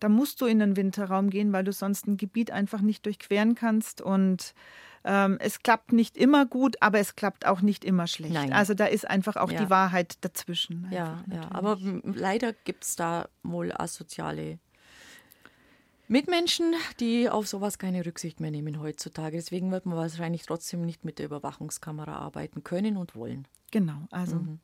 Da 0.00 0.08
musst 0.08 0.40
du 0.40 0.46
in 0.46 0.58
den 0.58 0.76
Winterraum 0.76 1.30
gehen, 1.30 1.52
weil 1.52 1.62
du 1.62 1.72
sonst 1.72 2.08
ein 2.08 2.16
Gebiet 2.16 2.50
einfach 2.50 2.80
nicht 2.80 3.06
durchqueren 3.06 3.54
kannst. 3.54 4.00
Und 4.00 4.52
ähm, 5.04 5.36
es 5.40 5.62
klappt 5.62 5.92
nicht 5.92 6.16
immer 6.16 6.44
gut, 6.44 6.76
aber 6.80 6.98
es 6.98 7.14
klappt 7.14 7.46
auch 7.46 7.60
nicht 7.60 7.84
immer 7.84 8.08
schlecht. 8.08 8.34
Nein. 8.34 8.52
Also 8.52 8.74
da 8.74 8.86
ist 8.86 9.08
einfach 9.08 9.36
auch 9.36 9.52
ja. 9.52 9.62
die 9.62 9.70
Wahrheit 9.70 10.16
dazwischen. 10.22 10.88
Ja, 10.90 11.22
ja, 11.32 11.48
aber 11.50 11.78
leider 12.02 12.52
gibt 12.52 12.82
es 12.82 12.96
da 12.96 13.28
wohl 13.44 13.72
asoziale 13.72 14.58
Mitmenschen, 16.08 16.74
die 17.00 17.28
auf 17.28 17.46
sowas 17.46 17.78
keine 17.78 18.04
Rücksicht 18.06 18.40
mehr 18.40 18.50
nehmen 18.50 18.80
heutzutage. 18.80 19.36
Deswegen 19.36 19.70
wird 19.72 19.86
man 19.86 19.96
wahrscheinlich 19.96 20.42
trotzdem 20.44 20.84
nicht 20.84 21.04
mit 21.04 21.18
der 21.18 21.26
Überwachungskamera 21.26 22.16
arbeiten 22.16 22.62
können 22.64 22.96
und 22.96 23.16
wollen. 23.16 23.48
Genau, 23.70 24.06
also. 24.10 24.36
Mhm. 24.36 24.60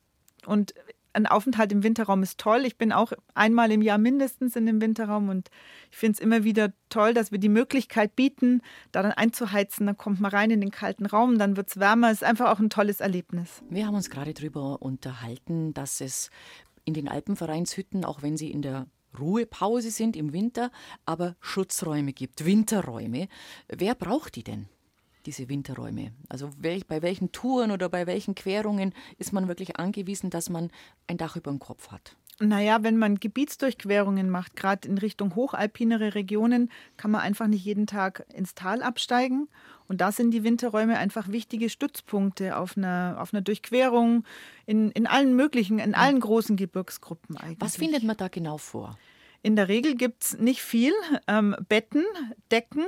Und 0.46 0.74
ein 1.12 1.26
Aufenthalt 1.26 1.72
im 1.72 1.82
Winterraum 1.82 2.22
ist 2.22 2.38
toll. 2.38 2.64
Ich 2.64 2.76
bin 2.76 2.92
auch 2.92 3.12
einmal 3.34 3.70
im 3.70 3.82
Jahr 3.82 3.98
mindestens 3.98 4.56
in 4.56 4.66
dem 4.66 4.80
Winterraum 4.80 5.28
und 5.28 5.50
ich 5.90 5.98
finde 5.98 6.16
es 6.16 6.20
immer 6.20 6.44
wieder 6.44 6.72
toll, 6.88 7.14
dass 7.14 7.32
wir 7.32 7.38
die 7.38 7.48
Möglichkeit 7.48 8.16
bieten, 8.16 8.62
da 8.92 9.02
dann 9.02 9.12
einzuheizen. 9.12 9.86
Dann 9.86 9.96
kommt 9.96 10.20
man 10.20 10.30
rein 10.30 10.50
in 10.50 10.60
den 10.60 10.70
kalten 10.70 11.06
Raum, 11.06 11.38
dann 11.38 11.56
wird 11.56 11.68
es 11.68 11.78
wärmer. 11.78 12.10
Es 12.10 12.22
ist 12.22 12.24
einfach 12.24 12.50
auch 12.50 12.60
ein 12.60 12.70
tolles 12.70 13.00
Erlebnis. 13.00 13.62
Wir 13.68 13.86
haben 13.86 13.94
uns 13.94 14.10
gerade 14.10 14.32
darüber 14.32 14.80
unterhalten, 14.80 15.74
dass 15.74 16.00
es 16.00 16.30
in 16.84 16.94
den 16.94 17.08
Alpenvereinshütten, 17.08 18.04
auch 18.04 18.22
wenn 18.22 18.36
sie 18.36 18.50
in 18.50 18.62
der 18.62 18.86
Ruhepause 19.18 19.90
sind 19.90 20.16
im 20.16 20.32
Winter, 20.32 20.70
aber 21.04 21.36
Schutzräume 21.40 22.12
gibt, 22.12 22.44
Winterräume. 22.44 23.28
Wer 23.68 23.94
braucht 23.94 24.36
die 24.36 24.44
denn? 24.44 24.68
diese 25.26 25.48
Winterräume? 25.48 26.12
Also 26.28 26.50
welch, 26.58 26.86
bei 26.86 27.02
welchen 27.02 27.32
Touren 27.32 27.70
oder 27.70 27.88
bei 27.88 28.06
welchen 28.06 28.34
Querungen 28.34 28.94
ist 29.18 29.32
man 29.32 29.48
wirklich 29.48 29.76
angewiesen, 29.76 30.30
dass 30.30 30.50
man 30.50 30.70
ein 31.06 31.16
Dach 31.16 31.36
über 31.36 31.50
dem 31.50 31.58
Kopf 31.58 31.90
hat? 31.90 32.16
Naja, 32.40 32.82
wenn 32.82 32.96
man 32.96 33.20
Gebietsdurchquerungen 33.20 34.30
macht, 34.30 34.56
gerade 34.56 34.88
in 34.88 34.98
Richtung 34.98 35.34
hochalpinere 35.34 36.14
Regionen, 36.14 36.70
kann 36.96 37.10
man 37.10 37.20
einfach 37.20 37.46
nicht 37.46 37.64
jeden 37.64 37.86
Tag 37.86 38.24
ins 38.34 38.54
Tal 38.54 38.82
absteigen. 38.82 39.48
Und 39.86 40.00
da 40.00 40.10
sind 40.10 40.30
die 40.30 40.42
Winterräume 40.42 40.96
einfach 40.96 41.28
wichtige 41.28 41.68
Stützpunkte 41.68 42.56
auf 42.56 42.76
einer, 42.76 43.16
auf 43.20 43.34
einer 43.34 43.42
Durchquerung 43.42 44.24
in, 44.66 44.90
in 44.92 45.06
allen 45.06 45.36
möglichen, 45.36 45.78
in 45.78 45.94
allen 45.94 46.20
großen 46.20 46.56
Gebirgsgruppen 46.56 47.36
eigentlich. 47.36 47.60
Was 47.60 47.76
findet 47.76 48.02
man 48.02 48.16
da 48.16 48.28
genau 48.28 48.58
vor? 48.58 48.98
In 49.42 49.56
der 49.56 49.68
Regel 49.68 49.96
gibt 49.96 50.24
es 50.24 50.38
nicht 50.38 50.62
viel. 50.62 50.92
Ähm, 51.26 51.54
Betten, 51.68 52.04
Decken 52.50 52.86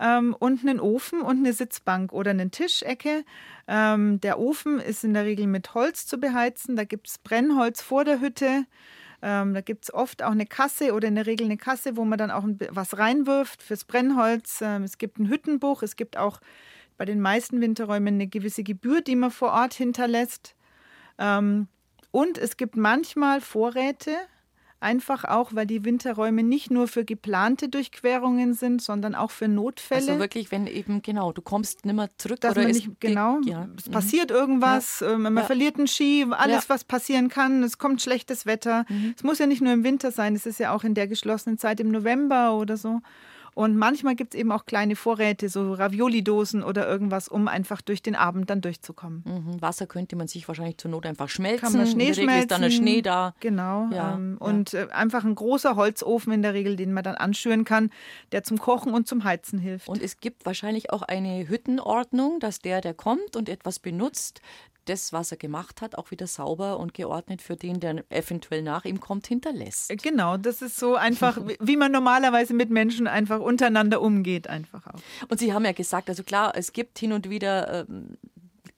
ähm, 0.00 0.34
und 0.38 0.60
einen 0.60 0.80
Ofen 0.80 1.20
und 1.20 1.38
eine 1.38 1.52
Sitzbank 1.52 2.12
oder 2.12 2.30
eine 2.32 2.50
Tischecke. 2.50 3.24
Ähm, 3.66 4.20
der 4.20 4.38
Ofen 4.38 4.80
ist 4.80 5.04
in 5.04 5.14
der 5.14 5.24
Regel 5.24 5.46
mit 5.46 5.74
Holz 5.74 6.06
zu 6.06 6.18
beheizen. 6.18 6.76
Da 6.76 6.84
gibt 6.84 7.08
es 7.08 7.18
Brennholz 7.18 7.82
vor 7.82 8.04
der 8.04 8.20
Hütte. 8.20 8.66
Ähm, 9.22 9.54
da 9.54 9.60
gibt 9.60 9.84
es 9.84 9.94
oft 9.94 10.22
auch 10.22 10.32
eine 10.32 10.46
Kasse 10.46 10.92
oder 10.92 11.08
in 11.08 11.14
der 11.14 11.26
Regel 11.26 11.46
eine 11.46 11.56
Kasse, 11.56 11.96
wo 11.96 12.04
man 12.04 12.18
dann 12.18 12.30
auch 12.30 12.44
was 12.70 12.98
reinwirft 12.98 13.62
fürs 13.62 13.84
Brennholz. 13.84 14.60
Ähm, 14.62 14.82
es 14.82 14.98
gibt 14.98 15.18
ein 15.18 15.28
Hüttenbuch. 15.28 15.82
Es 15.82 15.96
gibt 15.96 16.16
auch 16.16 16.40
bei 16.96 17.04
den 17.04 17.20
meisten 17.20 17.60
Winterräumen 17.60 18.14
eine 18.14 18.26
gewisse 18.26 18.62
Gebühr, 18.62 19.00
die 19.00 19.16
man 19.16 19.30
vor 19.30 19.52
Ort 19.52 19.74
hinterlässt. 19.74 20.54
Ähm, 21.18 21.68
und 22.10 22.38
es 22.38 22.56
gibt 22.56 22.76
manchmal 22.76 23.40
Vorräte, 23.40 24.12
Einfach 24.78 25.24
auch, 25.24 25.54
weil 25.54 25.66
die 25.66 25.84
Winterräume 25.84 26.42
nicht 26.42 26.70
nur 26.70 26.86
für 26.86 27.04
geplante 27.04 27.70
Durchquerungen 27.70 28.52
sind, 28.52 28.82
sondern 28.82 29.14
auch 29.14 29.30
für 29.30 29.48
Notfälle. 29.48 30.00
Also 30.00 30.18
wirklich, 30.18 30.50
wenn 30.52 30.66
eben, 30.66 31.00
genau, 31.00 31.32
du 31.32 31.40
kommst 31.40 31.86
nicht 31.86 31.94
mehr 31.94 32.10
zurück 32.18 32.40
Dass 32.40 32.56
oder 32.56 32.66
nicht, 32.66 33.00
genau, 33.00 33.40
ja. 33.46 33.68
es 33.78 33.86
mhm. 33.86 33.92
passiert 33.92 34.30
irgendwas, 34.30 35.00
ja. 35.00 35.12
Ähm, 35.14 35.22
man 35.22 35.36
ja. 35.38 35.44
verliert 35.44 35.76
einen 35.78 35.86
Ski, 35.86 36.26
alles, 36.30 36.68
was 36.68 36.84
passieren 36.84 37.28
kann, 37.28 37.62
es 37.62 37.78
kommt 37.78 38.02
schlechtes 38.02 38.44
Wetter. 38.44 38.84
Mhm. 38.90 39.14
Es 39.16 39.24
muss 39.24 39.38
ja 39.38 39.46
nicht 39.46 39.62
nur 39.62 39.72
im 39.72 39.82
Winter 39.82 40.12
sein, 40.12 40.34
es 40.34 40.44
ist 40.44 40.60
ja 40.60 40.74
auch 40.74 40.84
in 40.84 40.92
der 40.92 41.08
geschlossenen 41.08 41.56
Zeit 41.56 41.80
im 41.80 41.90
November 41.90 42.54
oder 42.54 42.76
so. 42.76 43.00
Und 43.56 43.74
manchmal 43.78 44.16
gibt 44.16 44.34
es 44.34 44.38
eben 44.38 44.52
auch 44.52 44.66
kleine 44.66 44.96
Vorräte, 44.96 45.48
so 45.48 45.72
Ravioli-Dosen 45.72 46.62
oder 46.62 46.86
irgendwas, 46.86 47.26
um 47.26 47.48
einfach 47.48 47.80
durch 47.80 48.02
den 48.02 48.14
Abend 48.14 48.50
dann 48.50 48.60
durchzukommen. 48.60 49.24
Mhm. 49.24 49.62
Wasser 49.62 49.86
könnte 49.86 50.14
man 50.14 50.28
sich 50.28 50.46
wahrscheinlich 50.46 50.76
zur 50.76 50.90
Not 50.90 51.06
einfach 51.06 51.30
schmelzen. 51.30 51.60
Kann 51.62 51.72
man 51.72 51.86
Schnee 51.86 52.12
schmelzen. 52.12 52.38
ist 52.38 52.50
dann 52.50 52.60
der 52.60 52.70
Schnee 52.70 53.00
da. 53.00 53.34
Genau. 53.40 53.88
Ja, 53.90 54.12
ähm, 54.12 54.36
ja. 54.38 54.46
Und 54.46 54.74
äh, 54.74 54.88
einfach 54.92 55.24
ein 55.24 55.34
großer 55.34 55.74
Holzofen 55.74 56.34
in 56.34 56.42
der 56.42 56.52
Regel, 56.52 56.76
den 56.76 56.92
man 56.92 57.02
dann 57.02 57.14
anschüren 57.14 57.64
kann, 57.64 57.88
der 58.30 58.42
zum 58.42 58.58
Kochen 58.58 58.92
und 58.92 59.08
zum 59.08 59.24
Heizen 59.24 59.58
hilft. 59.58 59.88
Und 59.88 60.02
es 60.02 60.20
gibt 60.20 60.44
wahrscheinlich 60.44 60.90
auch 60.90 61.00
eine 61.00 61.48
Hüttenordnung, 61.48 62.40
dass 62.40 62.58
der, 62.58 62.82
der 62.82 62.92
kommt 62.92 63.36
und 63.36 63.48
etwas 63.48 63.78
benutzt, 63.78 64.42
das, 64.88 65.12
was 65.12 65.30
er 65.30 65.36
gemacht 65.36 65.82
hat, 65.82 65.98
auch 65.98 66.10
wieder 66.10 66.26
sauber 66.26 66.78
und 66.78 66.94
geordnet 66.94 67.42
für 67.42 67.56
den, 67.56 67.80
der 67.80 68.04
eventuell 68.10 68.62
nach 68.62 68.84
ihm 68.84 69.00
kommt, 69.00 69.26
hinterlässt. 69.26 69.90
Äh, 69.90 69.96
genau, 69.96 70.36
das 70.36 70.62
ist 70.62 70.78
so 70.78 70.94
einfach, 70.94 71.38
wie 71.60 71.76
man 71.76 71.92
normalerweise 71.92 72.54
mit 72.54 72.70
Menschen 72.70 73.06
einfach 73.06 73.40
untereinander 73.40 74.00
umgeht, 74.00 74.48
einfach 74.48 74.86
auch. 74.86 75.00
Und 75.28 75.38
Sie 75.38 75.52
haben 75.52 75.64
ja 75.64 75.72
gesagt, 75.72 76.08
also 76.08 76.22
klar, 76.22 76.52
es 76.56 76.72
gibt 76.72 76.98
hin 76.98 77.12
und 77.12 77.28
wieder. 77.28 77.86
Ähm, 77.88 78.16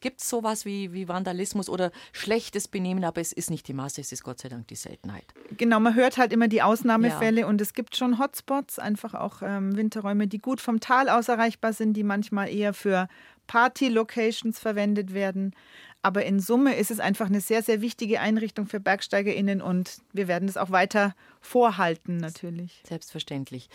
Gibt 0.01 0.21
es 0.21 0.29
sowas 0.29 0.65
wie, 0.65 0.93
wie 0.93 1.09
Vandalismus 1.09 1.69
oder 1.69 1.91
schlechtes 2.13 2.69
Benehmen, 2.69 3.05
aber 3.05 3.21
es 3.21 3.33
ist 3.33 3.51
nicht 3.51 3.67
die 3.67 3.73
Masse, 3.73 4.01
es 4.01 4.13
ist 4.13 4.23
Gott 4.23 4.39
sei 4.39 4.49
Dank 4.49 4.69
die 4.69 4.77
Seltenheit. 4.77 5.25
Genau, 5.57 5.81
man 5.81 5.97
hört 5.97 6.19
halt 6.19 6.33
immer 6.33 6.47
die 6.47 6.63
Ausnahmefälle 6.63 7.41
ja. 7.41 7.47
und 7.49 7.61
es 7.61 7.75
gibt 7.75 7.97
schon 7.97 8.21
Hotspots, 8.21 8.79
einfach 8.79 9.15
auch 9.15 9.43
ähm, 9.43 9.77
Winterräume, 9.77 10.29
die 10.29 10.39
gut 10.39 10.61
vom 10.61 10.79
Tal 10.79 11.09
aus 11.09 11.27
erreichbar 11.27 11.73
sind, 11.73 11.95
die 11.95 12.05
manchmal 12.05 12.49
eher 12.49 12.75
für 12.75 13.09
Party-Locations 13.49 14.61
verwendet 14.61 15.13
werden. 15.13 15.53
Aber 16.03 16.25
in 16.25 16.39
Summe 16.41 16.77
ist 16.77 16.91
es 16.91 17.01
einfach 17.01 17.27
eine 17.27 17.41
sehr, 17.41 17.63
sehr 17.63 17.81
wichtige 17.81 18.21
Einrichtung 18.21 18.67
für 18.67 18.81
BergsteigerInnen 18.81 19.61
und 19.61 19.99
wir 20.13 20.29
werden 20.29 20.49
es 20.49 20.57
auch 20.57 20.71
weiter 20.71 21.15
vorhalten, 21.49 22.19
natürlich. 22.19 22.83
Selbstverständlich. 22.87 23.69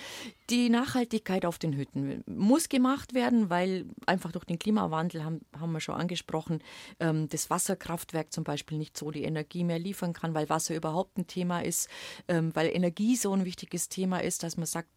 Die 0.50 0.70
Nachhaltigkeit 0.70 1.46
auf 1.46 1.58
den 1.58 1.76
Hütten 1.76 2.24
muss 2.28 2.70
gemacht 2.70 3.14
werden, 3.14 3.50
weil 3.50 3.86
einfach 4.06 4.32
durch 4.32 4.46
den 4.46 4.60
Klimawandel, 4.60 5.24
haben, 5.24 5.42
haben 5.60 5.72
wir 5.72 5.80
schon 5.80 5.96
angesprochen, 5.96 6.62
ähm, 7.00 7.28
das 7.30 7.50
Wasserkraftwerk 7.50 8.32
zum 8.32 8.44
Beispiel 8.44 8.78
nicht 8.78 8.96
so 8.96 9.12
die 9.12 9.24
Energie 9.24 9.64
mehr 9.64 9.80
liefern 9.80 10.14
kann, 10.14 10.34
weil 10.34 10.50
Wasser 10.50 10.76
überhaupt 10.76 11.18
ein 11.18 11.28
Thema 11.28 11.62
ist, 11.62 11.90
ähm, 12.28 12.56
weil 12.56 12.68
Energie 12.68 13.16
so 13.16 13.34
ein 13.34 13.46
wichtiges 13.46 13.90
Thema 13.90 14.20
ist, 14.20 14.44
dass 14.44 14.56
man 14.56 14.68
sagt, 14.68 14.90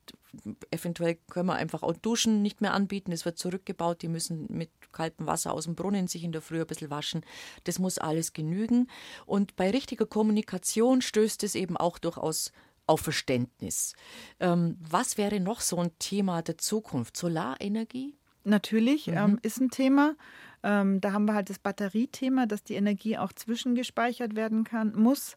eventuell 0.70 1.16
können 1.28 1.46
wir 1.46 1.54
einfach 1.54 1.82
auch 1.82 1.94
Duschen 1.94 2.42
nicht 2.42 2.60
mehr 2.60 2.74
anbieten. 2.74 3.12
Es 3.12 3.24
wird 3.24 3.38
zurückgebaut. 3.38 4.02
Die 4.02 4.08
müssen 4.08 4.46
mit 4.50 4.70
kaltem 4.92 5.26
Wasser 5.26 5.52
aus 5.52 5.64
dem 5.64 5.74
Brunnen 5.74 6.08
sich 6.08 6.24
in 6.24 6.32
der 6.32 6.42
Früh 6.42 6.60
ein 6.60 6.66
bisschen 6.66 6.90
waschen. 6.90 7.24
Das 7.64 7.78
muss 7.78 7.98
alles 7.98 8.32
genügen. 8.32 8.88
Und 9.24 9.56
bei 9.56 9.70
richtiger 9.70 10.06
Kommunikation 10.06 11.02
stößt 11.02 11.42
es 11.44 11.54
eben 11.54 11.76
auch 11.76 11.98
durchaus 11.98 12.52
auf 12.86 13.00
Verständnis. 13.00 13.94
Ähm, 14.40 14.76
was 14.80 15.18
wäre 15.18 15.40
noch 15.40 15.60
so 15.60 15.78
ein 15.78 15.90
Thema 15.98 16.42
der 16.42 16.58
Zukunft? 16.58 17.16
Solarenergie? 17.16 18.16
Natürlich 18.44 19.08
mhm. 19.08 19.16
ähm, 19.16 19.38
ist 19.42 19.60
ein 19.60 19.70
Thema. 19.70 20.14
Ähm, 20.62 21.00
da 21.00 21.12
haben 21.12 21.26
wir 21.26 21.34
halt 21.34 21.50
das 21.50 21.58
Batteriethema, 21.58 22.46
dass 22.46 22.64
die 22.64 22.74
Energie 22.74 23.18
auch 23.18 23.32
zwischengespeichert 23.32 24.36
werden 24.36 24.64
kann, 24.64 24.94
muss. 24.94 25.36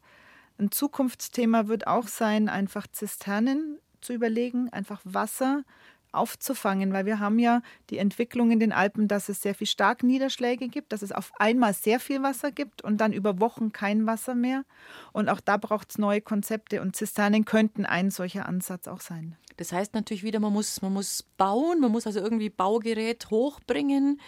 Ein 0.58 0.72
Zukunftsthema 0.72 1.68
wird 1.68 1.88
auch 1.88 2.08
sein, 2.08 2.50
einfach 2.50 2.88
Zisternen 2.88 3.80
zu 4.02 4.14
überlegen, 4.14 4.70
einfach 4.72 5.02
Wasser 5.04 5.64
aufzufangen, 6.12 6.94
weil 6.94 7.06
wir 7.06 7.20
haben 7.20 7.40
ja 7.40 7.62
die 7.90 7.98
Entwicklung 7.98 8.52
in 8.52 8.60
den 8.60 8.72
Alpen, 8.72 9.08
dass 9.08 9.30
es 9.30 9.42
sehr 9.42 9.56
viel 9.56 9.68
stark 9.68 10.04
Niederschläge 10.04 10.68
gibt, 10.68 10.92
dass 10.92 11.02
es 11.02 11.12
auf 11.12 11.32
einmal 11.38 11.74
sehr 11.74 12.00
viel 12.00 12.24
Wasser 12.24 12.52
gibt 12.52 12.84
und 12.84 12.98
dann 12.98 13.14
über 13.14 13.40
Wochen 13.40 13.72
kein 13.72 14.06
Wasser 14.06 14.36
mehr. 14.36 14.64
Und 15.12 15.30
auch 15.30 15.40
da 15.40 15.58
braucht 15.58 15.92
es 15.92 15.98
neue 15.98 16.22
Konzepte 16.22 16.82
und 16.82 16.96
Zisternen 16.96 17.46
könnten 17.46 17.86
ein 17.86 18.12
solcher 18.12 18.48
Ansatz 18.48 18.88
auch 18.88 19.02
sein. 19.02 19.36
Das 19.58 19.74
heißt 19.74 19.94
natürlich 19.94 20.24
wieder, 20.24 20.40
man 20.40 20.54
muss, 20.54 20.82
man 20.82 20.94
muss 20.94 21.26
bauen, 21.38 21.82
man 21.82 21.92
muss 21.92 22.08
also 22.08 22.20
irgendwie 22.20 22.50
Baugerät 22.50 23.30
hochbringen. 23.30 24.22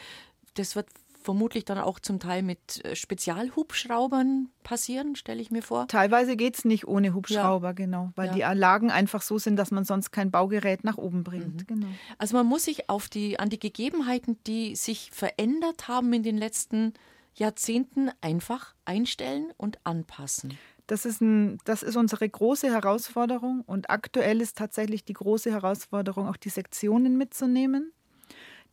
Das 0.56 0.76
wird 0.76 0.88
vermutlich 1.24 1.66
dann 1.66 1.78
auch 1.78 2.00
zum 2.00 2.20
Teil 2.20 2.44
mit 2.44 2.84
äh, 2.84 2.96
Spezialhubschraubern 2.96 4.50
passieren, 4.64 5.16
stelle 5.16 5.42
ich 5.42 5.52
mir 5.52 5.62
vor. 5.62 5.88
Teilweise 5.88 6.36
geht 6.36 6.58
es 6.58 6.66
nicht 6.66 6.88
ohne 6.88 7.14
Hubschrauber, 7.14 7.70
ja. 7.70 7.74
genau, 7.74 8.12
weil 8.16 8.38
ja. 8.38 8.54
die 8.54 8.60
Lagen 8.60 8.92
einfach 8.92 9.22
so 9.22 9.38
sind, 9.38 9.56
dass 9.56 9.72
man 9.72 9.86
sonst 9.86 10.12
kein 10.12 10.32
Baugerät 10.32 10.84
nach 10.84 10.98
oben 10.98 11.24
bringt. 11.24 11.62
Mhm. 11.62 11.68
Genau. 11.68 11.88
Also 12.18 12.36
man 12.36 12.46
muss 12.46 12.66
sich 12.66 12.90
auf 12.90 13.10
die, 13.10 13.40
an 13.40 13.50
die 13.50 13.60
Gegebenheiten, 13.60 14.38
die 14.48 14.76
sich 14.76 15.12
verändert 15.12 15.88
haben 15.88 16.12
in 16.14 16.24
den 16.24 16.38
letzten 16.38 16.94
Jahrzehnten, 17.36 18.12
einfach 18.22 18.76
einstellen 18.86 19.52
und 19.58 19.80
anpassen. 19.84 20.58
Das 20.88 21.06
ist, 21.06 21.22
ein, 21.22 21.58
das 21.64 21.84
ist 21.84 21.96
unsere 21.96 22.28
große 22.28 22.68
Herausforderung 22.68 23.62
und 23.66 23.90
aktuell 23.90 24.42
ist 24.42 24.58
tatsächlich 24.58 25.06
die 25.06 25.14
große 25.14 25.50
Herausforderung, 25.50 26.28
auch 26.28 26.36
die 26.36 26.50
Sektionen 26.50 27.18
mitzunehmen. 27.18 27.94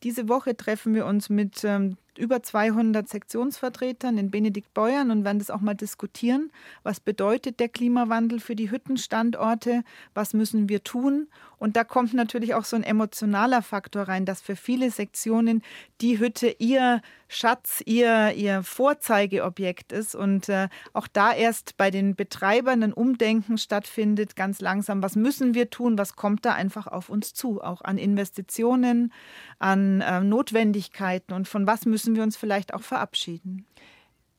Diese 0.03 0.27
Woche 0.27 0.55
treffen 0.55 0.93
wir 0.93 1.05
uns 1.05 1.29
mit 1.29 1.63
ähm, 1.63 1.97
über 2.17 2.41
200 2.41 3.07
Sektionsvertretern 3.07 4.17
in 4.17 4.31
Benediktbeuern 4.31 5.11
und 5.11 5.23
werden 5.23 5.39
das 5.39 5.51
auch 5.51 5.61
mal 5.61 5.73
diskutieren. 5.73 6.51
Was 6.83 6.99
bedeutet 6.99 7.59
der 7.59 7.69
Klimawandel 7.69 8.39
für 8.39 8.55
die 8.55 8.71
Hüttenstandorte? 8.71 9.83
Was 10.13 10.33
müssen 10.33 10.69
wir 10.69 10.83
tun? 10.83 11.27
Und 11.59 11.75
da 11.75 11.83
kommt 11.83 12.13
natürlich 12.13 12.55
auch 12.55 12.63
so 12.63 12.77
ein 12.77 12.83
emotionaler 12.83 13.61
Faktor 13.61 14.03
rein, 14.03 14.25
dass 14.25 14.41
für 14.41 14.55
viele 14.55 14.91
Sektionen 14.91 15.61
die 15.99 16.19
Hütte 16.19 16.55
ihr 16.57 17.01
Schatz, 17.27 17.83
ihr, 17.85 18.31
ihr 18.31 18.63
Vorzeigeobjekt 18.63 19.91
ist 19.91 20.15
und 20.15 20.49
äh, 20.49 20.67
auch 20.93 21.07
da 21.07 21.31
erst 21.31 21.77
bei 21.77 21.91
den 21.91 22.15
Betreibern 22.15 22.81
ein 22.81 22.93
Umdenken 22.93 23.59
stattfindet, 23.59 24.35
ganz 24.35 24.61
langsam. 24.61 25.03
Was 25.03 25.15
müssen 25.15 25.53
wir 25.53 25.69
tun? 25.69 25.99
Was 25.99 26.15
kommt 26.15 26.43
da 26.43 26.53
einfach 26.53 26.87
auf 26.87 27.09
uns 27.09 27.35
zu? 27.35 27.61
Auch 27.61 27.81
an 27.81 27.99
Investitionen, 27.99 29.13
an 29.59 30.01
äh, 30.01 30.21
Notwendigkeiten 30.21 31.33
und 31.33 31.47
von 31.47 31.67
was 31.67 31.85
müssen 31.85 31.98
wir 32.07 32.23
uns 32.23 32.37
vielleicht 32.37 32.73
auch 32.73 32.81
verabschieden? 32.81 33.65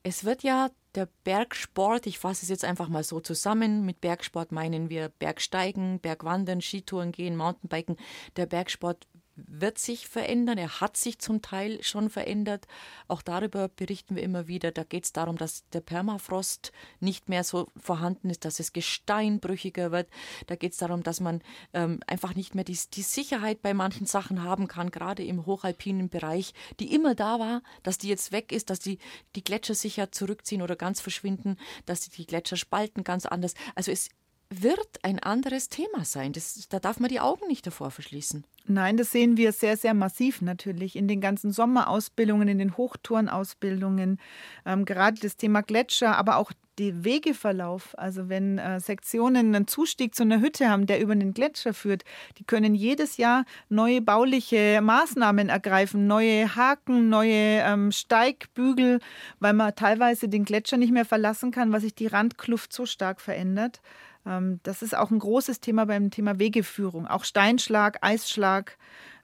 Es 0.03 0.25
wird 0.25 0.43
ja 0.43 0.71
der 0.95 1.09
Bergsport, 1.25 2.07
ich 2.07 2.19
fasse 2.19 2.45
es 2.45 2.49
jetzt 2.49 2.65
einfach 2.65 2.89
mal 2.89 3.05
so 3.05 3.21
zusammen, 3.21 3.85
mit 3.85 4.01
Bergsport 4.01 4.51
meinen 4.51 4.89
wir 4.89 5.09
Bergsteigen, 5.09 6.01
Bergwandern, 6.01 6.61
Skitouren 6.61 7.13
gehen, 7.13 7.37
Mountainbiken. 7.37 7.97
Der 8.37 8.47
Bergsport 8.47 9.07
wird 9.37 9.79
sich 9.79 10.07
verändern. 10.09 10.59
Er 10.59 10.81
hat 10.81 10.97
sich 10.97 11.19
zum 11.19 11.43
Teil 11.43 11.83
schon 11.83 12.11
verändert. 12.11 12.67
Auch 13.09 13.23
darüber 13.23 13.69
berichten 13.69 14.17
wir 14.17 14.23
immer 14.23 14.49
wieder. 14.49 14.73
Da 14.73 14.85
geht 14.85 15.05
es 15.05 15.13
darum, 15.13 15.37
dass 15.37 15.69
der 15.71 15.81
Permafrost 15.81 16.73
nicht 17.01 17.29
mehr 17.29 17.45
so 17.45 17.69
vorhanden 17.77 18.31
ist, 18.31 18.45
dass 18.45 18.61
es 18.61 18.73
gesteinbrüchiger 18.73 19.93
wird. 19.93 20.09
Da 20.47 20.57
geht 20.57 20.73
es 20.73 20.79
darum, 20.79 21.03
dass 21.03 21.21
man 21.21 21.43
ähm, 21.73 22.01
einfach 22.07 22.35
nicht 22.35 22.55
mehr 22.55 22.65
die, 22.65 22.79
die 22.93 23.03
Sicherheit 23.03 23.63
bei 23.63 23.75
manchen 23.75 24.07
Sachen 24.07 24.43
haben 24.43 24.69
kann, 24.69 24.91
gerade 24.91 25.25
im 25.25 25.47
hochalpinen 25.47 26.09
Bereich, 26.09 26.53
die 26.79 26.95
immer 26.95 27.15
da 27.15 27.39
war, 27.39 27.63
dass 27.83 27.99
die 27.99 28.09
jetzt 28.09 28.33
weg 28.33 28.53
ist, 28.53 28.71
dass 28.71 28.81
die, 28.81 28.99
die 29.37 29.45
Gletscher 29.45 29.75
sich 29.75 29.97
ja 29.97 30.11
zurückziehen 30.11 30.63
oder 30.63 30.77
ganz 30.77 31.01
verschwinden, 31.01 31.57
dass 31.87 32.01
die, 32.01 32.11
die 32.11 32.27
Gletscher 32.27 32.57
spalten 32.57 33.05
ganz 33.05 33.27
anders. 33.27 33.55
Also 33.75 33.91
es 33.91 34.11
wird 34.51 34.99
ein 35.03 35.21
anderes 35.21 35.69
Thema 35.69 36.05
sein. 36.05 36.33
Das, 36.33 36.69
da 36.69 36.81
darf 36.81 36.99
man 36.99 37.09
die 37.09 37.21
Augen 37.21 37.47
nicht 37.47 37.67
davor 37.67 37.91
verschließen. 37.91 38.45
Nein, 38.67 38.97
das 38.97 39.13
sehen 39.13 39.37
wir 39.37 39.53
sehr, 39.53 39.77
sehr 39.77 39.95
massiv 39.95 40.43
natürlich 40.43 40.97
in 40.97 41.09
den 41.09 41.21
ganzen 41.21 41.53
Sommerausbildungen, 41.53 42.49
in 42.49 42.59
den 42.59 42.77
Hochtourenausbildungen. 42.77 44.21
Ähm, 44.67 44.85
gerade 44.85 45.21
das 45.21 45.37
Thema 45.37 45.63
Gletscher, 45.63 46.17
aber 46.17 46.37
auch 46.37 46.53
der 46.79 47.05
Wegeverlauf. 47.05 47.97
Also 47.99 48.29
wenn 48.29 48.59
äh, 48.59 48.81
Sektionen 48.81 49.55
einen 49.55 49.67
Zustieg 49.67 50.15
zu 50.15 50.23
einer 50.25 50.41
Hütte 50.41 50.69
haben, 50.69 50.87
der 50.87 51.01
über 51.01 51.15
den 51.15 51.35
Gletscher 51.35 51.75
führt, 51.75 52.05
die 52.39 52.45
können 52.45 52.75
jedes 52.75 53.19
Jahr 53.19 53.45
neue 53.69 54.01
bauliche 54.01 54.81
Maßnahmen 54.83 55.49
ergreifen, 55.49 56.07
neue 56.07 56.57
Haken, 56.57 57.09
neue 57.09 57.61
ähm, 57.61 57.93
Steigbügel, 57.93 59.01
weil 59.39 59.53
man 59.53 59.75
teilweise 59.75 60.29
den 60.29 60.45
Gletscher 60.45 60.77
nicht 60.77 60.93
mehr 60.93 61.05
verlassen 61.05 61.51
kann, 61.51 61.73
weil 61.73 61.81
sich 61.81 61.95
die 61.95 62.09
Randkluft 62.09 62.73
so 62.73 62.87
stark 62.87 63.21
verändert. 63.21 63.81
Ähm, 64.27 64.61
das 64.63 64.83
ist 64.83 64.97
auch 64.97 65.11
ein 65.11 65.19
großes 65.19 65.61
Thema 65.61 65.87
beim 65.87 66.11
Thema 66.11 66.39
Wegeführung. 66.39 67.07
Auch 67.07 67.25
Steinschlag, 67.25 67.99
Eisschlag, 68.03 68.79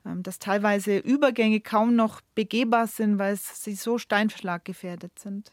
ähm, 0.05 0.23
dass 0.23 0.39
teilweise 0.39 0.97
Übergänge 0.97 1.61
kaum 1.61 1.95
noch 1.95 2.21
begehbar 2.35 2.87
sind, 2.87 3.19
weil 3.19 3.37
sie 3.37 3.75
so 3.75 3.97
steinschlaggefährdet 3.97 5.19
sind. 5.19 5.51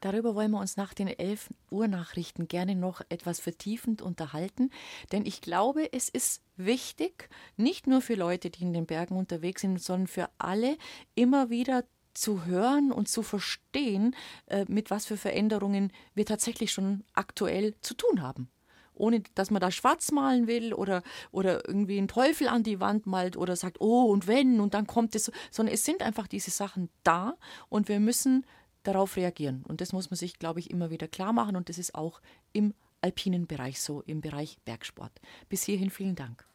Darüber 0.00 0.34
wollen 0.34 0.50
wir 0.50 0.60
uns 0.60 0.76
nach 0.76 0.92
den 0.92 1.08
11 1.08 1.48
Uhr 1.70 1.88
Nachrichten 1.88 2.46
gerne 2.46 2.74
noch 2.74 3.00
etwas 3.08 3.40
vertiefend 3.40 4.02
unterhalten, 4.02 4.70
denn 5.12 5.24
ich 5.24 5.40
glaube, 5.40 5.90
es 5.94 6.10
ist 6.10 6.42
wichtig, 6.58 7.30
nicht 7.56 7.86
nur 7.86 8.02
für 8.02 8.14
Leute, 8.14 8.50
die 8.50 8.64
in 8.64 8.74
den 8.74 8.84
Bergen 8.84 9.16
unterwegs 9.16 9.62
sind, 9.62 9.80
sondern 9.80 10.06
für 10.06 10.28
alle 10.36 10.76
immer 11.14 11.48
wieder 11.48 11.84
zu 12.12 12.44
hören 12.44 12.92
und 12.92 13.08
zu 13.08 13.22
verstehen, 13.22 14.14
äh, 14.46 14.66
mit 14.68 14.90
was 14.90 15.06
für 15.06 15.16
Veränderungen 15.16 15.90
wir 16.14 16.26
tatsächlich 16.26 16.70
schon 16.70 17.02
aktuell 17.14 17.74
zu 17.80 17.94
tun 17.94 18.20
haben 18.20 18.50
ohne 18.94 19.22
dass 19.34 19.50
man 19.50 19.60
da 19.60 19.70
schwarz 19.70 20.12
malen 20.12 20.46
will 20.46 20.74
oder, 20.74 21.02
oder 21.30 21.66
irgendwie 21.68 21.98
einen 21.98 22.08
Teufel 22.08 22.48
an 22.48 22.62
die 22.62 22.80
Wand 22.80 23.06
malt 23.06 23.36
oder 23.36 23.56
sagt, 23.56 23.80
oh 23.80 24.04
und 24.04 24.26
wenn 24.26 24.60
und 24.60 24.74
dann 24.74 24.86
kommt 24.86 25.14
es, 25.14 25.30
sondern 25.50 25.74
es 25.74 25.84
sind 25.84 26.02
einfach 26.02 26.26
diese 26.26 26.50
Sachen 26.50 26.88
da 27.02 27.34
und 27.68 27.88
wir 27.88 28.00
müssen 28.00 28.46
darauf 28.82 29.16
reagieren. 29.16 29.64
Und 29.66 29.80
das 29.80 29.92
muss 29.92 30.10
man 30.10 30.16
sich, 30.16 30.38
glaube 30.38 30.60
ich, 30.60 30.70
immer 30.70 30.90
wieder 30.90 31.08
klar 31.08 31.32
machen 31.32 31.56
und 31.56 31.68
das 31.68 31.78
ist 31.78 31.94
auch 31.94 32.20
im 32.52 32.74
alpinen 33.00 33.46
Bereich 33.46 33.80
so, 33.80 34.02
im 34.02 34.20
Bereich 34.20 34.58
Bergsport. 34.64 35.20
Bis 35.48 35.64
hierhin 35.64 35.90
vielen 35.90 36.14
Dank. 36.14 36.46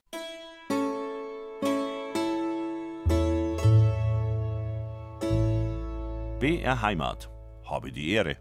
BR 6.40 6.82
Heimat. 6.82 7.30
Habe 7.66 7.92
die 7.92 8.12
Ehre. 8.12 8.38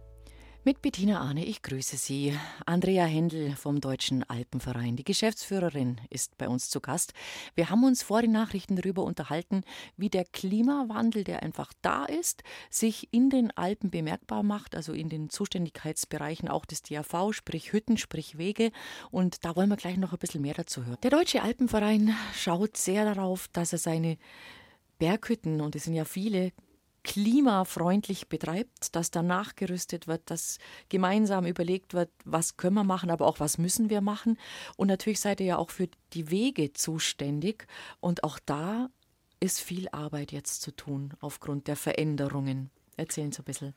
Mit 0.69 0.83
Bettina 0.83 1.23
Ahne, 1.23 1.47
ich 1.47 1.63
grüße 1.63 1.97
Sie. 1.97 2.39
Andrea 2.67 3.07
Händel 3.07 3.57
vom 3.57 3.81
Deutschen 3.81 4.23
Alpenverein, 4.25 4.97
die 4.97 5.03
Geschäftsführerin, 5.03 5.99
ist 6.11 6.37
bei 6.37 6.47
uns 6.47 6.69
zu 6.69 6.83
Gast. 6.83 7.15
Wir 7.55 7.71
haben 7.71 7.85
uns 7.85 8.03
vor 8.03 8.21
den 8.21 8.33
Nachrichten 8.33 8.77
darüber 8.77 9.03
unterhalten, 9.05 9.63
wie 9.97 10.11
der 10.11 10.27
Klimawandel, 10.27 11.25
der 11.25 11.43
einfach 11.43 11.73
da 11.81 12.05
ist, 12.05 12.43
sich 12.69 13.09
in 13.13 13.31
den 13.31 13.51
Alpen 13.57 13.91
bemerkbar 13.91 14.43
macht, 14.43 14.77
also 14.77 14.93
in 14.93 15.09
den 15.09 15.31
Zuständigkeitsbereichen 15.31 16.51
auch 16.51 16.67
des 16.67 16.83
DAV, 16.83 17.33
sprich 17.33 17.73
Hütten, 17.73 17.97
sprich 17.97 18.37
Wege. 18.37 18.71
Und 19.11 19.47
da 19.47 19.57
wollen 19.57 19.71
wir 19.71 19.79
gleich 19.79 19.97
noch 19.97 20.13
ein 20.13 20.19
bisschen 20.19 20.43
mehr 20.43 20.53
dazu 20.53 20.85
hören. 20.85 20.99
Der 21.03 21.11
Deutsche 21.11 21.43
Alpenverein 21.43 22.15
schaut 22.35 22.77
sehr 22.77 23.07
darauf, 23.07 23.49
dass 23.55 23.73
er 23.73 23.79
seine 23.79 24.19
Berghütten, 24.99 25.63
und 25.63 25.75
es 25.77 25.85
sind 25.85 25.95
ja 25.95 26.05
viele, 26.05 26.53
klimafreundlich 27.09 28.29
betreibt, 28.29 28.95
dass 28.95 29.11
da 29.11 29.23
nachgerüstet 29.23 30.07
wird, 30.07 30.31
dass 30.31 30.59
gemeinsam 30.91 31.47
überlegt 31.47 31.95
wird, 31.95 32.11
was 32.27 32.59
können 32.59 32.75
wir 32.75 32.85
machen, 32.85 33.11
aber 33.11 33.27
auch 33.27 33.41
was 33.41 33.57
müssen 33.57 33.89
wir 33.89 34.03
machen. 34.03 34.39
Und 34.77 34.89
natürlich 34.89 35.19
seid 35.19 35.41
ihr 35.41 35.47
ja 35.47 35.57
auch 35.57 35.71
für 35.71 35.89
die 36.13 36.31
Wege 36.31 36.75
zuständig. 36.75 37.67
Und 38.01 38.25
auch 38.25 38.39
da 38.45 38.91
ist 39.41 39.63
viel 39.63 39.89
Arbeit 39.89 40.33
jetzt 40.33 40.61
zu 40.61 40.71
tun 40.71 41.15
aufgrund 41.21 41.67
der 41.67 41.77
Veränderungen. 41.77 42.71
Erzählen 42.99 43.33
Sie 43.33 43.41
ein 43.41 43.45
bisschen. 43.45 43.75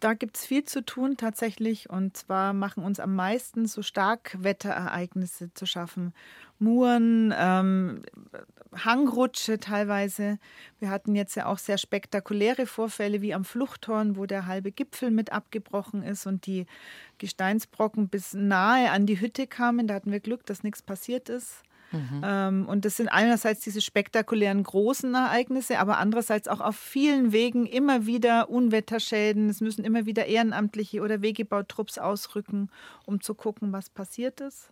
Da 0.00 0.12
gibt 0.12 0.36
es 0.36 0.44
viel 0.44 0.64
zu 0.64 0.84
tun 0.84 1.16
tatsächlich. 1.16 1.88
Und 1.88 2.16
zwar 2.16 2.52
machen 2.52 2.84
uns 2.84 3.00
am 3.00 3.14
meisten 3.14 3.66
so 3.66 3.82
Starkwetterereignisse 3.82 5.52
zu 5.54 5.64
schaffen. 5.64 6.12
Muren, 6.58 7.34
ähm, 7.36 8.02
Hangrutsche 8.74 9.58
teilweise. 9.58 10.38
Wir 10.80 10.90
hatten 10.90 11.14
jetzt 11.14 11.34
ja 11.34 11.46
auch 11.46 11.58
sehr 11.58 11.78
spektakuläre 11.78 12.66
Vorfälle 12.66 13.22
wie 13.22 13.32
am 13.32 13.44
Fluchthorn, 13.44 14.16
wo 14.16 14.26
der 14.26 14.46
halbe 14.46 14.70
Gipfel 14.70 15.10
mit 15.10 15.32
abgebrochen 15.32 16.02
ist 16.02 16.26
und 16.26 16.46
die 16.46 16.66
Gesteinsbrocken 17.18 18.08
bis 18.08 18.34
nahe 18.34 18.90
an 18.90 19.06
die 19.06 19.20
Hütte 19.20 19.46
kamen. 19.46 19.86
Da 19.86 19.94
hatten 19.94 20.12
wir 20.12 20.20
Glück, 20.20 20.44
dass 20.44 20.62
nichts 20.62 20.82
passiert 20.82 21.30
ist. 21.30 21.62
Mhm. 21.92 22.22
Ähm, 22.24 22.68
und 22.68 22.84
das 22.84 22.96
sind 22.96 23.08
einerseits 23.08 23.60
diese 23.60 23.80
spektakulären 23.80 24.62
großen 24.62 25.14
Ereignisse, 25.14 25.78
aber 25.78 25.98
andererseits 25.98 26.48
auch 26.48 26.60
auf 26.60 26.76
vielen 26.76 27.32
Wegen 27.32 27.66
immer 27.66 28.06
wieder 28.06 28.50
Unwetterschäden. 28.50 29.48
Es 29.48 29.60
müssen 29.60 29.84
immer 29.84 30.06
wieder 30.06 30.26
Ehrenamtliche 30.26 31.00
oder 31.00 31.22
Wegebautrupps 31.22 31.98
ausrücken, 31.98 32.70
um 33.04 33.20
zu 33.20 33.34
gucken, 33.34 33.72
was 33.72 33.90
passiert 33.90 34.40
ist. 34.40 34.70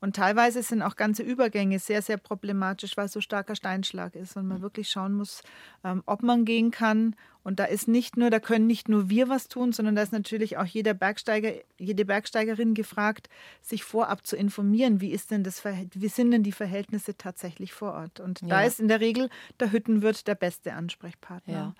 Und 0.00 0.14
teilweise 0.14 0.62
sind 0.62 0.82
auch 0.82 0.94
ganze 0.96 1.22
Übergänge 1.22 1.78
sehr, 1.78 2.02
sehr 2.02 2.18
problematisch, 2.18 2.96
weil 2.96 3.08
so 3.08 3.20
starker 3.20 3.56
Steinschlag 3.56 4.14
ist 4.14 4.36
und 4.36 4.46
man 4.46 4.62
wirklich 4.62 4.88
schauen 4.88 5.12
muss, 5.12 5.42
ähm, 5.84 6.02
ob 6.06 6.22
man 6.22 6.44
gehen 6.44 6.70
kann. 6.70 7.16
Und 7.42 7.58
da 7.58 7.64
ist 7.64 7.88
nicht 7.88 8.16
nur, 8.16 8.30
da 8.30 8.38
können 8.38 8.66
nicht 8.66 8.88
nur 8.88 9.08
wir 9.08 9.28
was 9.28 9.48
tun, 9.48 9.72
sondern 9.72 9.96
da 9.96 10.02
ist 10.02 10.12
natürlich 10.12 10.56
auch 10.56 10.66
jeder 10.66 10.94
Bergsteiger, 10.94 11.52
jede 11.78 12.04
Bergsteigerin 12.04 12.74
gefragt, 12.74 13.28
sich 13.62 13.82
vorab 13.82 14.26
zu 14.26 14.36
informieren, 14.36 15.00
wie 15.00 15.10
ist 15.10 15.30
denn 15.30 15.42
das, 15.42 15.64
wie 15.64 16.08
sind 16.08 16.30
denn 16.30 16.42
die 16.42 16.52
Verhältnisse 16.52 17.16
tatsächlich 17.16 17.72
vor 17.72 17.94
Ort? 17.94 18.20
Und 18.20 18.42
ja. 18.42 18.48
da 18.48 18.62
ist 18.62 18.78
in 18.78 18.88
der 18.88 19.00
Regel 19.00 19.30
der 19.58 19.72
Hüttenwirt 19.72 20.28
der 20.28 20.34
beste 20.34 20.74
Ansprechpartner. 20.74 21.54
Ja. 21.54 21.74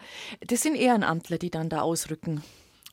Das 0.46 0.62
sind 0.62 0.74
Ehrenamtler, 0.74 1.38
die 1.38 1.50
dann 1.50 1.68
da 1.68 1.82
ausrücken. 1.82 2.42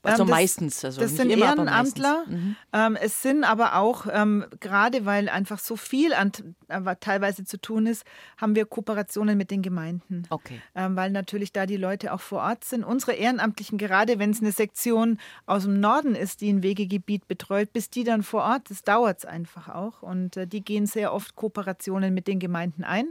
Also 0.05 0.23
ähm, 0.23 0.29
das, 0.29 0.37
meistens. 0.37 0.85
Also 0.85 1.01
das 1.01 1.15
sind 1.15 1.29
immer, 1.29 1.47
Ehrenamtler. 1.47 2.25
Mhm. 2.27 2.55
Ähm, 2.73 2.97
es 3.01 3.21
sind 3.21 3.43
aber 3.43 3.75
auch, 3.75 4.07
ähm, 4.11 4.45
gerade 4.59 5.05
weil 5.05 5.29
einfach 5.29 5.59
so 5.59 5.75
viel 5.75 6.13
an, 6.13 6.31
äh, 6.67 6.95
teilweise 6.99 7.45
zu 7.45 7.59
tun 7.59 7.85
ist, 7.87 8.05
haben 8.37 8.55
wir 8.55 8.65
Kooperationen 8.65 9.37
mit 9.37 9.51
den 9.51 9.61
Gemeinden. 9.61 10.23
Okay. 10.29 10.61
Weil 10.73 11.11
natürlich 11.11 11.51
da 11.51 11.65
die 11.65 11.77
Leute 11.77 12.13
auch 12.13 12.21
vor 12.21 12.41
Ort 12.41 12.63
sind. 12.63 12.83
Unsere 12.83 13.13
Ehrenamtlichen, 13.13 13.77
gerade 13.77 14.19
wenn 14.19 14.31
es 14.31 14.41
eine 14.41 14.51
Sektion 14.51 15.19
aus 15.45 15.63
dem 15.63 15.79
Norden 15.79 16.15
ist, 16.15 16.41
die 16.41 16.51
ein 16.51 16.63
Wegegebiet 16.63 17.27
betreut, 17.27 17.73
bis 17.73 17.89
die 17.89 18.03
dann 18.03 18.23
vor 18.23 18.43
Ort, 18.43 18.69
das 18.69 18.83
dauert 18.83 19.19
es 19.19 19.25
einfach 19.25 19.69
auch. 19.69 20.01
Und 20.01 20.37
äh, 20.37 20.47
die 20.47 20.63
gehen 20.63 20.85
sehr 20.85 21.13
oft 21.13 21.35
Kooperationen 21.35 22.13
mit 22.13 22.27
den 22.27 22.39
Gemeinden 22.39 22.83
ein. 22.83 23.07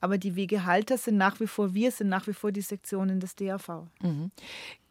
Aber 0.00 0.18
die 0.18 0.36
Wegehalter 0.36 0.98
sind 0.98 1.16
nach 1.16 1.40
wie 1.40 1.46
vor, 1.46 1.74
wir 1.74 1.90
sind 1.90 2.08
nach 2.08 2.26
wie 2.26 2.32
vor 2.32 2.52
die 2.52 2.60
Sektionen 2.60 3.20
des 3.20 3.36
DAV. 3.36 3.86
Mhm. 4.00 4.30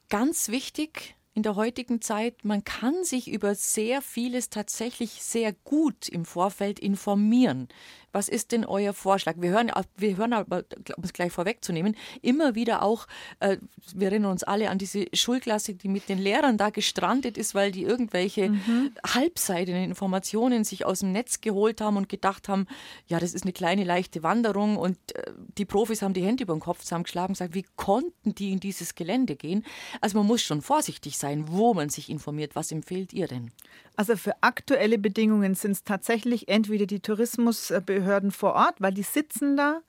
Ganz 0.10 0.50
wichtig, 0.50 1.16
in 1.38 1.44
der 1.44 1.56
heutigen 1.56 2.02
Zeit, 2.02 2.46
man 2.46 2.64
kann 2.64 3.04
sich 3.04 3.30
über 3.32 3.54
sehr 3.54 4.02
vieles 4.02 4.50
tatsächlich 4.50 5.22
sehr 5.22 5.54
gut 5.54 6.10
im 6.10 6.26
Vorfeld 6.26 6.80
informieren. 6.80 7.68
Was 8.12 8.30
ist 8.30 8.51
denn 8.51 8.66
euer 8.66 8.93
Vorschlag? 8.93 9.36
Wir 9.38 9.51
hören, 9.51 9.72
wir 9.95 10.18
hören 10.18 10.34
aber, 10.34 10.64
um 10.95 11.03
es 11.03 11.14
gleich 11.14 11.32
vorwegzunehmen, 11.32 11.95
immer 12.22 12.55
wieder 12.55 12.82
auch, 12.82 13.08
äh, 13.39 13.58
wir 13.93 14.08
erinnern 14.08 14.32
uns 14.32 14.43
alle 14.43 14.70
an 14.70 14.78
diese 14.78 15.05
Schulklasse, 15.14 15.76
die 15.76 15.88
mit 15.88 16.10
den 16.10 16.18
Lehrern 16.18 16.58
da 16.58 16.70
gestrandet 16.70 17.38
ist, 17.38 17.53
weil 17.53 17.72
die 17.72 17.84
irgendwelche 17.84 18.49
mhm. 18.49 18.91
halbseitigen 19.05 19.84
Informationen 19.84 20.64
sich 20.64 20.86
aus 20.86 20.99
dem 20.99 21.12
Netz 21.12 21.41
geholt 21.41 21.82
haben 21.82 21.97
und 21.97 22.10
gedacht 22.10 22.49
haben, 22.49 22.68
ja, 23.08 23.20
das 23.20 23.34
ist 23.34 23.43
eine 23.43 23.53
kleine, 23.53 23.84
leichte 23.84 24.24
Wanderung 24.24 24.78
und 24.78 24.97
äh, 25.16 25.32
die 25.58 25.66
Profis 25.66 26.01
haben 26.01 26.14
die 26.14 26.24
Hände 26.24 26.43
über 26.43 26.55
den 26.55 26.60
Kopf 26.62 26.82
zusammengeschlagen 26.82 27.30
und 27.30 27.34
gesagt, 27.34 27.55
wie 27.55 27.66
konnten 27.76 28.36
die 28.36 28.51
in 28.51 28.60
dieses 28.60 28.95
Gelände 28.95 29.36
gehen? 29.36 29.66
Also 30.01 30.18
man 30.18 30.28
muss 30.28 30.41
schon 30.41 30.62
vorsichtig 30.62 31.18
sein, 31.18 31.45
wo 31.49 31.74
man 31.74 31.89
sich 31.89 32.10
informiert. 32.10 32.55
Was 32.55 32.72
empfehlt 32.72 33.14
ihr 33.14 33.28
denn? 33.28 33.51
Also 33.98 34.16
für 34.16 34.36
aktuelle 34.41 35.00
Bedingungen 35.00 35.56
sind 35.56 35.72
es 35.72 35.84
tatsächlich 35.84 36.48
entweder 36.48 36.86
die 36.86 37.00
Tourismusbehörden 37.00 38.30
vor 38.30 38.54
Ort, 38.54 38.80
weil 38.80 38.93
die 38.93 39.04
sitzen 39.04 39.58
da, 39.58 39.82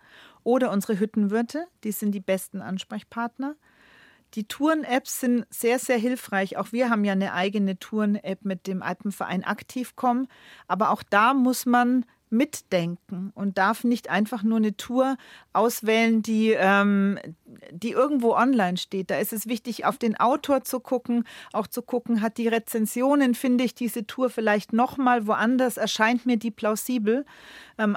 oder 0.44 0.72
unsere 0.72 0.98
Hüttenwirte, 0.98 1.66
die 1.84 1.92
sind 1.92 2.12
die 2.12 2.20
besten 2.20 2.62
Ansprechpartner. 2.62 3.54
Die 4.32 4.48
Touren-Apps 4.48 5.20
sind 5.20 5.46
sehr, 5.50 5.78
sehr 5.78 5.98
hilfreich. 5.98 6.56
Auch 6.56 6.72
wir 6.72 6.88
haben 6.88 7.04
ja 7.04 7.12
eine 7.12 7.34
eigene 7.34 7.78
Touren-App 7.78 8.46
mit 8.46 8.66
dem 8.66 8.82
Alpenverein 8.82 9.44
Aktivcom. 9.44 10.26
Aber 10.66 10.90
auch 10.90 11.02
da 11.02 11.34
muss 11.34 11.66
man 11.66 12.06
mitdenken 12.30 13.32
und 13.34 13.58
darf 13.58 13.84
nicht 13.84 14.10
einfach 14.10 14.42
nur 14.42 14.58
eine 14.58 14.76
Tour 14.76 15.16
auswählen, 15.52 16.22
die, 16.22 16.50
ähm, 16.50 17.18
die 17.70 17.92
irgendwo 17.92 18.34
online 18.34 18.76
steht. 18.76 19.10
Da 19.10 19.18
ist 19.18 19.32
es 19.32 19.46
wichtig, 19.46 19.84
auf 19.84 19.98
den 19.98 20.18
Autor 20.18 20.62
zu 20.62 20.80
gucken, 20.80 21.24
auch 21.52 21.66
zu 21.66 21.82
gucken, 21.82 22.20
hat 22.20 22.38
die 22.38 22.48
Rezensionen, 22.48 23.34
finde 23.34 23.64
ich 23.64 23.74
diese 23.74 24.06
Tour 24.06 24.30
vielleicht 24.30 24.72
nochmal 24.72 25.26
woanders, 25.26 25.76
erscheint 25.76 26.26
mir 26.26 26.36
die 26.36 26.50
plausibel. 26.50 27.24
Ähm, 27.78 27.96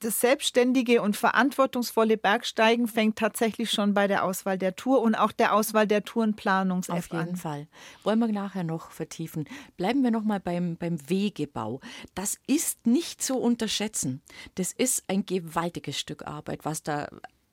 das 0.00 0.20
selbstständige 0.20 1.02
und 1.02 1.16
verantwortungsvolle 1.16 2.16
Bergsteigen 2.16 2.88
fängt 2.88 3.16
tatsächlich 3.16 3.70
schon 3.70 3.94
bei 3.94 4.08
der 4.08 4.24
Auswahl 4.24 4.58
der 4.58 4.74
Tour 4.74 5.00
und 5.02 5.14
auch 5.14 5.32
der 5.32 5.54
Auswahl 5.54 5.86
der 5.86 6.04
Tourenplanungs 6.04 6.90
Auf 6.90 7.10
jeden 7.12 7.30
an. 7.30 7.36
Fall. 7.36 7.68
Wollen 8.02 8.18
wir 8.18 8.28
nachher 8.28 8.64
noch 8.64 8.90
vertiefen. 8.90 9.48
Bleiben 9.76 10.02
wir 10.02 10.10
noch 10.10 10.24
mal 10.24 10.40
beim, 10.40 10.76
beim 10.76 10.98
Wegebau. 11.08 11.80
Das 12.14 12.38
ist 12.46 12.86
nicht 12.86 13.22
zu 13.22 13.36
unterschätzen. 13.36 14.22
Das 14.54 14.72
ist 14.72 15.04
ein 15.08 15.26
gewaltiges 15.26 15.98
Stück 15.98 16.26
Arbeit, 16.26 16.64
was 16.64 16.82
da 16.82 17.08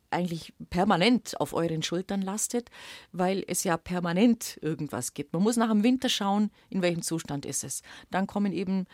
eigentlich 0.10 0.54
permanent 0.70 1.40
auf 1.40 1.54
euren 1.54 1.84
Schultern 1.84 2.22
lastet, 2.22 2.70
weil 3.12 3.44
es 3.48 3.66
ja 3.66 3.76
permanent 3.76 4.58
irgendwas 4.62 5.14
gibt. 5.14 5.34
Man 5.34 5.44
muss 5.44 5.58
nach 5.58 5.70
dem 5.70 5.84
Winter 5.84 6.08
schauen, 6.08 6.50
in 6.70 6.82
welchem 6.82 7.02
Zustand 7.02 7.46
ist 7.46 7.66
es. 7.66 7.82
Dann 8.10 8.26
kommen 8.26 8.54
eben 8.54 8.86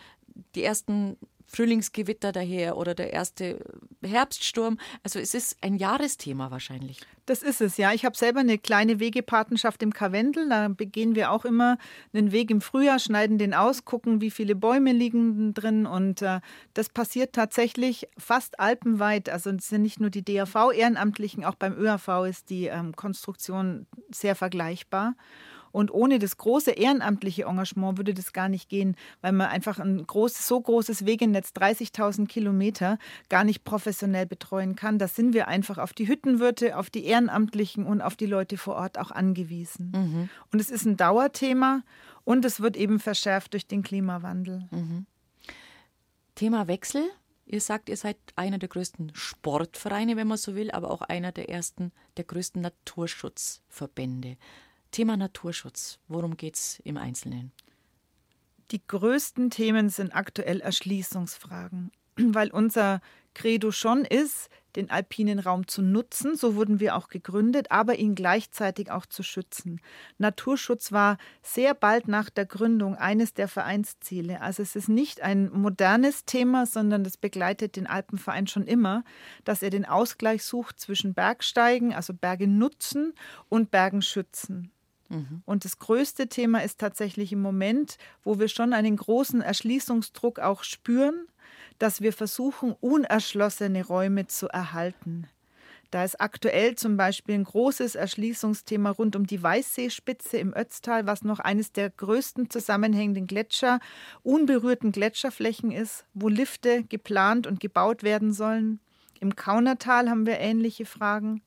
die 0.55 0.63
ersten 0.63 1.17
Frühlingsgewitter 1.53 2.31
daher 2.31 2.77
oder 2.77 2.95
der 2.95 3.13
erste 3.13 3.59
Herbststurm. 4.03 4.79
Also 5.03 5.19
es 5.19 5.33
ist 5.33 5.57
ein 5.61 5.75
Jahresthema 5.75 6.51
wahrscheinlich. 6.51 6.99
Das 7.25 7.41
ist 7.41 7.61
es, 7.61 7.77
ja. 7.77 7.93
Ich 7.93 8.03
habe 8.03 8.17
selber 8.17 8.41
eine 8.41 8.57
kleine 8.57 8.99
Wegepatenschaft 8.99 9.81
im 9.81 9.93
Karwendel. 9.93 10.49
Da 10.49 10.67
begehen 10.67 11.15
wir 11.15 11.31
auch 11.31 11.45
immer 11.45 11.77
einen 12.13 12.31
Weg 12.31 12.51
im 12.51 12.59
Frühjahr, 12.59 12.99
schneiden 12.99 13.37
den 13.37 13.53
aus, 13.53 13.85
gucken, 13.85 14.19
wie 14.19 14.31
viele 14.31 14.55
Bäume 14.55 14.91
liegen 14.91 15.53
drin. 15.53 15.85
Und 15.85 16.21
äh, 16.21 16.41
das 16.73 16.89
passiert 16.89 17.33
tatsächlich 17.33 18.07
fast 18.17 18.59
alpenweit. 18.59 19.29
Also 19.29 19.51
es 19.51 19.69
sind 19.69 19.83
nicht 19.83 19.99
nur 19.99 20.09
die 20.09 20.25
DAV-Ehrenamtlichen, 20.25 21.45
auch 21.45 21.55
beim 21.55 21.77
ÖAV 21.77 22.25
ist 22.27 22.49
die 22.49 22.65
ähm, 22.65 22.95
Konstruktion 22.95 23.87
sehr 24.11 24.35
vergleichbar. 24.35 25.15
Und 25.73 25.91
ohne 25.91 26.19
das 26.19 26.37
große 26.37 26.71
ehrenamtliche 26.71 27.45
Engagement 27.45 27.97
würde 27.97 28.13
das 28.13 28.31
gar 28.31 28.47
nicht 28.47 28.69
gehen, 28.69 28.95
weil 29.21 29.31
man 29.31 29.47
einfach 29.47 29.79
ein 29.79 30.05
großes, 30.05 30.47
so 30.47 30.61
großes 30.61 31.07
Wegenetz, 31.07 31.49
30.000 31.49 32.27
Kilometer, 32.27 32.99
gar 33.27 33.43
nicht 33.43 33.63
professionell 33.63 34.27
betreuen 34.27 34.75
kann. 34.75 34.99
Da 34.99 35.07
sind 35.07 35.33
wir 35.33 35.47
einfach 35.47 35.79
auf 35.79 35.93
die 35.93 36.07
Hüttenwirte, 36.07 36.77
auf 36.77 36.91
die 36.91 37.05
Ehrenamtlichen 37.05 37.87
und 37.87 38.01
auf 38.01 38.15
die 38.15 38.27
Leute 38.27 38.57
vor 38.57 38.75
Ort 38.75 38.99
auch 38.99 39.09
angewiesen. 39.09 39.91
Mhm. 39.95 40.29
Und 40.51 40.59
es 40.61 40.69
ist 40.69 40.85
ein 40.85 40.95
Dauerthema 40.95 41.81
und 42.23 42.45
es 42.45 42.61
wird 42.61 42.77
eben 42.77 42.99
verschärft 42.99 43.53
durch 43.53 43.65
den 43.65 43.81
Klimawandel. 43.81 44.67
Mhm. 44.69 45.07
Thema 46.35 46.67
Wechsel. 46.67 47.03
Ihr 47.47 47.61
sagt, 47.61 47.89
ihr 47.89 47.97
seid 47.97 48.17
einer 48.35 48.59
der 48.59 48.69
größten 48.69 49.11
Sportvereine, 49.15 50.17
wenn 50.17 50.27
man 50.27 50.37
so 50.37 50.55
will, 50.55 50.69
aber 50.69 50.91
auch 50.91 51.01
einer 51.01 51.31
der 51.31 51.49
ersten, 51.49 51.91
der 52.17 52.25
größten 52.25 52.61
Naturschutzverbände. 52.61 54.37
Thema 54.93 55.17
Naturschutz. 55.17 55.97
Worum 56.07 56.37
geht 56.37 56.55
es 56.55 56.79
im 56.83 56.97
Einzelnen? 56.97 57.51
Die 58.69 58.81
größten 58.87 59.49
Themen 59.49 59.89
sind 59.89 60.15
aktuell 60.15 60.61
Erschließungsfragen, 60.61 61.91
weil 62.15 62.51
unser 62.51 63.01
Credo 63.33 63.71
schon 63.71 64.05
ist, 64.05 64.49
den 64.75 64.91
alpinen 64.91 65.39
Raum 65.39 65.67
zu 65.67 65.81
nutzen, 65.81 66.35
so 66.35 66.55
wurden 66.55 66.79
wir 66.79 66.95
auch 66.95 67.07
gegründet, 67.07 67.71
aber 67.71 67.97
ihn 67.97 68.13
gleichzeitig 68.13 68.91
auch 68.91 69.07
zu 69.07 69.23
schützen. 69.23 69.81
Naturschutz 70.19 70.91
war 70.91 71.17
sehr 71.41 71.73
bald 71.73 72.07
nach 72.07 72.29
der 72.29 72.45
Gründung 72.45 72.95
eines 72.95 73.33
der 73.33 73.47
Vereinsziele. 73.47 74.41
Also 74.41 74.61
es 74.61 74.75
ist 74.75 74.89
nicht 74.89 75.21
ein 75.21 75.51
modernes 75.51 76.25
Thema, 76.25 76.67
sondern 76.67 77.03
das 77.03 77.17
begleitet 77.17 77.75
den 77.77 77.87
Alpenverein 77.87 78.45
schon 78.45 78.67
immer, 78.67 79.03
dass 79.43 79.63
er 79.63 79.71
den 79.71 79.85
Ausgleich 79.85 80.43
sucht 80.43 80.79
zwischen 80.79 81.15
Bergsteigen, 81.15 81.93
also 81.93 82.13
Berge 82.13 82.47
nutzen 82.47 83.13
und 83.49 83.71
Bergen 83.71 84.03
schützen. 84.03 84.71
Mhm. 85.09 85.41
Und 85.45 85.65
das 85.65 85.79
größte 85.79 86.27
Thema 86.27 86.63
ist 86.63 86.79
tatsächlich 86.79 87.31
im 87.31 87.41
Moment, 87.41 87.97
wo 88.23 88.39
wir 88.39 88.47
schon 88.47 88.73
einen 88.73 88.97
großen 88.97 89.41
Erschließungsdruck 89.41 90.39
auch 90.39 90.63
spüren, 90.63 91.27
dass 91.79 92.01
wir 92.01 92.13
versuchen, 92.13 92.75
unerschlossene 92.79 93.85
Räume 93.85 94.27
zu 94.27 94.47
erhalten. 94.47 95.27
Da 95.93 96.03
ist 96.03 96.19
aktuell 96.19 96.73
zum 96.73 96.97
Beispiel 96.97 97.35
ein 97.35 97.43
großes 97.43 97.93
Erschließungsthema 97.93 98.89
rund 98.89 99.15
um 99.15 99.27
die 99.27 99.43
Weißseespitze 99.43 100.37
im 100.37 100.51
Ötztal, 100.55 101.05
was 101.05 101.23
noch 101.23 101.39
eines 101.39 101.71
der 101.71 101.91
größten 101.91 102.49
zusammenhängenden 102.49 103.27
Gletscher, 103.27 103.79
unberührten 104.23 104.91
Gletscherflächen 104.91 105.71
ist, 105.71 106.05
wo 106.15 106.29
Lifte 106.29 106.83
geplant 106.83 107.45
und 107.45 107.59
gebaut 107.59 108.01
werden 108.01 108.33
sollen. 108.33 108.79
Im 109.19 109.35
Kaunertal 109.35 110.09
haben 110.09 110.25
wir 110.25 110.39
ähnliche 110.39 110.87
Fragen. 110.87 111.43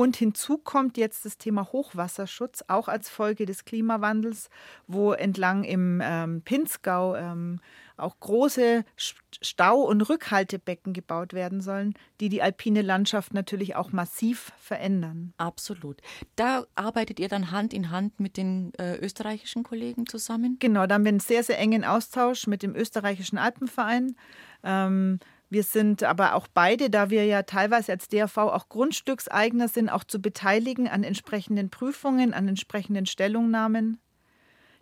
Und 0.00 0.16
hinzu 0.16 0.56
kommt 0.56 0.96
jetzt 0.96 1.26
das 1.26 1.36
Thema 1.36 1.72
Hochwasserschutz, 1.72 2.64
auch 2.68 2.88
als 2.88 3.10
Folge 3.10 3.44
des 3.44 3.66
Klimawandels, 3.66 4.48
wo 4.86 5.12
entlang 5.12 5.62
im 5.62 6.00
ähm, 6.02 6.40
Pinzgau 6.40 7.16
ähm, 7.16 7.60
auch 7.98 8.18
große 8.18 8.86
Stau- 8.96 9.82
und 9.82 10.00
Rückhaltebecken 10.00 10.94
gebaut 10.94 11.34
werden 11.34 11.60
sollen, 11.60 11.92
die 12.18 12.30
die 12.30 12.40
alpine 12.40 12.80
Landschaft 12.80 13.34
natürlich 13.34 13.76
auch 13.76 13.92
massiv 13.92 14.52
verändern. 14.56 15.34
Absolut. 15.36 16.00
Da 16.34 16.64
arbeitet 16.76 17.20
ihr 17.20 17.28
dann 17.28 17.50
Hand 17.50 17.74
in 17.74 17.90
Hand 17.90 18.20
mit 18.20 18.38
den 18.38 18.72
äh, 18.78 18.96
österreichischen 18.96 19.64
Kollegen 19.64 20.06
zusammen? 20.06 20.56
Genau, 20.60 20.86
da 20.86 20.94
haben 20.94 21.04
wir 21.04 21.10
einen 21.10 21.20
sehr, 21.20 21.44
sehr 21.44 21.58
engen 21.58 21.84
Austausch 21.84 22.46
mit 22.46 22.62
dem 22.62 22.74
österreichischen 22.74 23.36
Alpenverein. 23.36 24.16
Ähm, 24.64 25.20
wir 25.50 25.64
sind 25.64 26.04
aber 26.04 26.34
auch 26.34 26.46
beide, 26.46 26.90
da 26.90 27.10
wir 27.10 27.24
ja 27.26 27.42
teilweise 27.42 27.92
als 27.92 28.08
DRV 28.08 28.38
auch 28.38 28.68
Grundstückseigner 28.68 29.66
sind, 29.68 29.90
auch 29.90 30.04
zu 30.04 30.20
beteiligen 30.20 30.88
an 30.88 31.02
entsprechenden 31.02 31.70
Prüfungen, 31.70 32.32
an 32.32 32.46
entsprechenden 32.48 33.06
Stellungnahmen. 33.06 34.00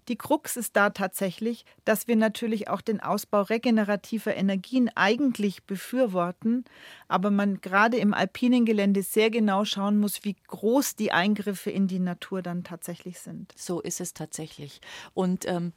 Die 0.08 0.16
Krux 0.16 0.56
ist 0.56 0.74
da 0.76 0.90
tatsächlich, 0.90 1.64
dass 1.84 2.08
wir 2.08 2.16
natürlich 2.16 2.68
auch 2.68 2.80
den 2.80 3.00
Ausbau 3.00 3.42
regenerativer 3.42 4.34
Energien 4.34 4.90
eigentlich 4.94 5.64
befürworten, 5.64 6.64
aber 7.08 7.30
man 7.30 7.60
gerade 7.60 7.98
im 7.98 8.14
alpinen 8.14 8.64
Gelände 8.64 9.02
sehr 9.02 9.30
genau 9.30 9.64
schauen 9.64 9.98
muss, 9.98 10.24
wie 10.24 10.36
groß 10.46 10.96
die 10.96 11.12
Eingriffe 11.12 11.70
in 11.70 11.88
die 11.88 11.98
Natur 11.98 12.40
dann 12.40 12.64
tatsächlich 12.64 13.18
sind. 13.18 13.52
So 13.56 13.80
ist 13.80 14.00
es 14.00 14.14
tatsächlich. 14.14 14.80
Und 15.12 15.46
ähm, 15.46 15.72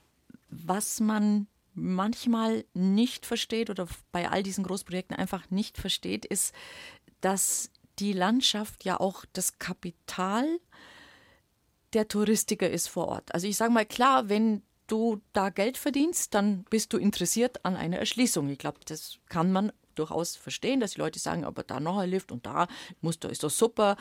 was 0.50 1.02
man 1.02 1.48
manchmal 1.74 2.66
nicht 2.74 3.26
versteht 3.26 3.70
oder 3.70 3.88
bei 4.12 4.30
all 4.30 4.44
diesen 4.44 4.64
Großprojekten 4.64 5.16
einfach 5.16 5.50
nicht 5.50 5.78
versteht, 5.78 6.26
ist, 6.26 6.54
dass 7.22 7.72
die 8.00 8.14
Landschaft 8.14 8.84
ja 8.84 9.00
auch 9.00 9.26
das 9.34 9.60
Kapital 9.60 10.60
der 11.94 12.08
Touristiker 12.08 12.70
ist 12.70 12.88
vor 12.88 13.08
Ort. 13.08 13.34
Also 13.34 13.48
ich 13.48 13.58
sage 13.58 13.72
mal 13.72 13.86
klar, 13.86 14.30
wenn 14.30 14.64
du 14.88 15.22
da 15.34 15.50
Geld 15.50 15.78
verdienst, 15.78 16.34
dann 16.34 16.64
bist 16.66 16.94
du 16.94 16.98
interessiert 16.98 17.64
an 17.66 17.76
einer 17.76 17.98
Erschließung. 17.98 18.50
Ich 18.50 18.60
glaube, 18.60 18.80
das 18.86 19.20
kann 19.30 19.52
man 19.52 19.72
durchaus 19.96 20.36
verstehen, 20.36 20.80
dass 20.80 20.94
die 20.94 21.00
Leute 21.02 21.20
sagen, 21.20 21.44
aber 21.44 21.64
da 21.64 21.80
noch 21.80 21.98
ein 21.98 22.10
Lift 22.10 22.32
und 22.32 22.46
da 22.46 22.68
muss, 23.02 23.20
da 23.20 23.30
ist 23.30 23.44
das 23.44 23.58
super, 23.58 23.98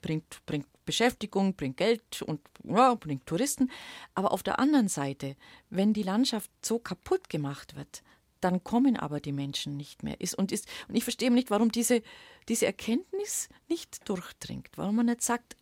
bringt, 0.00 0.44
bringt 0.46 0.66
Beschäftigung, 0.90 1.54
bringt 1.54 1.76
Geld 1.76 2.22
und 2.22 2.40
ja, 2.64 2.94
bringt 2.94 3.26
Touristen. 3.26 3.70
Aber 4.14 4.32
auf 4.32 4.42
der 4.42 4.58
anderen 4.58 4.88
Seite, 4.88 5.36
wenn 5.70 5.92
die 5.92 6.02
Landschaft 6.02 6.50
so 6.62 6.80
kaputt 6.80 7.28
gemacht 7.28 7.76
wird, 7.76 8.02
dann 8.40 8.64
kommen 8.64 8.96
aber 8.96 9.20
die 9.20 9.32
Menschen 9.32 9.76
nicht 9.76 10.02
mehr. 10.02 10.20
Ist, 10.20 10.34
und, 10.34 10.50
ist, 10.50 10.66
und 10.88 10.96
ich 10.96 11.04
verstehe 11.04 11.30
nicht, 11.30 11.50
warum 11.50 11.70
diese, 11.70 12.02
diese 12.48 12.66
Erkenntnis 12.66 13.48
nicht 13.68 14.08
durchdringt, 14.08 14.70
warum 14.76 14.96
man 14.96 15.06
nicht 15.06 15.22
sagt, 15.22 15.56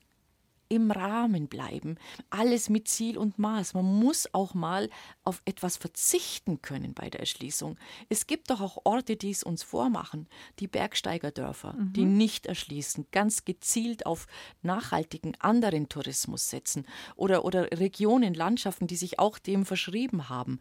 im 0.69 0.91
Rahmen 0.91 1.49
bleiben. 1.49 1.97
Alles 2.31 2.69
mit 2.69 2.89
Ziel 2.89 3.19
und 3.19 3.39
Maß. 3.39 3.75
Man 3.75 3.85
muss 3.85 4.33
auch 4.33 4.55
mal 4.55 4.91
auf 5.25 5.43
etwas 5.45 5.77
verzichten 5.77 6.62
können 6.62 6.95
bei 6.95 7.11
der 7.11 7.21
Erschließung. 7.21 7.77
Es 8.09 8.27
gibt 8.27 8.51
doch 8.51 8.61
auch 8.61 8.79
Orte, 8.85 9.16
die 9.16 9.31
es 9.31 9.43
uns 9.43 9.62
vormachen. 9.62 10.29
Die 10.59 10.69
Bergsteigerdörfer, 10.69 11.75
mhm. 11.75 11.93
die 11.93 12.05
nicht 12.05 12.47
erschließen, 12.47 13.07
ganz 13.12 13.45
gezielt 13.45 14.07
auf 14.07 14.27
nachhaltigen 14.62 15.35
anderen 15.41 15.89
Tourismus 15.89 16.51
setzen. 16.51 16.87
Oder, 17.16 17.45
oder 17.45 17.71
Regionen, 17.79 18.35
Landschaften, 18.35 18.87
die 18.87 18.97
sich 18.97 19.19
auch 19.19 19.39
dem 19.39 19.64
verschrieben 19.64 20.29
haben. 20.29 20.61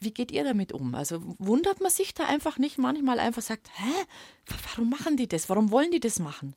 Wie 0.00 0.12
geht 0.12 0.32
ihr 0.32 0.44
damit 0.44 0.72
um? 0.72 0.94
Also 0.94 1.20
wundert 1.38 1.80
man 1.80 1.90
sich 1.90 2.14
da 2.14 2.26
einfach 2.26 2.58
nicht 2.58 2.78
manchmal 2.78 3.18
einfach 3.18 3.42
sagt, 3.42 3.70
hä, 3.74 3.92
warum 4.68 4.90
machen 4.90 5.16
die 5.16 5.28
das? 5.28 5.48
Warum 5.48 5.70
wollen 5.70 5.90
die 5.90 6.00
das 6.00 6.18
machen? 6.18 6.54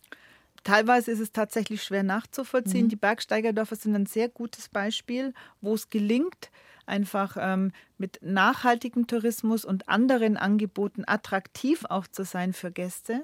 Teilweise 0.67 1.11
ist 1.11 1.21
es 1.21 1.31
tatsächlich 1.31 1.81
schwer 1.81 2.03
nachzuvollziehen. 2.03 2.87
Mhm. 2.87 2.89
Die 2.89 2.97
Bergsteigerdörfer 2.97 3.77
sind 3.77 3.95
ein 3.95 4.05
sehr 4.05 4.27
gutes 4.27 4.67
Beispiel, 4.67 5.33
wo 5.61 5.73
es 5.75 5.89
gelingt, 5.89 6.51
einfach 6.85 7.37
ähm, 7.39 7.71
mit 7.97 8.19
nachhaltigem 8.21 9.07
Tourismus 9.07 9.63
und 9.63 9.87
anderen 9.87 10.35
Angeboten 10.35 11.05
attraktiv 11.07 11.85
auch 11.87 12.05
zu 12.05 12.25
sein 12.25 12.51
für 12.51 12.69
Gäste. 12.69 13.23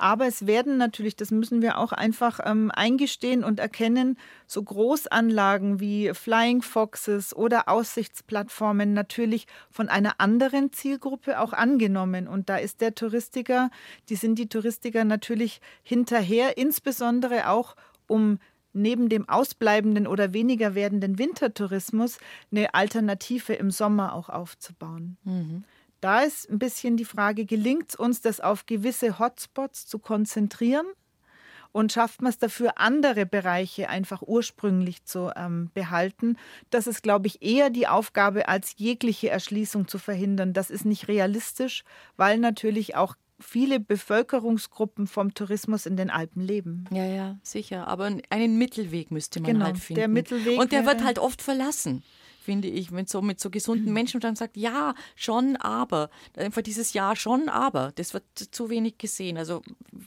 Aber 0.00 0.26
es 0.26 0.46
werden 0.46 0.78
natürlich, 0.78 1.14
das 1.14 1.30
müssen 1.30 1.60
wir 1.60 1.76
auch 1.76 1.92
einfach 1.92 2.40
ähm, 2.42 2.70
eingestehen 2.74 3.44
und 3.44 3.60
erkennen, 3.60 4.16
so 4.46 4.62
Großanlagen 4.62 5.78
wie 5.78 6.12
Flying 6.14 6.62
Foxes 6.62 7.36
oder 7.36 7.68
Aussichtsplattformen 7.68 8.94
natürlich 8.94 9.46
von 9.70 9.90
einer 9.90 10.14
anderen 10.16 10.72
Zielgruppe 10.72 11.38
auch 11.38 11.52
angenommen. 11.52 12.28
Und 12.28 12.48
da 12.48 12.56
ist 12.56 12.80
der 12.80 12.94
Touristiker, 12.94 13.70
die 14.08 14.16
sind 14.16 14.38
die 14.38 14.48
Touristiker 14.48 15.04
natürlich 15.04 15.60
hinterher, 15.82 16.56
insbesondere 16.56 17.50
auch 17.50 17.76
um 18.06 18.38
neben 18.72 19.10
dem 19.10 19.28
ausbleibenden 19.28 20.06
oder 20.06 20.32
weniger 20.32 20.74
werdenden 20.74 21.18
Wintertourismus 21.18 22.18
eine 22.50 22.72
Alternative 22.72 23.52
im 23.52 23.70
Sommer 23.70 24.14
auch 24.14 24.30
aufzubauen. 24.30 25.18
Mhm. 25.24 25.64
Da 26.00 26.20
ist 26.20 26.48
ein 26.50 26.58
bisschen 26.58 26.96
die 26.96 27.04
Frage, 27.04 27.44
gelingt 27.44 27.90
es 27.90 27.94
uns, 27.94 28.20
das 28.20 28.40
auf 28.40 28.66
gewisse 28.66 29.18
Hotspots 29.18 29.86
zu 29.86 29.98
konzentrieren? 29.98 30.86
Und 31.72 31.92
schafft 31.92 32.20
man 32.20 32.30
es 32.30 32.38
dafür, 32.38 32.78
andere 32.78 33.26
Bereiche 33.26 33.88
einfach 33.88 34.22
ursprünglich 34.22 35.04
zu 35.04 35.30
ähm, 35.36 35.70
behalten? 35.72 36.36
Das 36.70 36.88
ist, 36.88 37.02
glaube 37.02 37.28
ich, 37.28 37.42
eher 37.42 37.70
die 37.70 37.86
Aufgabe, 37.86 38.48
als 38.48 38.74
jegliche 38.76 39.30
Erschließung 39.30 39.86
zu 39.86 39.98
verhindern. 39.98 40.52
Das 40.52 40.70
ist 40.70 40.84
nicht 40.84 41.06
realistisch, 41.06 41.84
weil 42.16 42.38
natürlich 42.38 42.96
auch 42.96 43.14
viele 43.38 43.78
Bevölkerungsgruppen 43.78 45.06
vom 45.06 45.32
Tourismus 45.32 45.86
in 45.86 45.96
den 45.96 46.10
Alpen 46.10 46.42
leben. 46.42 46.86
Ja, 46.90 47.04
ja, 47.04 47.38
sicher. 47.42 47.86
Aber 47.86 48.10
einen 48.30 48.58
Mittelweg 48.58 49.12
müsste 49.12 49.40
man 49.40 49.52
genau, 49.52 49.64
halt 49.66 49.78
finden. 49.78 50.00
Der 50.00 50.08
Mittelweg 50.08 50.58
Und 50.58 50.72
der 50.72 50.86
wird 50.86 51.04
halt 51.04 51.20
oft 51.20 51.40
verlassen 51.40 52.02
finde 52.50 52.66
ich, 52.66 52.90
mit 52.90 53.08
so, 53.08 53.22
mit 53.22 53.38
so 53.38 53.48
gesunden 53.48 53.86
mhm. 53.86 53.92
Menschen 53.92 54.16
und 54.16 54.24
dann 54.24 54.34
sagt, 54.34 54.56
ja, 54.56 54.96
schon, 55.14 55.54
aber. 55.54 56.10
Einfach 56.36 56.62
dieses 56.62 56.94
Ja, 56.94 57.14
schon, 57.14 57.48
aber. 57.48 57.92
Das 57.94 58.12
wird 58.12 58.24
zu 58.34 58.70
wenig 58.70 58.98
gesehen. 58.98 59.38
Also 59.38 59.62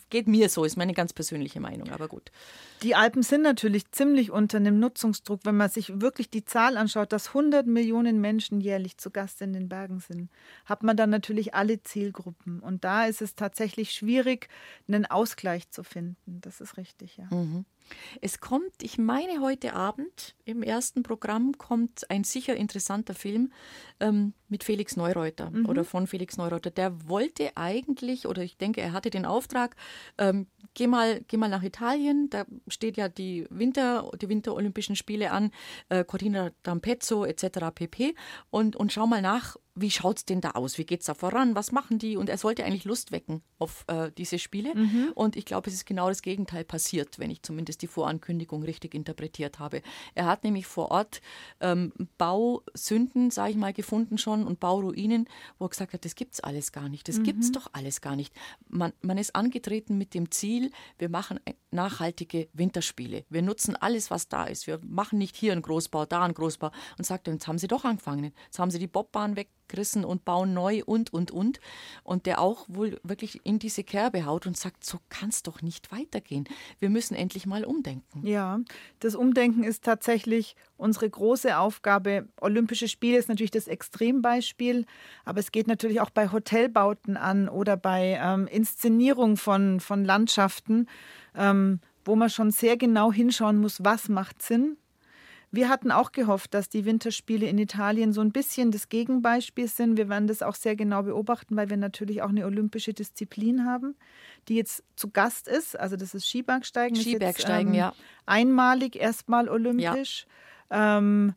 geht 0.09 0.27
mir 0.27 0.49
so, 0.49 0.65
ist 0.65 0.75
meine 0.75 0.93
ganz 0.93 1.13
persönliche 1.13 1.61
Meinung, 1.61 1.89
aber 1.89 2.09
gut. 2.09 2.33
Die 2.81 2.95
Alpen 2.95 3.23
sind 3.23 3.43
natürlich 3.43 3.89
ziemlich 3.91 4.29
unter 4.29 4.57
einem 4.57 4.77
Nutzungsdruck, 4.77 5.39
wenn 5.45 5.55
man 5.55 5.69
sich 5.69 6.01
wirklich 6.01 6.29
die 6.29 6.43
Zahl 6.43 6.75
anschaut, 6.75 7.13
dass 7.13 7.29
100 7.29 7.65
Millionen 7.65 8.19
Menschen 8.19 8.59
jährlich 8.59 8.97
zu 8.97 9.09
Gast 9.09 9.41
in 9.41 9.53
den 9.53 9.69
Bergen 9.69 10.01
sind, 10.01 10.29
hat 10.65 10.83
man 10.83 10.97
dann 10.97 11.11
natürlich 11.11 11.53
alle 11.53 11.81
Zielgruppen. 11.81 12.59
Und 12.59 12.83
da 12.83 13.05
ist 13.05 13.21
es 13.21 13.35
tatsächlich 13.35 13.93
schwierig, 13.93 14.49
einen 14.89 15.05
Ausgleich 15.05 15.69
zu 15.69 15.85
finden. 15.85 16.41
Das 16.41 16.59
ist 16.59 16.75
richtig, 16.75 17.15
ja. 17.15 17.33
Mhm. 17.33 17.63
Es 18.21 18.39
kommt, 18.39 18.81
ich 18.81 18.97
meine, 18.97 19.41
heute 19.41 19.73
Abend 19.73 20.35
im 20.45 20.63
ersten 20.63 21.03
Programm 21.03 21.57
kommt 21.57 22.09
ein 22.09 22.23
sicher 22.23 22.55
interessanter 22.55 23.13
Film 23.13 23.51
ähm, 23.99 24.33
mit 24.49 24.63
Felix 24.63 24.95
Neureuter 24.95 25.49
mhm. 25.49 25.65
oder 25.65 25.83
von 25.83 26.07
Felix 26.07 26.37
Neureuter. 26.37 26.71
Der 26.71 27.07
wollte 27.09 27.55
eigentlich, 27.55 28.27
oder 28.27 28.43
ich 28.43 28.57
denke, 28.57 28.81
er 28.81 28.93
hatte 28.93 29.09
den 29.09 29.25
Auftrag, 29.25 29.75
ähm, 30.17 30.47
geh, 30.73 30.87
mal, 30.87 31.21
geh 31.27 31.37
mal 31.37 31.49
nach 31.49 31.63
Italien, 31.63 32.29
da 32.29 32.45
steht 32.67 32.97
ja 32.97 33.09
die 33.09 33.45
Winter, 33.49 34.11
die 34.21 34.29
Winterolympischen 34.29 34.95
Spiele 34.95 35.31
an, 35.31 35.51
äh, 35.89 36.03
Cortina 36.03 36.51
d'Ampezzo 36.65 37.25
etc. 37.25 37.73
pp. 37.73 38.15
Und, 38.49 38.75
und 38.75 38.91
schau 38.91 39.07
mal 39.07 39.21
nach, 39.21 39.57
wie 39.75 39.89
schaut 39.89 40.17
es 40.17 40.25
denn 40.25 40.41
da 40.41 40.51
aus? 40.51 40.77
Wie 40.77 40.85
geht 40.85 41.01
es 41.01 41.07
da 41.07 41.13
voran? 41.13 41.55
Was 41.55 41.71
machen 41.71 41.97
die? 41.97 42.15
Und 42.15 42.29
er 42.29 42.37
sollte 42.37 42.63
eigentlich 42.63 42.85
Lust 42.85 43.11
wecken 43.11 43.41
auf 43.57 43.85
äh, 43.87 44.11
diese 44.17 44.37
Spiele. 44.37 44.75
Mhm. 44.75 45.11
Und 45.15 45.35
ich 45.35 45.45
glaube, 45.45 45.69
es 45.69 45.73
ist 45.73 45.85
genau 45.85 46.09
das 46.09 46.21
Gegenteil 46.21 46.63
passiert, 46.63 47.17
wenn 47.17 47.31
ich 47.31 47.41
zumindest 47.41 47.81
die 47.81 47.87
Vorankündigung 47.87 48.63
richtig 48.63 48.93
interpretiert 48.93 49.59
habe. 49.59 49.81
Er 50.13 50.25
hat 50.25 50.43
nämlich 50.43 50.67
vor 50.67 50.91
Ort 50.91 51.21
ähm, 51.59 51.91
Bausünden, 52.17 53.31
sage 53.31 53.51
ich 53.51 53.57
mal, 53.57 53.73
gefunden 53.73 54.17
schon 54.17 54.45
und 54.45 54.59
Bauruinen, 54.59 55.27
wo 55.57 55.65
er 55.65 55.69
gesagt 55.69 55.93
hat, 55.93 56.05
das 56.05 56.15
gibt 56.15 56.35
es 56.35 56.39
alles 56.39 56.71
gar 56.71 56.87
nicht. 56.87 57.07
Das 57.07 57.17
mhm. 57.17 57.23
gibt 57.23 57.43
es 57.43 57.51
doch 57.51 57.67
alles 57.73 58.01
gar 58.01 58.15
nicht. 58.15 58.33
Man, 58.69 58.93
man 59.01 59.17
ist 59.17 59.35
angetreten 59.35 59.97
mit 59.97 60.13
dem 60.13 60.29
Ziel, 60.29 60.71
wir 60.99 61.09
machen 61.09 61.39
nachhaltige 61.71 62.47
Winterspiele. 62.53 63.25
Wir 63.29 63.41
nutzen 63.41 63.75
alles, 63.75 64.11
was 64.11 64.27
da 64.27 64.45
ist. 64.45 64.67
Wir 64.67 64.79
machen 64.85 65.17
nicht 65.17 65.35
hier 65.35 65.51
einen 65.51 65.63
Großbau, 65.63 66.05
da 66.05 66.23
einen 66.23 66.35
Großbau. 66.35 66.71
Und 66.97 67.05
sagt, 67.05 67.27
jetzt 67.27 67.47
haben 67.47 67.57
sie 67.57 67.67
doch 67.67 67.85
angefangen. 67.85 68.33
Jetzt 68.45 68.59
haben 68.59 68.71
sie 68.71 68.79
die 68.79 68.87
Bobbahn 68.87 69.35
weg 69.35 69.49
gerissen 69.67 70.05
und 70.05 70.25
bauen 70.25 70.53
neu 70.53 70.83
und, 70.85 71.13
und, 71.13 71.31
und. 71.31 71.59
Und 72.03 72.25
der 72.25 72.39
auch 72.39 72.65
wohl 72.67 72.99
wirklich 73.03 73.41
in 73.45 73.59
diese 73.59 73.83
Kerbe 73.83 74.25
haut 74.25 74.45
und 74.45 74.57
sagt, 74.57 74.85
so 74.85 74.99
kann 75.09 75.29
es 75.29 75.43
doch 75.43 75.61
nicht 75.61 75.91
weitergehen. 75.91 76.45
Wir 76.79 76.89
müssen 76.89 77.15
endlich 77.15 77.45
mal 77.45 77.65
umdenken. 77.65 78.25
Ja, 78.25 78.59
das 78.99 79.15
Umdenken 79.15 79.63
ist 79.63 79.83
tatsächlich 79.83 80.55
unsere 80.77 81.09
große 81.09 81.57
Aufgabe. 81.57 82.27
Olympische 82.39 82.87
Spiele 82.87 83.17
ist 83.17 83.29
natürlich 83.29 83.51
das 83.51 83.67
Extrembeispiel, 83.67 84.85
aber 85.25 85.39
es 85.39 85.51
geht 85.51 85.67
natürlich 85.67 86.01
auch 86.01 86.09
bei 86.09 86.31
Hotelbauten 86.31 87.17
an 87.17 87.49
oder 87.49 87.77
bei 87.77 88.19
ähm, 88.21 88.47
Inszenierung 88.47 89.37
von, 89.37 89.79
von 89.79 90.03
Landschaften, 90.05 90.87
ähm, 91.35 91.79
wo 92.05 92.15
man 92.15 92.29
schon 92.29 92.51
sehr 92.51 92.77
genau 92.77 93.11
hinschauen 93.11 93.59
muss, 93.59 93.83
was 93.83 94.09
macht 94.09 94.41
Sinn 94.41 94.77
wir 95.53 95.69
hatten 95.69 95.91
auch 95.91 96.11
gehofft, 96.11 96.55
dass 96.55 96.67
die 96.67 96.83
Winterspiele 96.83 97.45
in 97.45 97.59
Italien 97.59 98.11
so 98.11 98.21
ein 98.21 98.31
bisschen 98.31 98.71
das 98.71 98.89
Gegenbeispiel 98.89 99.67
sind. 99.67 99.97
Wir 99.97 100.09
werden 100.09 100.25
das 100.25 100.41
auch 100.41 100.55
sehr 100.55 100.75
genau 100.75 101.03
beobachten, 101.03 101.55
weil 101.55 101.69
wir 101.69 101.77
natürlich 101.77 102.23
auch 102.23 102.29
eine 102.29 102.47
olympische 102.47 102.91
Disziplin 102.91 103.63
haben, 103.63 103.95
die 104.47 104.55
jetzt 104.55 104.83
zu 104.95 105.11
Gast 105.11 105.47
ist. 105.47 105.79
Also 105.79 105.95
das 105.95 106.15
ist 106.15 106.27
Skibergsteigen. 106.27 106.95
Skibergsteigen, 106.95 107.75
jetzt, 107.75 107.83
ähm, 107.83 107.91
ja. 107.91 107.93
Einmalig 108.25 108.95
erstmal 108.95 109.47
olympisch. 109.47 110.25
Ja. 110.71 110.97
Ähm, 110.97 111.35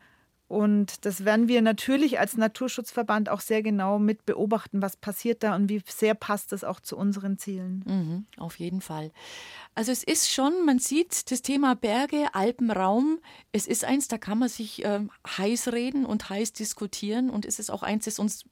und 0.48 1.04
das 1.04 1.24
werden 1.24 1.48
wir 1.48 1.60
natürlich 1.60 2.20
als 2.20 2.36
Naturschutzverband 2.36 3.28
auch 3.28 3.40
sehr 3.40 3.62
genau 3.62 3.98
mit 3.98 4.26
beobachten, 4.26 4.80
was 4.80 4.96
passiert 4.96 5.42
da 5.42 5.56
und 5.56 5.68
wie 5.68 5.82
sehr 5.88 6.14
passt 6.14 6.52
das 6.52 6.62
auch 6.62 6.78
zu 6.78 6.96
unseren 6.96 7.36
Zielen. 7.36 7.84
Mhm, 7.84 8.26
auf 8.36 8.58
jeden 8.60 8.80
Fall. 8.80 9.10
Also 9.74 9.90
es 9.90 10.04
ist 10.04 10.32
schon, 10.32 10.64
man 10.64 10.78
sieht 10.78 11.32
das 11.32 11.42
Thema 11.42 11.74
Berge, 11.74 12.28
Alpenraum, 12.32 13.18
es 13.50 13.66
ist 13.66 13.84
eins, 13.84 14.06
da 14.06 14.18
kann 14.18 14.38
man 14.38 14.48
sich 14.48 14.84
äh, 14.84 15.00
heiß 15.26 15.72
reden 15.72 16.06
und 16.06 16.30
heiß 16.30 16.52
diskutieren 16.52 17.28
und 17.28 17.44
es 17.44 17.58
ist 17.58 17.70
auch 17.70 17.82
eins, 17.82 18.04
das 18.04 18.20
uns 18.20 18.44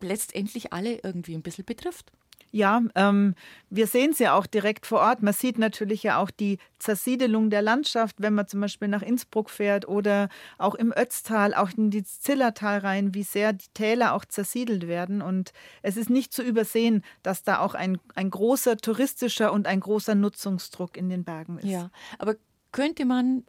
letztendlich 0.00 0.72
alle 0.72 0.98
irgendwie 1.02 1.34
ein 1.34 1.42
bisschen 1.42 1.64
betrifft. 1.64 2.10
Ja, 2.56 2.80
ähm, 2.94 3.34
wir 3.68 3.86
sehen 3.86 4.12
es 4.12 4.18
ja 4.18 4.34
auch 4.34 4.46
direkt 4.46 4.86
vor 4.86 5.00
Ort. 5.00 5.22
Man 5.22 5.34
sieht 5.34 5.58
natürlich 5.58 6.02
ja 6.02 6.16
auch 6.16 6.30
die 6.30 6.56
Zersiedelung 6.78 7.50
der 7.50 7.60
Landschaft, 7.60 8.16
wenn 8.18 8.32
man 8.32 8.48
zum 8.48 8.62
Beispiel 8.62 8.88
nach 8.88 9.02
Innsbruck 9.02 9.50
fährt 9.50 9.86
oder 9.86 10.30
auch 10.56 10.74
im 10.74 10.90
Ötztal, 10.90 11.52
auch 11.52 11.68
in 11.76 11.90
die 11.90 12.02
Zillertal 12.02 12.78
rein, 12.78 13.12
wie 13.12 13.24
sehr 13.24 13.52
die 13.52 13.68
Täler 13.74 14.14
auch 14.14 14.24
zersiedelt 14.24 14.86
werden. 14.86 15.20
Und 15.20 15.52
es 15.82 15.98
ist 15.98 16.08
nicht 16.08 16.32
zu 16.32 16.42
übersehen, 16.42 17.04
dass 17.22 17.42
da 17.42 17.58
auch 17.58 17.74
ein, 17.74 17.98
ein 18.14 18.30
großer 18.30 18.78
touristischer 18.78 19.52
und 19.52 19.66
ein 19.66 19.80
großer 19.80 20.14
Nutzungsdruck 20.14 20.96
in 20.96 21.10
den 21.10 21.24
Bergen 21.24 21.58
ist. 21.58 21.66
Ja, 21.66 21.90
aber 22.18 22.36
könnte 22.72 23.04
man 23.04 23.44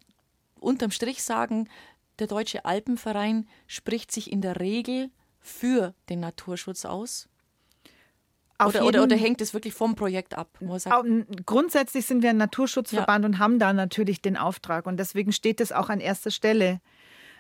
unterm 0.60 0.92
Strich 0.92 1.24
sagen, 1.24 1.70
der 2.20 2.28
Deutsche 2.28 2.66
Alpenverein 2.66 3.48
spricht 3.68 4.12
sich 4.12 4.34
in 4.34 4.42
der 4.42 4.60
Regel 4.60 5.12
für 5.40 5.94
den 6.10 6.20
Naturschutz 6.20 6.84
aus? 6.84 7.30
Oder, 8.64 8.86
oder, 8.86 9.04
oder, 9.04 9.16
hängt 9.16 9.40
es 9.42 9.54
wirklich 9.54 9.74
vom 9.74 9.96
Projekt 9.96 10.36
ab? 10.36 10.50
Grundsätzlich 11.46 12.06
sind 12.08 12.24
wir 12.24 12.32
ein 12.32 12.38
Naturschutzverband 12.38 13.24
ja. 13.24 13.28
und 13.28 13.40
haben 13.40 13.60
da 13.60 13.72
natürlich 13.72 14.22
den 14.22 14.36
Auftrag. 14.36 14.88
Und 14.88 14.98
deswegen 14.98 15.32
steht 15.32 15.62
es 15.62 15.72
auch 15.72 15.90
an 15.90 16.00
erster 16.00 16.32
Stelle. 16.32 16.82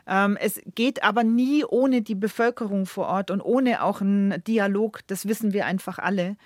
Ähm, 0.05 0.37
es 0.39 0.61
geht 0.75 1.03
aber 1.03 1.23
nie 1.23 1.65
ohne 1.65 2.01
die 2.01 2.15
Bevölkerung 2.15 2.85
vor 2.85 3.07
Ort 3.07 3.31
und 3.31 3.41
ohne 3.41 3.83
auch 3.83 3.99
einen 3.99 4.43
Dialog. 4.43 5.01
Das 5.07 5.27
wissen 5.27 5.53
wir 5.53 5.65
einfach 5.65 5.97
alle. 5.97 6.37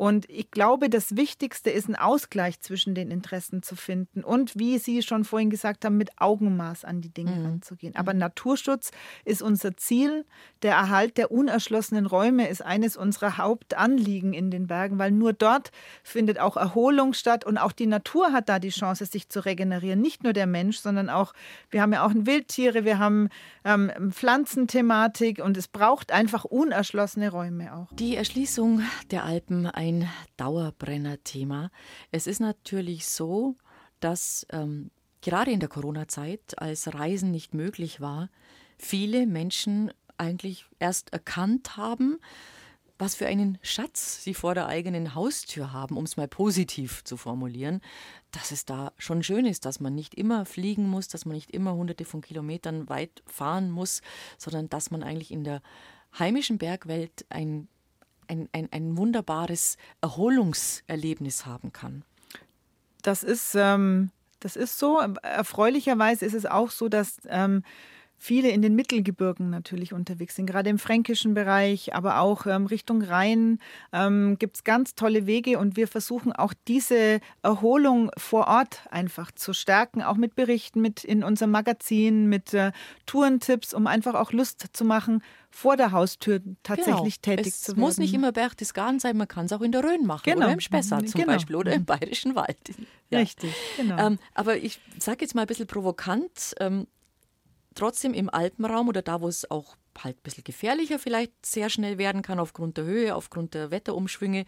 Und 0.00 0.30
ich 0.30 0.50
glaube, 0.50 0.88
das 0.88 1.14
Wichtigste 1.16 1.68
ist, 1.68 1.84
einen 1.84 1.94
Ausgleich 1.94 2.58
zwischen 2.60 2.94
den 2.94 3.10
Interessen 3.10 3.62
zu 3.62 3.76
finden 3.76 4.24
und, 4.24 4.58
wie 4.58 4.78
Sie 4.78 5.02
schon 5.02 5.24
vorhin 5.24 5.50
gesagt 5.50 5.84
haben, 5.84 5.98
mit 5.98 6.18
Augenmaß 6.18 6.86
an 6.86 7.02
die 7.02 7.12
Dinge 7.12 7.32
mhm. 7.32 7.46
anzugehen. 7.46 7.94
Aber 7.96 8.14
mhm. 8.14 8.20
Naturschutz 8.20 8.92
ist 9.26 9.42
unser 9.42 9.76
Ziel. 9.76 10.24
Der 10.62 10.72
Erhalt 10.72 11.18
der 11.18 11.30
unerschlossenen 11.30 12.06
Räume 12.06 12.48
ist 12.48 12.62
eines 12.62 12.96
unserer 12.96 13.36
Hauptanliegen 13.36 14.32
in 14.32 14.50
den 14.50 14.68
Bergen, 14.68 14.98
weil 14.98 15.10
nur 15.10 15.34
dort 15.34 15.70
findet 16.02 16.38
auch 16.38 16.56
Erholung 16.56 17.12
statt 17.12 17.44
und 17.44 17.58
auch 17.58 17.72
die 17.72 17.86
Natur 17.86 18.32
hat 18.32 18.48
da 18.48 18.58
die 18.58 18.70
Chance, 18.70 19.04
sich 19.04 19.28
zu 19.28 19.44
regenerieren. 19.44 20.00
Nicht 20.00 20.24
nur 20.24 20.32
der 20.32 20.46
Mensch, 20.46 20.78
sondern 20.78 21.10
auch, 21.10 21.34
wir 21.68 21.82
haben 21.82 21.92
ja 21.92 22.06
auch 22.06 22.12
Wildtiere, 22.14 22.86
wir 22.86 22.98
haben 22.98 23.28
ähm, 23.66 23.92
Pflanzenthematik 24.12 25.44
und 25.44 25.58
es 25.58 25.68
braucht 25.68 26.10
einfach 26.10 26.46
unerschlossene 26.46 27.30
Räume 27.30 27.74
auch. 27.74 27.88
Die 27.92 28.16
Erschließung 28.16 28.80
der 29.10 29.24
Alpen, 29.24 29.66
ein 29.66 29.89
ein 29.90 30.08
Dauerbrenner-Thema. 30.36 31.70
Es 32.10 32.26
ist 32.26 32.40
natürlich 32.40 33.06
so, 33.06 33.56
dass 34.00 34.46
ähm, 34.50 34.90
gerade 35.20 35.50
in 35.50 35.60
der 35.60 35.68
Corona-Zeit, 35.68 36.58
als 36.58 36.94
Reisen 36.94 37.30
nicht 37.30 37.54
möglich 37.54 38.00
war, 38.00 38.30
viele 38.78 39.26
Menschen 39.26 39.92
eigentlich 40.16 40.66
erst 40.78 41.12
erkannt 41.12 41.76
haben, 41.76 42.18
was 42.98 43.14
für 43.14 43.26
einen 43.26 43.58
Schatz 43.62 44.22
sie 44.22 44.34
vor 44.34 44.54
der 44.54 44.66
eigenen 44.66 45.14
Haustür 45.14 45.72
haben, 45.72 45.96
um 45.96 46.04
es 46.04 46.18
mal 46.18 46.28
positiv 46.28 47.02
zu 47.04 47.16
formulieren, 47.16 47.80
dass 48.30 48.50
es 48.50 48.66
da 48.66 48.92
schon 48.98 49.22
schön 49.22 49.46
ist, 49.46 49.64
dass 49.64 49.80
man 49.80 49.94
nicht 49.94 50.14
immer 50.14 50.44
fliegen 50.44 50.86
muss, 50.86 51.08
dass 51.08 51.24
man 51.24 51.34
nicht 51.34 51.50
immer 51.50 51.74
hunderte 51.74 52.04
von 52.04 52.20
Kilometern 52.20 52.90
weit 52.90 53.22
fahren 53.26 53.70
muss, 53.70 54.02
sondern 54.36 54.68
dass 54.68 54.90
man 54.90 55.02
eigentlich 55.02 55.30
in 55.30 55.44
der 55.44 55.62
heimischen 56.18 56.58
Bergwelt 56.58 57.24
ein 57.30 57.68
ein, 58.30 58.48
ein, 58.52 58.68
ein 58.70 58.96
wunderbares 58.96 59.76
Erholungserlebnis 60.00 61.44
haben 61.44 61.72
kann. 61.72 62.04
Das 63.02 63.22
ist, 63.22 63.54
ähm, 63.56 64.10
das 64.38 64.56
ist 64.56 64.78
so. 64.78 65.00
Erfreulicherweise 65.22 66.24
ist 66.24 66.34
es 66.34 66.46
auch 66.46 66.70
so, 66.70 66.88
dass 66.88 67.16
ähm, 67.28 67.64
viele 68.22 68.50
in 68.50 68.60
den 68.60 68.74
Mittelgebirgen 68.74 69.48
natürlich 69.48 69.94
unterwegs 69.94 70.36
sind, 70.36 70.44
gerade 70.44 70.68
im 70.68 70.78
fränkischen 70.78 71.32
Bereich, 71.32 71.94
aber 71.94 72.20
auch 72.20 72.44
ähm, 72.44 72.66
Richtung 72.66 73.00
Rhein 73.00 73.58
ähm, 73.94 74.36
gibt 74.38 74.56
es 74.56 74.64
ganz 74.64 74.94
tolle 74.94 75.26
Wege 75.26 75.58
und 75.58 75.76
wir 75.76 75.88
versuchen 75.88 76.30
auch 76.34 76.52
diese 76.68 77.20
Erholung 77.42 78.10
vor 78.18 78.46
Ort 78.46 78.82
einfach 78.90 79.32
zu 79.32 79.54
stärken, 79.54 80.02
auch 80.02 80.16
mit 80.16 80.34
Berichten, 80.34 80.82
mit 80.82 81.02
in 81.02 81.24
unserem 81.24 81.50
Magazin, 81.50 82.26
mit 82.28 82.52
äh, 82.52 82.72
Tourentipps, 83.06 83.72
um 83.72 83.86
einfach 83.86 84.14
auch 84.14 84.32
Lust 84.32 84.66
zu 84.74 84.84
machen, 84.84 85.22
vor 85.48 85.78
der 85.78 85.90
Haustür 85.90 86.42
tatsächlich 86.62 87.22
genau. 87.22 87.36
tätig 87.36 87.54
es 87.54 87.62
zu 87.62 87.72
werden. 87.72 87.78
Es 87.78 87.88
muss 87.88 87.96
nicht 87.96 88.12
immer 88.12 88.32
Berchtesgaden 88.32 89.00
sein, 89.00 89.16
man 89.16 89.28
kann 89.28 89.46
es 89.46 89.52
auch 89.54 89.62
in 89.62 89.72
der 89.72 89.82
Rhön 89.82 90.04
machen 90.04 90.24
genau. 90.26 90.44
oder 90.44 90.52
im 90.52 90.60
Spessart 90.60 91.08
zum 91.08 91.22
genau. 91.22 91.32
Beispiel 91.32 91.56
oder 91.56 91.72
im 91.72 91.86
Bayerischen 91.86 92.34
Wald. 92.34 92.58
Ja. 93.08 93.20
Richtig, 93.20 93.54
genau. 93.78 93.96
Ähm, 93.96 94.18
aber 94.34 94.58
ich 94.58 94.78
sage 94.98 95.22
jetzt 95.22 95.34
mal 95.34 95.40
ein 95.40 95.46
bisschen 95.46 95.66
provokant, 95.66 96.54
ähm, 96.60 96.86
trotzdem 97.74 98.14
im 98.14 98.30
Alpenraum 98.30 98.88
oder 98.88 99.02
da, 99.02 99.20
wo 99.20 99.28
es 99.28 99.50
auch 99.50 99.76
halt 99.98 100.18
ein 100.18 100.22
bisschen 100.22 100.44
gefährlicher 100.44 100.98
vielleicht 100.98 101.44
sehr 101.44 101.70
schnell 101.70 101.98
werden 101.98 102.22
kann 102.22 102.38
aufgrund 102.38 102.76
der 102.76 102.84
Höhe, 102.84 103.14
aufgrund 103.14 103.54
der 103.54 103.70
Wetterumschwünge, 103.70 104.44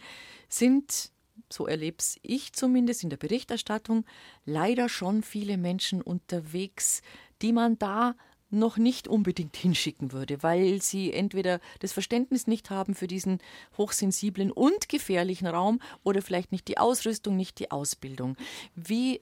sind, 0.47 1.11
so 1.49 1.67
erlebe 1.67 1.97
ich 2.21 2.53
zumindest 2.53 3.03
in 3.03 3.09
der 3.09 3.17
Berichterstattung, 3.17 4.05
leider 4.45 4.89
schon 4.89 5.23
viele 5.23 5.57
Menschen 5.57 6.01
unterwegs, 6.01 7.01
die 7.41 7.53
man 7.53 7.77
da 7.77 8.15
noch 8.53 8.77
nicht 8.77 9.07
unbedingt 9.07 9.57
hinschicken 9.57 10.11
würde, 10.11 10.43
weil 10.43 10.81
sie 10.81 11.11
entweder 11.11 11.59
das 11.79 11.91
Verständnis 11.91 12.45
nicht 12.45 12.69
haben 12.69 12.93
für 12.93 13.07
diesen 13.07 13.39
hochsensiblen 13.77 14.51
und 14.51 14.89
gefährlichen 14.89 15.47
Raum 15.47 15.79
oder 16.03 16.21
vielleicht 16.21 16.51
nicht 16.51 16.67
die 16.67 16.77
Ausrüstung, 16.77 17.35
nicht 17.35 17.59
die 17.59 17.71
Ausbildung. 17.71 18.37
Wie, 18.75 19.21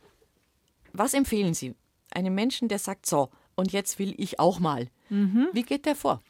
was 0.92 1.14
empfehlen 1.14 1.54
Sie 1.54 1.76
einem 2.12 2.36
Menschen, 2.36 2.68
der 2.68 2.80
sagt, 2.80 3.06
so, 3.06 3.30
und 3.56 3.72
jetzt 3.72 4.00
will 4.00 4.14
ich 4.18 4.40
auch 4.40 4.60
mal. 4.60 4.88
Mhm. 5.10 5.50
Wie 5.54 5.64
geht 5.64 5.86
der 5.86 5.96
vor? 5.96 6.22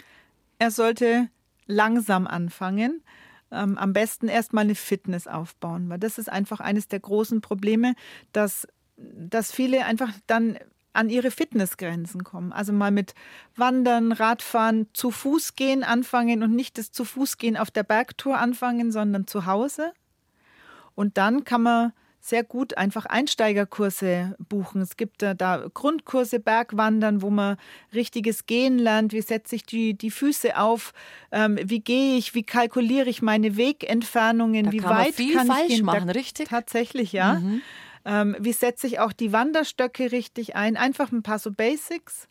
Er 0.60 0.72
sollte 0.72 1.30
langsam 1.68 2.28
anfangen. 2.28 3.02
Ähm, 3.52 3.78
am 3.78 3.94
besten 3.94 4.28
erstmal 4.28 4.64
eine 4.64 4.76
Fitness 4.76 5.28
aufbauen, 5.28 5.90
weil 5.90 6.00
das 6.00 6.18
ist 6.18 6.30
einfach 6.30 6.62
eines 6.62 6.88
der 6.88 7.02
großen 7.02 7.42
Probleme, 7.42 7.96
dass, 8.32 8.66
dass 8.98 9.52
viele 9.52 9.86
einfach 9.86 10.12
dann 10.26 10.58
an 10.94 11.10
ihre 11.10 11.32
Fitnessgrenzen 11.32 12.24
kommen. 12.24 12.52
Also 12.52 12.74
mal 12.74 12.92
mit 12.92 13.14
Wandern, 13.56 14.12
Radfahren, 14.12 14.88
zu 14.94 15.12
Fuß 15.12 15.56
gehen 15.56 15.84
anfangen 15.84 16.44
und 16.44 16.56
nicht 16.56 16.78
das 16.78 16.92
zu 16.92 17.06
Fuß 17.06 17.38
gehen 17.38 17.58
auf 17.58 17.72
der 17.72 17.84
Bergtour 17.84 18.38
anfangen, 18.38 18.92
sondern 18.92 19.28
zu 19.28 19.46
Hause. 19.46 19.94
Und 20.96 21.18
dann 21.18 21.44
kann 21.44 21.64
man 21.64 21.94
sehr 22.22 22.44
gut 22.44 22.78
einfach 22.78 23.06
Einsteigerkurse 23.06 24.36
buchen. 24.48 24.82
Es 24.82 24.96
gibt 24.96 25.22
da, 25.22 25.34
da 25.34 25.66
Grundkurse 25.74 26.40
Bergwandern, 26.40 27.22
wo 27.22 27.30
man 27.30 27.58
richtiges 27.94 28.46
Gehen 28.46 28.78
lernt. 28.78 29.12
Wie 29.12 29.22
setze 29.22 29.56
ich 29.56 29.64
die, 29.64 29.96
die 29.96 30.12
Füße 30.12 30.58
auf? 30.58 30.94
Ähm, 31.32 31.60
wie 31.64 31.80
gehe 31.80 32.18
ich? 32.18 32.36
Wie 32.36 32.44
kalkuliere 32.44 33.10
ich 33.10 33.22
meine 33.22 33.58
Wegentfernungen? 33.58 34.66
Da 34.66 34.72
wie 34.72 34.78
kann 34.78 34.90
weit 34.92 35.06
man 35.06 35.14
viel 35.14 35.36
kann 35.36 35.48
falsch 35.48 35.62
ich 35.70 35.76
gehen? 35.76 35.86
machen, 35.86 36.08
da, 36.08 36.14
richtig? 36.14 36.48
Tatsächlich, 36.48 37.12
ja. 37.12 37.36
Mhm. 37.36 37.62
Ähm, 38.06 38.36
wie 38.40 38.54
setze 38.54 38.88
ich 38.88 39.00
auch 39.00 39.14
die 39.14 39.34
Wanderstöcke 39.34 40.12
richtig 40.12 40.56
ein? 40.56 40.78
Einfach 40.78 41.12
ein 41.12 41.24
paar 41.24 41.40
so 41.40 41.52
Basics 41.52 42.28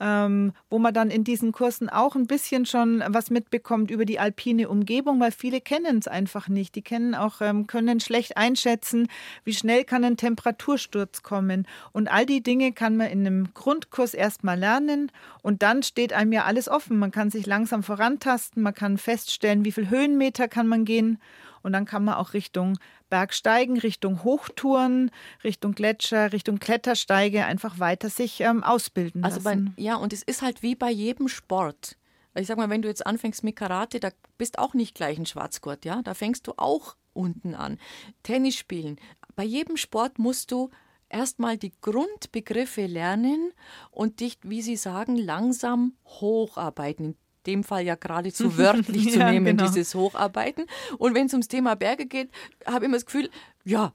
ähm, 0.00 0.52
wo 0.68 0.78
man 0.78 0.92
dann 0.92 1.10
in 1.10 1.24
diesen 1.24 1.52
Kursen 1.52 1.88
auch 1.88 2.16
ein 2.16 2.26
bisschen 2.26 2.66
schon 2.66 3.02
was 3.08 3.30
mitbekommt 3.30 3.90
über 3.90 4.04
die 4.04 4.18
alpine 4.18 4.68
Umgebung, 4.68 5.20
weil 5.20 5.32
viele 5.32 5.60
kennen 5.60 5.98
es 5.98 6.08
einfach 6.08 6.48
nicht. 6.48 6.74
Die 6.74 6.82
kennen 6.82 7.14
auch, 7.14 7.40
ähm, 7.40 7.66
können 7.66 8.00
schlecht 8.00 8.36
einschätzen, 8.36 9.08
wie 9.44 9.54
schnell 9.54 9.84
kann 9.84 10.04
ein 10.04 10.16
Temperatursturz 10.16 11.22
kommen. 11.22 11.66
Und 11.92 12.08
all 12.08 12.26
die 12.26 12.42
Dinge 12.42 12.72
kann 12.72 12.96
man 12.96 13.08
in 13.08 13.26
einem 13.26 13.54
Grundkurs 13.54 14.14
erstmal 14.14 14.58
lernen 14.58 15.10
und 15.42 15.62
dann 15.62 15.82
steht 15.82 16.12
einem 16.12 16.32
ja 16.32 16.44
alles 16.44 16.68
offen. 16.68 16.98
Man 16.98 17.10
kann 17.10 17.30
sich 17.30 17.46
langsam 17.46 17.82
vorantasten, 17.82 18.62
man 18.62 18.74
kann 18.74 18.98
feststellen, 18.98 19.64
wie 19.64 19.72
viel 19.72 19.90
Höhenmeter 19.90 20.48
kann 20.48 20.66
man 20.66 20.84
gehen 20.84 21.18
und 21.66 21.72
dann 21.72 21.84
kann 21.84 22.04
man 22.04 22.14
auch 22.14 22.32
Richtung 22.32 22.78
Bergsteigen, 23.10 23.76
Richtung 23.76 24.22
Hochtouren, 24.22 25.10
Richtung 25.42 25.72
Gletscher, 25.72 26.32
Richtung 26.32 26.60
Klettersteige 26.60 27.44
einfach 27.44 27.80
weiter 27.80 28.08
sich 28.08 28.40
ähm, 28.40 28.62
ausbilden 28.62 29.24
also 29.24 29.40
lassen. 29.40 29.74
Bei, 29.76 29.82
ja, 29.82 29.96
und 29.96 30.12
es 30.12 30.22
ist 30.22 30.42
halt 30.42 30.62
wie 30.62 30.76
bei 30.76 30.92
jedem 30.92 31.26
Sport. 31.26 31.96
Ich 32.36 32.46
sag 32.46 32.56
mal, 32.56 32.70
wenn 32.70 32.82
du 32.82 32.88
jetzt 32.88 33.04
anfängst 33.04 33.42
mit 33.42 33.56
Karate, 33.56 33.98
da 33.98 34.10
bist 34.38 34.60
auch 34.60 34.74
nicht 34.74 34.94
gleich 34.94 35.18
ein 35.18 35.26
Schwarzgurt, 35.26 35.84
ja? 35.84 36.02
Da 36.02 36.14
fängst 36.14 36.46
du 36.46 36.52
auch 36.56 36.94
unten 37.12 37.56
an. 37.56 37.78
Tennis 38.22 38.54
spielen. 38.54 39.00
Bei 39.34 39.42
jedem 39.42 39.76
Sport 39.76 40.20
musst 40.20 40.52
du 40.52 40.70
erstmal 41.08 41.58
die 41.58 41.72
Grundbegriffe 41.80 42.86
lernen 42.86 43.52
und 43.90 44.20
dich, 44.20 44.38
wie 44.42 44.62
Sie 44.62 44.76
sagen, 44.76 45.16
langsam 45.16 45.94
hocharbeiten 46.04 47.16
dem 47.46 47.64
Fall 47.64 47.84
ja 47.84 47.94
geradezu 47.94 48.56
wörtlich 48.58 49.12
zu 49.12 49.18
ja, 49.18 49.30
nehmen, 49.30 49.56
genau. 49.56 49.68
dieses 49.68 49.94
Hocharbeiten. 49.94 50.66
Und 50.98 51.14
wenn 51.14 51.26
es 51.26 51.32
ums 51.32 51.48
Thema 51.48 51.76
Berge 51.76 52.06
geht, 52.06 52.30
habe 52.66 52.84
ich 52.84 52.88
immer 52.88 52.96
das 52.96 53.06
Gefühl, 53.06 53.30
ja, 53.64 53.92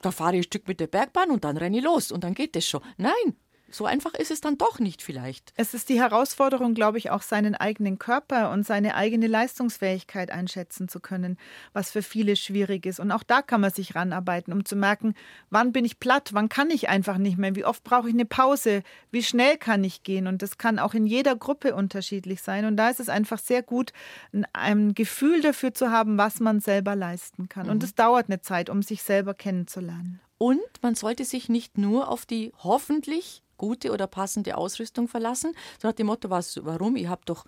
da 0.00 0.10
fahre 0.10 0.32
ich 0.34 0.40
ein 0.40 0.44
Stück 0.44 0.68
mit 0.68 0.80
der 0.80 0.88
Bergbahn 0.88 1.30
und 1.30 1.44
dann 1.44 1.56
renne 1.56 1.78
ich 1.78 1.84
los 1.84 2.12
und 2.12 2.24
dann 2.24 2.34
geht 2.34 2.56
das 2.56 2.66
schon. 2.66 2.82
Nein, 2.96 3.36
so 3.74 3.86
einfach 3.86 4.14
ist 4.14 4.30
es 4.30 4.40
dann 4.40 4.58
doch 4.58 4.78
nicht 4.78 5.02
vielleicht. 5.02 5.52
Es 5.56 5.74
ist 5.74 5.88
die 5.88 6.00
Herausforderung, 6.00 6.74
glaube 6.74 6.98
ich, 6.98 7.10
auch 7.10 7.22
seinen 7.22 7.54
eigenen 7.54 7.98
Körper 7.98 8.50
und 8.50 8.66
seine 8.66 8.94
eigene 8.94 9.26
Leistungsfähigkeit 9.26 10.30
einschätzen 10.30 10.88
zu 10.88 11.00
können, 11.00 11.38
was 11.72 11.90
für 11.90 12.02
viele 12.02 12.36
schwierig 12.36 12.86
ist. 12.86 13.00
Und 13.00 13.10
auch 13.10 13.22
da 13.22 13.42
kann 13.42 13.60
man 13.60 13.72
sich 13.72 13.94
ranarbeiten, 13.94 14.52
um 14.52 14.64
zu 14.64 14.76
merken, 14.76 15.14
wann 15.50 15.72
bin 15.72 15.84
ich 15.84 16.00
platt, 16.00 16.30
wann 16.32 16.48
kann 16.48 16.70
ich 16.70 16.88
einfach 16.88 17.18
nicht 17.18 17.38
mehr, 17.38 17.56
wie 17.56 17.64
oft 17.64 17.84
brauche 17.84 18.08
ich 18.08 18.14
eine 18.14 18.26
Pause, 18.26 18.82
wie 19.10 19.22
schnell 19.22 19.56
kann 19.56 19.84
ich 19.84 20.02
gehen. 20.02 20.26
Und 20.26 20.42
das 20.42 20.58
kann 20.58 20.78
auch 20.78 20.94
in 20.94 21.06
jeder 21.06 21.36
Gruppe 21.36 21.74
unterschiedlich 21.74 22.42
sein. 22.42 22.64
Und 22.64 22.76
da 22.76 22.90
ist 22.90 23.00
es 23.00 23.08
einfach 23.08 23.38
sehr 23.38 23.62
gut, 23.62 23.92
ein 24.52 24.94
Gefühl 24.94 25.40
dafür 25.40 25.74
zu 25.74 25.90
haben, 25.90 26.18
was 26.18 26.40
man 26.40 26.60
selber 26.60 26.96
leisten 26.96 27.48
kann. 27.48 27.66
Mhm. 27.66 27.72
Und 27.72 27.84
es 27.84 27.94
dauert 27.94 28.26
eine 28.28 28.40
Zeit, 28.40 28.70
um 28.70 28.82
sich 28.82 29.02
selber 29.02 29.34
kennenzulernen. 29.34 30.20
Und 30.38 30.60
man 30.82 30.96
sollte 30.96 31.24
sich 31.24 31.48
nicht 31.48 31.78
nur 31.78 32.08
auf 32.08 32.26
die 32.26 32.52
hoffentlich 32.58 33.41
gute 33.56 33.92
oder 33.92 34.06
passende 34.06 34.56
Ausrüstung 34.56 35.08
verlassen. 35.08 35.54
So 35.80 35.88
nach 35.88 35.94
dem 35.94 36.06
Motto, 36.06 36.30
was, 36.30 36.64
warum? 36.64 36.96
Ich 36.96 37.06
habe 37.06 37.22
doch 37.24 37.44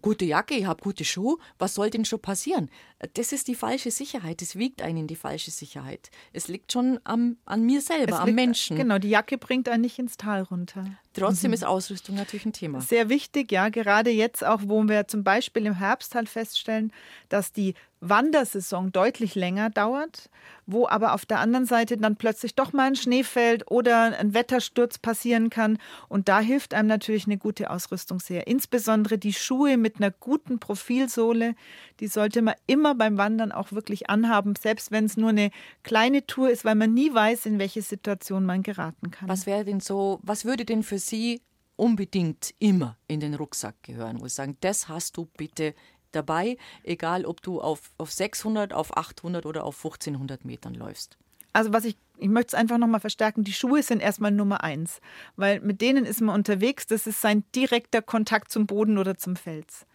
gute 0.00 0.24
Jacke, 0.24 0.54
ich 0.54 0.64
habe 0.64 0.82
gute 0.82 1.04
Schuhe, 1.04 1.36
was 1.58 1.74
soll 1.74 1.90
denn 1.90 2.04
schon 2.04 2.20
passieren? 2.20 2.70
Das 3.14 3.32
ist 3.32 3.48
die 3.48 3.54
falsche 3.54 3.90
Sicherheit, 3.90 4.42
es 4.42 4.56
wiegt 4.56 4.82
einen 4.82 4.98
in 4.98 5.06
die 5.06 5.16
falsche 5.16 5.50
Sicherheit. 5.50 6.10
Es 6.32 6.48
liegt 6.48 6.72
schon 6.72 7.00
am, 7.04 7.36
an 7.44 7.64
mir 7.64 7.80
selber, 7.80 8.14
es 8.14 8.20
am 8.20 8.34
Menschen. 8.34 8.76
Genau, 8.76 8.98
die 8.98 9.10
Jacke 9.10 9.38
bringt 9.38 9.68
einen 9.68 9.82
nicht 9.82 9.98
ins 9.98 10.16
Tal 10.16 10.42
runter. 10.42 10.84
Trotzdem 11.12 11.50
mhm. 11.50 11.54
ist 11.54 11.64
Ausrüstung 11.64 12.16
natürlich 12.16 12.46
ein 12.46 12.52
Thema. 12.52 12.80
Sehr 12.80 13.08
wichtig, 13.08 13.52
ja, 13.52 13.68
gerade 13.68 14.10
jetzt 14.10 14.44
auch, 14.44 14.60
wo 14.64 14.82
wir 14.84 15.08
zum 15.08 15.24
Beispiel 15.24 15.66
im 15.66 15.74
Herbst 15.74 16.14
halt 16.14 16.28
feststellen, 16.28 16.92
dass 17.28 17.52
die 17.52 17.74
Wandersaison 18.00 18.92
deutlich 18.92 19.34
länger 19.34 19.68
dauert, 19.68 20.30
wo 20.66 20.88
aber 20.88 21.12
auf 21.12 21.26
der 21.26 21.38
anderen 21.38 21.66
Seite 21.66 21.98
dann 21.98 22.16
plötzlich 22.16 22.54
doch 22.54 22.72
mal 22.72 22.86
ein 22.86 22.96
Schnee 22.96 23.24
fällt 23.24 23.70
oder 23.70 24.18
ein 24.18 24.32
Wettersturz 24.32 24.98
passieren 24.98 25.50
kann. 25.50 25.78
Und 26.08 26.28
da 26.28 26.40
hilft 26.40 26.72
einem 26.72 26.88
natürlich 26.88 27.26
eine 27.26 27.36
gute 27.36 27.70
Ausrüstung 27.70 28.18
sehr. 28.18 28.46
Insbesondere 28.46 29.18
die 29.18 29.29
die 29.30 29.34
Schuhe 29.34 29.76
mit 29.76 29.98
einer 29.98 30.10
guten 30.10 30.58
Profilsohle, 30.58 31.54
die 32.00 32.08
sollte 32.08 32.42
man 32.42 32.54
immer 32.66 32.96
beim 32.96 33.16
Wandern 33.16 33.52
auch 33.52 33.70
wirklich 33.70 34.10
anhaben, 34.10 34.56
selbst 34.56 34.90
wenn 34.90 35.04
es 35.04 35.16
nur 35.16 35.28
eine 35.28 35.52
kleine 35.84 36.26
Tour 36.26 36.50
ist, 36.50 36.64
weil 36.64 36.74
man 36.74 36.92
nie 36.92 37.14
weiß, 37.14 37.46
in 37.46 37.60
welche 37.60 37.80
Situation 37.80 38.44
man 38.44 38.64
geraten 38.64 39.12
kann. 39.12 39.28
Was 39.28 39.46
wäre 39.46 39.64
denn 39.64 39.78
so, 39.78 40.18
was 40.22 40.44
würde 40.44 40.64
denn 40.64 40.82
für 40.82 40.98
Sie 40.98 41.42
unbedingt 41.76 42.54
immer 42.58 42.98
in 43.06 43.20
den 43.20 43.34
Rucksack 43.34 43.80
gehören, 43.84 44.20
wo 44.20 44.26
Sie 44.26 44.34
sagen, 44.34 44.56
das 44.62 44.88
hast 44.88 45.16
du 45.16 45.26
bitte 45.36 45.76
dabei, 46.10 46.56
egal 46.82 47.24
ob 47.24 47.40
du 47.40 47.60
auf, 47.60 47.92
auf 47.98 48.10
600, 48.10 48.72
auf 48.72 48.96
800 48.96 49.46
oder 49.46 49.62
auf 49.62 49.76
1500 49.76 50.44
Metern 50.44 50.74
läufst? 50.74 51.18
Also 51.52 51.72
was 51.72 51.84
ich, 51.84 51.96
ich 52.18 52.28
möchte 52.28 52.48
es 52.48 52.54
einfach 52.54 52.78
nochmal 52.78 53.00
verstärken, 53.00 53.44
die 53.44 53.52
Schuhe 53.52 53.82
sind 53.82 54.00
erstmal 54.00 54.30
Nummer 54.30 54.62
eins, 54.62 55.00
weil 55.36 55.60
mit 55.60 55.80
denen 55.80 56.04
ist 56.04 56.20
man 56.20 56.34
unterwegs, 56.34 56.86
das 56.86 57.06
ist 57.06 57.20
sein 57.20 57.44
direkter 57.54 58.02
Kontakt 58.02 58.50
zum 58.50 58.66
Boden 58.66 58.98
oder 58.98 59.16
zum 59.16 59.36
Fels. 59.36 59.86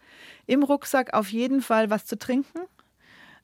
Im 0.46 0.62
Rucksack 0.62 1.14
auf 1.14 1.28
jeden 1.30 1.62
Fall 1.62 1.90
was 1.90 2.04
zu 2.04 2.18
trinken, 2.18 2.60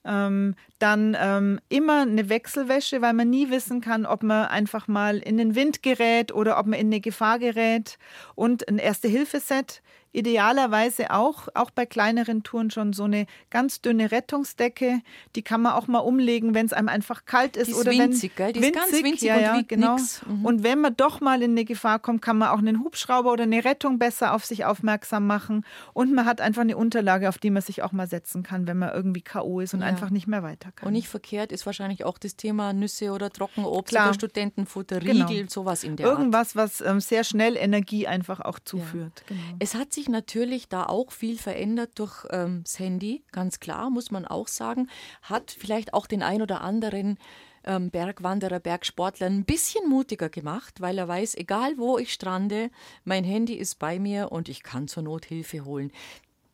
ähm, 0.05 0.55
dann 0.79 1.15
ähm, 1.19 1.59
immer 1.69 2.01
eine 2.01 2.29
Wechselwäsche, 2.29 3.01
weil 3.01 3.13
man 3.13 3.29
nie 3.29 3.49
wissen 3.49 3.81
kann, 3.81 4.05
ob 4.05 4.23
man 4.23 4.47
einfach 4.47 4.87
mal 4.87 5.17
in 5.17 5.37
den 5.37 5.55
Wind 5.55 5.81
gerät 5.81 6.33
oder 6.33 6.59
ob 6.59 6.67
man 6.67 6.79
in 6.79 6.87
eine 6.87 6.99
Gefahr 6.99 7.39
gerät. 7.39 7.97
Und 8.35 8.67
ein 8.67 8.79
Erste-Hilfe-Set 8.79 9.81
idealerweise 10.13 11.11
auch, 11.11 11.47
auch 11.53 11.71
bei 11.71 11.85
kleineren 11.85 12.43
Touren 12.43 12.71
schon 12.71 12.93
so 12.93 13.03
eine 13.03 13.25
ganz 13.49 13.81
dünne 13.81 14.11
Rettungsdecke. 14.11 15.01
Die 15.35 15.41
kann 15.41 15.61
man 15.61 15.73
auch 15.73 15.87
mal 15.87 15.99
umlegen, 15.99 16.53
wenn 16.53 16.65
es 16.65 16.73
einem 16.73 16.87
einfach 16.87 17.25
kalt 17.25 17.57
ist. 17.57 17.67
Die 17.67 17.71
ist 17.71 17.77
oder 17.79 17.91
winzig, 17.91 18.31
wenn, 18.37 18.53
gell? 18.53 18.53
Die 18.53 18.67
ist 18.67 18.73
ganz 18.73 18.91
winzig 18.91 19.23
ja, 19.23 19.35
und 19.35 19.41
ja, 19.41 19.57
wiegt 19.57 19.69
genau. 19.69 19.97
Mhm. 20.27 20.45
Und 20.45 20.63
wenn 20.63 20.79
man 20.79 20.95
doch 20.95 21.19
mal 21.19 21.41
in 21.41 21.51
eine 21.51 21.65
Gefahr 21.65 21.99
kommt, 21.99 22.21
kann 22.21 22.37
man 22.37 22.49
auch 22.49 22.59
einen 22.59 22.83
Hubschrauber 22.83 23.31
oder 23.33 23.43
eine 23.43 23.65
Rettung 23.65 23.99
besser 23.99 24.33
auf 24.33 24.45
sich 24.45 24.65
aufmerksam 24.65 25.27
machen. 25.27 25.65
Und 25.93 26.13
man 26.13 26.25
hat 26.25 26.41
einfach 26.41 26.61
eine 26.61 26.77
Unterlage, 26.77 27.27
auf 27.27 27.37
die 27.39 27.49
man 27.49 27.61
sich 27.61 27.81
auch 27.83 27.91
mal 27.91 28.07
setzen 28.07 28.43
kann, 28.43 28.67
wenn 28.67 28.77
man 28.77 28.93
irgendwie 28.93 29.21
K.O. 29.21 29.59
ist 29.59 29.73
und 29.73 29.81
Ja. 29.81 29.87
einfach 29.87 30.09
nicht 30.11 30.27
mehr 30.27 30.43
weiter 30.43 30.71
kann. 30.75 30.87
Und 30.87 30.93
nicht 30.93 31.07
verkehrt 31.07 31.51
ist 31.51 31.65
wahrscheinlich 31.65 32.05
auch 32.05 32.17
das 32.17 32.35
Thema 32.35 32.71
Nüsse 32.73 33.11
oder 33.11 33.29
Trockenobst 33.31 33.89
Klar. 33.89 34.05
oder 34.09 34.13
Studentenfutter, 34.13 34.99
Genau. 34.99 35.27
Riegel, 35.27 35.49
sowas 35.49 35.83
in 35.83 35.95
der 35.95 36.07
Art. 36.07 36.17
Irgendwas, 36.19 36.55
was 36.55 36.81
ähm, 36.81 36.99
sehr 36.99 37.23
schnell 37.23 37.57
Energie 37.57 38.07
einfach 38.07 38.39
auch 38.39 38.59
zuführt. 38.59 39.23
Genau. 39.27 39.41
Es 39.59 39.73
hat 39.75 39.91
sich 39.91 40.02
natürlich 40.09 40.69
da 40.69 40.85
auch 40.85 41.11
viel 41.11 41.37
verändert 41.37 41.99
durch 41.99 42.25
ähm, 42.29 42.61
das 42.63 42.79
Handy, 42.79 43.23
ganz 43.31 43.59
klar, 43.59 43.89
muss 43.89 44.11
man 44.11 44.25
auch 44.25 44.47
sagen. 44.47 44.89
Hat 45.21 45.51
vielleicht 45.51 45.93
auch 45.93 46.07
den 46.07 46.23
ein 46.23 46.41
oder 46.41 46.61
anderen 46.61 47.17
ähm, 47.65 47.89
Bergwanderer, 47.89 48.59
Bergsportler 48.59 49.27
ein 49.27 49.45
bisschen 49.45 49.87
mutiger 49.89 50.29
gemacht, 50.29 50.81
weil 50.81 50.97
er 50.97 51.07
weiß, 51.07 51.35
egal 51.35 51.77
wo 51.77 51.97
ich 51.97 52.13
strande, 52.13 52.69
mein 53.03 53.23
Handy 53.23 53.55
ist 53.55 53.79
bei 53.79 53.99
mir 53.99 54.31
und 54.31 54.49
ich 54.49 54.63
kann 54.63 54.87
zur 54.87 55.03
Not 55.03 55.25
Hilfe 55.25 55.65
holen. 55.65 55.91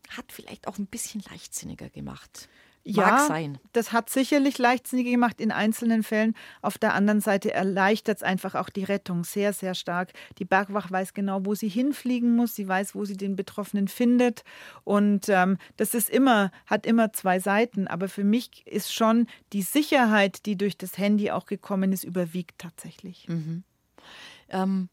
Hat 0.09 0.31
vielleicht 0.31 0.67
auch 0.67 0.77
ein 0.77 0.87
bisschen 0.87 1.21
leichtsinniger 1.29 1.89
gemacht. 1.89 2.49
Mag 2.95 3.07
ja, 3.07 3.25
sein. 3.27 3.57
das 3.73 3.91
hat 3.91 4.09
sicherlich 4.09 4.57
leichtsinnig 4.57 5.05
gemacht 5.05 5.39
in 5.41 5.51
einzelnen 5.51 6.03
Fällen. 6.03 6.35
Auf 6.61 6.77
der 6.77 6.93
anderen 6.93 7.21
Seite 7.21 7.53
erleichtert 7.53 8.17
es 8.17 8.23
einfach 8.23 8.55
auch 8.55 8.69
die 8.69 8.83
Rettung 8.83 9.23
sehr, 9.23 9.53
sehr 9.53 9.75
stark. 9.75 10.13
Die 10.37 10.45
Bergwacht 10.45 10.91
weiß 10.91 11.13
genau, 11.13 11.45
wo 11.45 11.55
sie 11.55 11.69
hinfliegen 11.69 12.35
muss. 12.35 12.55
Sie 12.55 12.67
weiß, 12.67 12.95
wo 12.95 13.05
sie 13.05 13.17
den 13.17 13.35
Betroffenen 13.35 13.87
findet. 13.87 14.43
Und 14.83 15.29
ähm, 15.29 15.57
das 15.77 15.93
ist 15.93 16.09
immer, 16.09 16.51
hat 16.65 16.85
immer 16.85 17.13
zwei 17.13 17.39
Seiten. 17.39 17.87
Aber 17.87 18.09
für 18.09 18.23
mich 18.23 18.65
ist 18.65 18.93
schon 18.93 19.27
die 19.53 19.61
Sicherheit, 19.61 20.45
die 20.45 20.57
durch 20.57 20.77
das 20.77 20.97
Handy 20.97 21.31
auch 21.31 21.45
gekommen 21.45 21.91
ist, 21.91 22.03
überwiegt 22.03 22.59
tatsächlich. 22.59 23.27
Ähm, 24.49 24.89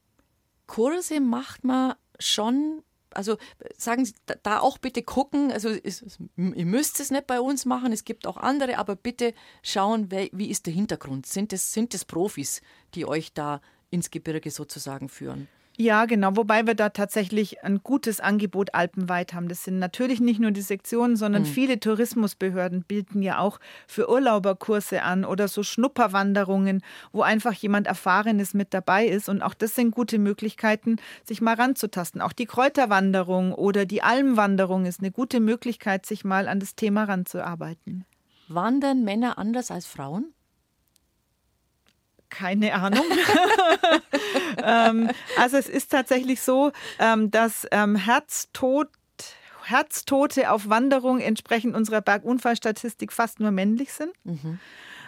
Kurse 0.67 1.21
macht 1.21 1.65
man 1.65 1.95
schon, 2.19 2.83
also 3.17 3.37
sagen 3.77 4.05
Sie 4.05 4.15
da, 4.43 4.61
auch 4.61 4.79
bitte 4.79 5.03
gucken, 5.03 5.51
also 5.51 5.69
es, 5.69 6.19
ihr 6.37 6.67
müsst 6.67 7.01
es 7.01 7.11
nicht 7.11 7.27
bei 7.27 7.41
uns 7.41 7.65
machen, 7.65 7.93
es 7.93 8.05
gibt 8.05 8.27
auch 8.27 8.37
andere, 8.37 8.79
aber 8.79 8.97
bitte 8.97 9.35
schauen, 9.63 10.11
wie 10.11 10.51
ist 10.51 10.67
der 10.67 10.73
Hintergrund? 10.73 11.27
Sind 11.27 11.53
es 11.53 11.73
sind 11.73 11.95
es 11.95 12.05
Profis, 12.05 12.61
die 12.95 13.07
euch 13.07 13.33
da 13.33 13.61
ins 13.91 14.11
Gebirge 14.11 14.51
sozusagen 14.51 15.09
führen? 15.09 15.49
Ja, 15.79 16.07
genau. 16.07 16.37
Wobei 16.37 16.67
wir 16.67 16.75
da 16.75 16.89
tatsächlich 16.89 17.63
ein 17.63 17.83
gutes 17.83 18.21
Angebot 18.21 18.75
alpenweit 18.75 19.35
haben. 19.35 19.49
Das 19.49 19.65
sind 19.65 19.79
natürlich 19.79 20.21
nicht 20.21 20.41
nur 20.41 20.51
die 20.51 20.63
Sektionen, 20.63 21.17
sondern 21.17 21.45
viele 21.45 21.79
Tourismusbehörden 21.79 22.83
bieten 22.83 23.23
ja 23.23 23.39
auch 23.39 23.61
für 23.87 24.09
Urlauberkurse 24.09 25.03
an 25.03 25.27
oder 25.27 25.49
so 25.49 25.63
Schnupperwanderungen, 25.63 26.83
wo 27.13 27.21
einfach 27.21 27.53
jemand 27.53 27.87
Erfahrenes 27.87 28.55
mit 28.55 28.73
dabei 28.73 29.07
ist. 29.07 29.29
Und 29.29 29.43
auch 29.43 29.53
das 29.53 29.75
sind 29.75 29.91
gute 29.91 30.19
Möglichkeiten, 30.19 30.97
sich 31.25 31.43
mal 31.43 31.55
ranzutasten. 31.55 32.23
Auch 32.23 32.33
die 32.33 32.47
Kräuterwanderung 32.47 33.53
oder 33.53 33.85
die 33.85 34.03
Almwanderung 34.03 34.87
ist 34.87 35.01
eine 35.01 35.11
gute 35.11 35.41
Möglichkeit, 35.41 36.07
sich 36.07 36.25
mal 36.25 36.49
an 36.49 36.59
das 36.59 36.75
Thema 36.75 37.05
ranzuarbeiten. 37.05 38.07
Wandern 38.49 39.05
Männer 39.05 39.37
anders 39.37 39.71
als 39.71 39.87
Frauen? 39.87 40.33
Keine 42.29 42.75
Ahnung. 42.75 43.05
ähm, 44.63 45.11
also 45.39 45.57
es 45.57 45.69
ist 45.69 45.91
tatsächlich 45.91 46.41
so, 46.41 46.73
ähm, 46.99 47.31
dass 47.31 47.67
ähm, 47.71 47.97
Herztod 47.97 48.89
Herztote 49.65 50.51
auf 50.53 50.69
Wanderung 50.69 51.19
entsprechend 51.19 51.75
unserer 51.75 52.01
Bergunfallstatistik 52.01 53.13
fast 53.13 53.41
nur 53.41 53.51
männlich 53.51 53.93
sind. 53.93 54.13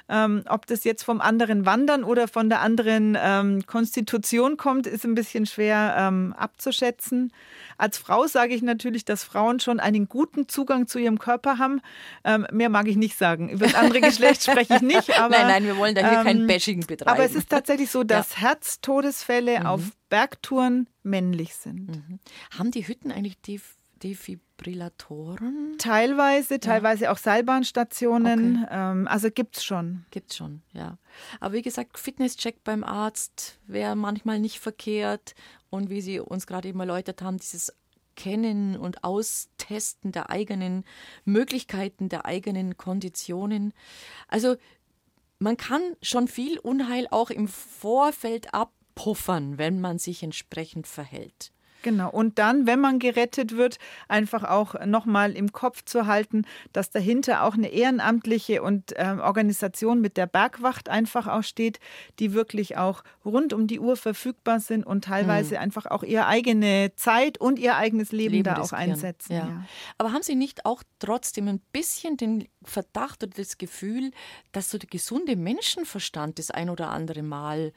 Ähm, 0.08 0.44
ob 0.48 0.66
das 0.66 0.84
jetzt 0.84 1.02
vom 1.02 1.20
anderen 1.20 1.66
Wandern 1.66 2.04
oder 2.04 2.28
von 2.28 2.48
der 2.48 2.60
anderen 2.60 3.16
ähm, 3.20 3.66
Konstitution 3.66 4.56
kommt, 4.56 4.86
ist 4.86 5.04
ein 5.04 5.14
bisschen 5.14 5.46
schwer 5.46 5.94
ähm, 5.98 6.34
abzuschätzen. 6.36 7.32
Als 7.76 7.98
Frau 7.98 8.26
sage 8.26 8.54
ich 8.54 8.62
natürlich, 8.62 9.04
dass 9.04 9.22
Frauen 9.22 9.60
schon 9.60 9.80
einen 9.80 10.08
guten 10.08 10.48
Zugang 10.48 10.86
zu 10.86 10.98
ihrem 10.98 11.18
Körper 11.18 11.58
haben. 11.58 11.80
Ähm, 12.24 12.46
mehr 12.50 12.70
mag 12.70 12.88
ich 12.88 12.96
nicht 12.96 13.16
sagen. 13.16 13.48
Über 13.48 13.66
das 13.66 13.74
andere 13.74 14.00
Geschlecht 14.00 14.42
spreche 14.42 14.76
ich 14.76 14.82
nicht. 14.82 15.10
Aber, 15.18 15.36
nein, 15.36 15.46
nein, 15.46 15.64
wir 15.64 15.76
wollen 15.76 15.94
da 15.94 16.08
hier 16.08 16.22
kein 16.22 16.40
ähm, 16.40 16.46
Bashing 16.46 16.86
betreiben. 16.86 17.10
aber 17.10 17.24
es 17.24 17.34
ist 17.34 17.50
tatsächlich 17.50 17.90
so, 17.90 18.02
dass 18.04 18.38
Herztodesfälle 18.38 19.68
auf 19.68 19.82
Bergtouren 20.08 20.88
männlich 21.02 21.54
sind. 21.54 22.02
Haben 22.56 22.70
die 22.70 22.86
Hütten 22.86 23.12
eigentlich 23.12 23.40
Def 23.42 23.76
Defibrillatoren? 24.02 25.76
Teilweise, 25.78 26.60
teilweise 26.60 27.10
auch 27.10 27.18
Seilbahnstationen. 27.18 28.66
Ähm, 28.70 29.08
also 29.08 29.30
gibt 29.30 29.56
es 29.56 29.64
schon. 29.64 30.04
Gibt's 30.10 30.36
schon, 30.36 30.62
ja. 30.72 30.98
Aber 31.40 31.54
wie 31.54 31.62
gesagt, 31.62 31.98
Fitnesscheck 31.98 32.64
beim 32.64 32.84
Arzt 32.84 33.58
wäre 33.66 33.96
manchmal 33.96 34.40
nicht 34.40 34.58
verkehrt. 34.58 35.34
Und 35.70 35.90
wie 35.90 36.00
Sie 36.00 36.20
uns 36.20 36.46
gerade 36.46 36.68
eben 36.68 36.80
erläutert 36.80 37.22
haben, 37.22 37.38
dieses 37.38 37.72
Kennen 38.18 38.76
und 38.76 39.04
Austesten 39.04 40.10
der 40.10 40.28
eigenen 40.28 40.84
Möglichkeiten, 41.24 42.08
der 42.08 42.26
eigenen 42.26 42.76
Konditionen. 42.76 43.72
Also 44.26 44.56
man 45.38 45.56
kann 45.56 45.82
schon 46.02 46.26
viel 46.26 46.58
Unheil 46.58 47.06
auch 47.10 47.30
im 47.30 47.46
Vorfeld 47.46 48.52
abpuffern, 48.52 49.56
wenn 49.56 49.80
man 49.80 49.98
sich 49.98 50.24
entsprechend 50.24 50.88
verhält. 50.88 51.52
Genau. 51.88 52.10
Und 52.10 52.38
dann, 52.38 52.66
wenn 52.66 52.80
man 52.80 52.98
gerettet 52.98 53.56
wird, 53.56 53.78
einfach 54.08 54.44
auch 54.44 54.74
nochmal 54.84 55.32
im 55.32 55.52
Kopf 55.52 55.84
zu 55.84 56.06
halten, 56.06 56.44
dass 56.72 56.90
dahinter 56.90 57.44
auch 57.44 57.54
eine 57.54 57.68
ehrenamtliche 57.68 58.62
und 58.62 58.92
ähm, 58.96 59.20
Organisation 59.20 60.00
mit 60.00 60.16
der 60.16 60.26
Bergwacht 60.26 60.88
einfach 60.88 61.26
auch 61.26 61.42
steht, 61.42 61.80
die 62.18 62.34
wirklich 62.34 62.76
auch 62.76 63.02
rund 63.24 63.52
um 63.52 63.66
die 63.66 63.80
Uhr 63.80 63.96
verfügbar 63.96 64.60
sind 64.60 64.84
und 64.84 65.04
teilweise 65.04 65.60
einfach 65.60 65.86
auch 65.86 66.02
ihre 66.02 66.26
eigene 66.26 66.92
Zeit 66.96 67.38
und 67.38 67.58
ihr 67.58 67.76
eigenes 67.76 68.12
Leben, 68.12 68.34
Leben 68.34 68.44
da 68.44 68.56
auch 68.56 68.72
riskieren. 68.72 68.90
einsetzen. 68.90 69.32
Ja. 69.32 69.38
Ja. 69.38 69.64
Aber 69.96 70.12
haben 70.12 70.22
Sie 70.22 70.34
nicht 70.34 70.66
auch 70.66 70.82
trotzdem 70.98 71.48
ein 71.48 71.60
bisschen 71.72 72.16
den 72.16 72.48
Verdacht 72.62 73.22
oder 73.22 73.32
das 73.34 73.56
Gefühl, 73.56 74.10
dass 74.52 74.70
so 74.70 74.78
der 74.78 74.88
gesunde 74.88 75.36
Menschenverstand 75.36 76.38
das 76.38 76.50
ein 76.50 76.68
oder 76.68 76.90
andere 76.90 77.22
Mal 77.22 77.72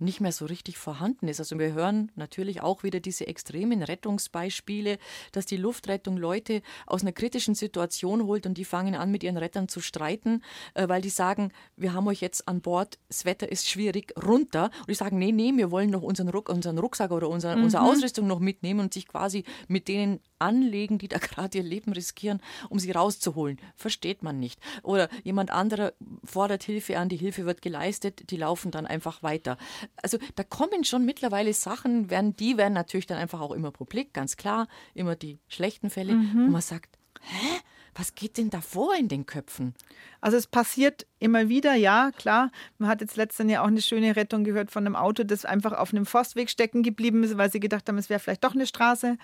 nicht 0.00 0.20
mehr 0.20 0.32
so 0.32 0.46
richtig 0.46 0.78
vorhanden 0.78 1.28
ist. 1.28 1.40
Also 1.40 1.58
wir 1.58 1.72
hören 1.72 2.10
natürlich 2.16 2.62
auch 2.62 2.82
wieder 2.82 3.00
diese 3.00 3.26
extremen 3.26 3.82
Rettungsbeispiele, 3.82 4.98
dass 5.32 5.46
die 5.46 5.56
Luftrettung 5.56 6.16
Leute 6.16 6.62
aus 6.86 7.02
einer 7.02 7.12
kritischen 7.12 7.54
Situation 7.54 8.24
holt 8.24 8.46
und 8.46 8.56
die 8.58 8.64
fangen 8.64 8.94
an, 8.94 9.10
mit 9.10 9.22
ihren 9.22 9.36
Rettern 9.36 9.68
zu 9.68 9.80
streiten, 9.80 10.42
äh, 10.74 10.88
weil 10.88 11.02
die 11.02 11.10
sagen, 11.10 11.52
wir 11.76 11.92
haben 11.92 12.06
euch 12.08 12.20
jetzt 12.20 12.48
an 12.48 12.60
Bord, 12.60 12.98
das 13.08 13.24
Wetter 13.24 13.50
ist 13.50 13.68
schwierig, 13.68 14.14
runter. 14.22 14.70
Und 14.80 14.88
die 14.88 14.94
sagen, 14.94 15.18
nee, 15.18 15.32
nee, 15.32 15.52
wir 15.54 15.70
wollen 15.70 15.90
noch 15.90 16.02
unseren, 16.02 16.28
Ruck, 16.28 16.48
unseren 16.48 16.78
Rucksack 16.78 17.10
oder 17.10 17.28
unser, 17.28 17.56
unsere 17.56 17.82
Ausrüstung 17.82 18.26
noch 18.26 18.40
mitnehmen 18.40 18.80
und 18.80 18.94
sich 18.94 19.06
quasi 19.06 19.44
mit 19.68 19.88
denen 19.88 20.20
anlegen, 20.40 20.98
die 20.98 21.08
da 21.08 21.18
gerade 21.18 21.58
ihr 21.58 21.64
Leben 21.64 21.92
riskieren, 21.92 22.40
um 22.68 22.78
sie 22.78 22.90
rauszuholen. 22.90 23.58
Versteht 23.76 24.22
man 24.22 24.38
nicht. 24.38 24.60
Oder 24.82 25.08
jemand 25.24 25.50
anderer 25.50 25.92
fordert 26.24 26.62
Hilfe 26.62 26.98
an, 26.98 27.08
die 27.08 27.16
Hilfe 27.16 27.46
wird 27.46 27.62
geleistet, 27.62 28.30
die 28.30 28.36
laufen 28.36 28.70
dann 28.70 28.86
einfach 28.86 29.22
weiter. 29.22 29.56
Also 30.02 30.18
da 30.34 30.44
kommen 30.44 30.84
schon 30.84 31.04
mittlerweile 31.04 31.52
Sachen, 31.52 32.10
werden, 32.10 32.36
die 32.36 32.56
werden 32.56 32.74
natürlich 32.74 33.06
dann 33.06 33.18
einfach 33.18 33.40
auch 33.40 33.52
immer 33.52 33.70
publik, 33.70 34.12
ganz 34.12 34.36
klar, 34.36 34.68
immer 34.94 35.16
die 35.16 35.38
schlechten 35.48 35.90
Fälle, 35.90 36.12
wo 36.46 36.50
man 36.50 36.60
sagt, 36.60 36.98
hä? 37.20 37.60
Was 37.94 38.14
geht 38.14 38.38
denn 38.38 38.50
da 38.50 38.60
vor 38.60 38.94
in 38.96 39.08
den 39.08 39.26
Köpfen? 39.26 39.74
Also 40.20 40.36
es 40.36 40.46
passiert 40.46 41.06
immer 41.18 41.48
wieder, 41.48 41.74
ja, 41.74 42.10
klar. 42.16 42.50
Man 42.78 42.88
hat 42.88 43.00
jetzt 43.00 43.16
letztens 43.16 43.50
ja 43.50 43.62
auch 43.62 43.66
eine 43.66 43.82
schöne 43.82 44.16
Rettung 44.16 44.44
gehört 44.44 44.70
von 44.70 44.86
einem 44.86 44.96
Auto, 44.96 45.24
das 45.24 45.44
einfach 45.44 45.72
auf 45.72 45.92
einem 45.92 46.06
Forstweg 46.06 46.50
stecken 46.50 46.82
geblieben 46.82 47.24
ist, 47.24 47.36
weil 47.36 47.50
sie 47.50 47.60
gedacht 47.60 47.88
haben, 47.88 47.98
es 47.98 48.10
wäre 48.10 48.20
vielleicht 48.20 48.44
doch 48.44 48.54
eine 48.54 48.66
Straße. 48.66 49.16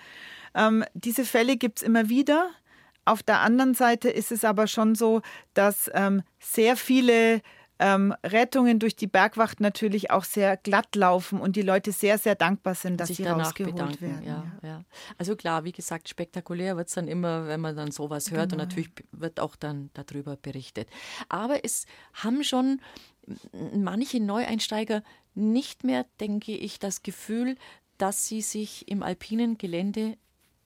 Ähm, 0.55 0.83
diese 0.93 1.25
Fälle 1.25 1.57
gibt 1.57 1.79
es 1.79 1.83
immer 1.83 2.09
wieder. 2.09 2.49
Auf 3.05 3.23
der 3.23 3.39
anderen 3.39 3.73
Seite 3.73 4.09
ist 4.09 4.31
es 4.31 4.43
aber 4.43 4.67
schon 4.67 4.95
so, 4.95 5.21
dass 5.53 5.89
ähm, 5.93 6.23
sehr 6.39 6.75
viele 6.75 7.41
ähm, 7.79 8.13
Rettungen 8.23 8.79
durch 8.79 8.95
die 8.95 9.07
Bergwacht 9.07 9.59
natürlich 9.59 10.11
auch 10.11 10.23
sehr 10.23 10.57
glatt 10.57 10.95
laufen 10.95 11.39
und 11.39 11.55
die 11.55 11.61
Leute 11.61 11.91
sehr, 11.91 12.17
sehr 12.17 12.35
dankbar 12.35 12.75
sind, 12.75 12.99
dass 12.99 13.09
sie 13.09 13.23
rausgeholt 13.23 13.75
bedanken. 13.75 14.01
werden. 14.01 14.23
Ja, 14.25 14.45
ja. 14.61 14.69
ja, 14.69 14.83
Also 15.17 15.35
klar, 15.35 15.63
wie 15.63 15.71
gesagt, 15.71 16.09
spektakulär 16.09 16.77
wird 16.77 16.87
es 16.87 16.95
dann 16.95 17.07
immer, 17.07 17.47
wenn 17.47 17.61
man 17.61 17.75
dann 17.75 17.91
sowas 17.91 18.31
hört 18.31 18.51
genau. 18.51 18.63
und 18.63 18.69
natürlich 18.69 18.89
wird 19.11 19.39
auch 19.39 19.55
dann 19.55 19.89
darüber 19.93 20.35
berichtet. 20.35 20.87
Aber 21.29 21.63
es 21.63 21.85
haben 22.13 22.43
schon 22.43 22.81
manche 23.73 24.19
Neueinsteiger 24.19 25.03
nicht 25.35 25.83
mehr, 25.83 26.05
denke 26.19 26.53
ich, 26.53 26.79
das 26.79 27.03
Gefühl, 27.03 27.55
dass 27.97 28.27
sie 28.27 28.41
sich 28.41 28.87
im 28.87 29.03
alpinen 29.03 29.57
Gelände 29.57 30.17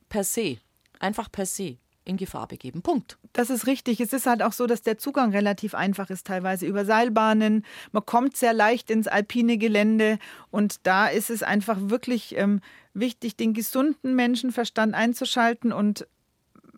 per 0.09 0.23
se, 0.23 0.57
einfach 0.99 1.31
per 1.31 1.45
se, 1.45 1.77
in 2.03 2.17
Gefahr 2.17 2.47
begeben. 2.47 2.81
Punkt. 2.81 3.17
Das 3.33 3.49
ist 3.49 3.67
richtig. 3.67 3.99
Es 3.99 4.13
ist 4.13 4.25
halt 4.25 4.41
auch 4.41 4.53
so, 4.53 4.67
dass 4.67 4.81
der 4.81 4.97
Zugang 4.97 5.31
relativ 5.31 5.75
einfach 5.75 6.09
ist, 6.09 6.27
teilweise 6.27 6.65
über 6.65 6.85
Seilbahnen. 6.85 7.65
Man 7.91 8.05
kommt 8.05 8.37
sehr 8.37 8.53
leicht 8.53 8.89
ins 8.89 9.07
alpine 9.07 9.57
Gelände 9.57 10.17
und 10.49 10.85
da 10.87 11.07
ist 11.07 11.29
es 11.29 11.43
einfach 11.43 11.77
wirklich 11.79 12.35
ähm, 12.37 12.61
wichtig, 12.93 13.35
den 13.35 13.53
gesunden 13.53 14.15
Menschenverstand 14.15 14.95
einzuschalten 14.95 15.71
und 15.71 16.07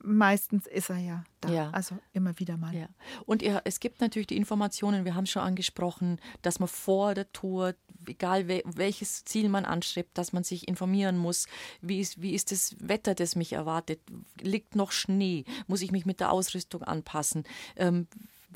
meistens 0.04 0.68
ist 0.68 0.90
er 0.90 0.98
ja 0.98 1.24
da. 1.42 1.50
Ja. 1.50 1.70
Also 1.72 1.98
immer 2.14 2.38
wieder 2.40 2.58
mal. 2.58 2.76
Ja. 2.76 2.88
Und 3.26 3.42
ihr, 3.42 3.62
es 3.66 3.80
gibt 3.80 4.02
natürlich 4.02 4.28
die 4.28 4.38
Informationen, 4.38 5.06
wir 5.06 5.16
haben 5.16 5.26
schon 5.26 5.42
angesprochen, 5.42 6.20
dass 6.42 6.60
man 6.60 6.68
vor 6.68 7.14
der 7.14 7.32
Tour, 7.32 7.74
egal 8.06 8.48
welches 8.48 9.26
Ziel 9.26 9.50
man 9.50 9.66
anstrebt, 9.66 10.18
dass 10.18 10.34
man 10.34 10.44
sich 10.44 10.68
informieren 10.68 11.18
muss, 11.18 11.48
wie 11.82 12.00
ist, 12.00 12.22
wie 12.22 12.34
ist 12.34 12.52
das 12.52 12.76
Wetter, 12.80 13.16
das 13.16 13.36
mich 13.36 13.54
erwartet, 13.54 14.00
liegt 14.42 14.76
noch 14.76 14.92
Schnee, 14.92 15.46
muss 15.68 15.82
ich 15.82 15.92
mich 15.92 16.06
mit 16.06 16.20
der 16.20 16.32
Ausrüstung 16.32 16.84
anpassen, 16.84 17.44
ähm, 17.76 18.08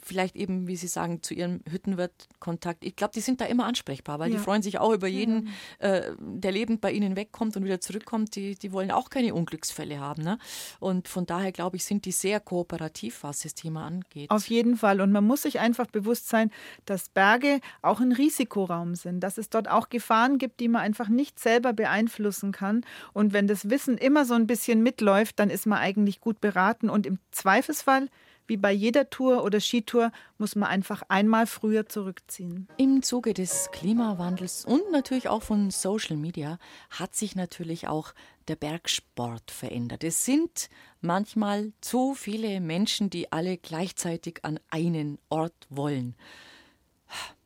vielleicht 0.03 0.35
eben, 0.35 0.67
wie 0.67 0.75
Sie 0.75 0.87
sagen, 0.87 1.21
zu 1.23 1.33
Ihrem 1.33 1.61
Hüttenwirt 1.69 2.27
Kontakt. 2.39 2.83
Ich 2.83 2.95
glaube, 2.95 3.13
die 3.13 3.21
sind 3.21 3.41
da 3.41 3.45
immer 3.45 3.65
ansprechbar, 3.65 4.19
weil 4.19 4.31
ja. 4.31 4.37
die 4.37 4.43
freuen 4.43 4.61
sich 4.61 4.79
auch 4.79 4.93
über 4.93 5.07
jeden, 5.07 5.49
ja. 5.81 5.87
äh, 5.87 6.15
der 6.19 6.51
lebend 6.51 6.81
bei 6.81 6.91
ihnen 6.91 7.15
wegkommt 7.15 7.57
und 7.57 7.63
wieder 7.63 7.81
zurückkommt. 7.81 8.35
Die, 8.35 8.55
die 8.55 8.71
wollen 8.71 8.91
auch 8.91 9.09
keine 9.09 9.33
Unglücksfälle 9.33 9.99
haben. 9.99 10.23
Ne? 10.23 10.37
Und 10.79 11.07
von 11.07 11.25
daher, 11.25 11.51
glaube 11.51 11.77
ich, 11.77 11.85
sind 11.85 12.05
die 12.05 12.11
sehr 12.11 12.39
kooperativ, 12.39 13.23
was 13.23 13.39
das 13.39 13.53
Thema 13.53 13.85
angeht. 13.85 14.29
Auf 14.29 14.47
jeden 14.47 14.77
Fall. 14.77 15.01
Und 15.01 15.11
man 15.11 15.25
muss 15.25 15.43
sich 15.43 15.59
einfach 15.59 15.87
bewusst 15.87 16.29
sein, 16.29 16.51
dass 16.85 17.09
Berge 17.09 17.59
auch 17.81 17.99
ein 17.99 18.11
Risikoraum 18.11 18.95
sind, 18.95 19.21
dass 19.21 19.37
es 19.37 19.49
dort 19.49 19.69
auch 19.69 19.89
Gefahren 19.89 20.37
gibt, 20.37 20.59
die 20.59 20.67
man 20.67 20.81
einfach 20.81 21.09
nicht 21.09 21.39
selber 21.39 21.73
beeinflussen 21.73 22.51
kann. 22.51 22.85
Und 23.13 23.33
wenn 23.33 23.47
das 23.47 23.69
Wissen 23.69 23.97
immer 23.97 24.25
so 24.25 24.33
ein 24.33 24.47
bisschen 24.47 24.83
mitläuft, 24.83 25.39
dann 25.39 25.49
ist 25.49 25.65
man 25.65 25.79
eigentlich 25.79 26.21
gut 26.21 26.41
beraten 26.41 26.89
und 26.89 27.05
im 27.05 27.19
Zweifelsfall 27.31 28.09
wie 28.47 28.57
bei 28.57 28.71
jeder 28.71 29.09
Tour 29.09 29.43
oder 29.43 29.59
Skitour 29.59 30.11
muss 30.37 30.55
man 30.55 30.69
einfach 30.69 31.03
einmal 31.09 31.45
früher 31.45 31.87
zurückziehen. 31.87 32.67
Im 32.77 33.03
Zuge 33.03 33.33
des 33.33 33.69
Klimawandels 33.71 34.65
und 34.65 34.91
natürlich 34.91 35.27
auch 35.27 35.43
von 35.43 35.69
Social 35.69 36.17
Media 36.17 36.57
hat 36.89 37.15
sich 37.15 37.35
natürlich 37.35 37.87
auch 37.87 38.13
der 38.47 38.55
Bergsport 38.55 39.51
verändert. 39.51 40.03
Es 40.03 40.25
sind 40.25 40.69
manchmal 41.01 41.73
zu 41.81 42.13
viele 42.13 42.61
Menschen, 42.61 43.09
die 43.09 43.31
alle 43.31 43.57
gleichzeitig 43.57 44.39
an 44.43 44.59
einen 44.69 45.19
Ort 45.29 45.67
wollen. 45.69 46.15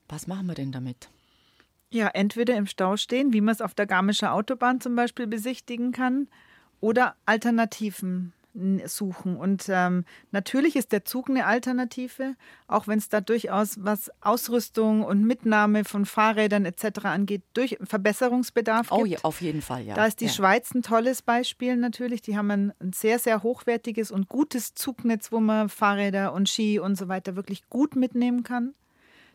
Was 0.07 0.27
machen 0.27 0.47
wir 0.47 0.55
denn 0.55 0.71
damit? 0.71 1.09
Ja, 1.89 2.07
entweder 2.07 2.55
im 2.55 2.67
Stau 2.67 2.95
stehen, 2.95 3.33
wie 3.33 3.41
man 3.41 3.53
es 3.53 3.61
auf 3.61 3.73
der 3.73 3.85
Garmischer 3.85 4.33
Autobahn 4.33 4.79
zum 4.79 4.95
Beispiel 4.95 5.27
besichtigen 5.27 5.91
kann, 5.91 6.27
oder 6.79 7.15
Alternativen 7.25 8.33
suchen. 8.85 9.37
Und 9.37 9.65
ähm, 9.69 10.05
natürlich 10.31 10.75
ist 10.75 10.91
der 10.91 11.05
Zug 11.05 11.29
eine 11.29 11.45
Alternative, 11.45 12.35
auch 12.67 12.87
wenn 12.87 12.97
es 12.97 13.09
da 13.09 13.21
durchaus, 13.21 13.83
was 13.83 14.11
Ausrüstung 14.21 15.03
und 15.03 15.25
Mitnahme 15.25 15.85
von 15.85 16.05
Fahrrädern 16.05 16.65
etc. 16.65 17.05
angeht, 17.05 17.43
durch 17.53 17.77
Verbesserungsbedarf 17.81 18.91
oh, 18.91 18.97
gibt. 18.97 19.07
Oh 19.07 19.11
ja, 19.11 19.19
auf 19.23 19.41
jeden 19.41 19.61
Fall, 19.61 19.83
ja. 19.83 19.95
Da 19.95 20.05
ist 20.05 20.21
die 20.21 20.25
ja. 20.25 20.31
Schweiz 20.31 20.73
ein 20.73 20.81
tolles 20.81 21.21
Beispiel 21.21 21.77
natürlich. 21.77 22.21
Die 22.21 22.37
haben 22.37 22.51
ein, 22.51 22.73
ein 22.79 22.93
sehr, 22.93 23.19
sehr 23.19 23.43
hochwertiges 23.43 24.11
und 24.11 24.27
gutes 24.27 24.75
Zugnetz, 24.75 25.31
wo 25.31 25.39
man 25.39 25.69
Fahrräder 25.69 26.33
und 26.33 26.49
Ski 26.49 26.79
und 26.79 26.95
so 26.95 27.07
weiter 27.07 27.35
wirklich 27.35 27.69
gut 27.69 27.95
mitnehmen 27.95 28.43
kann. 28.43 28.73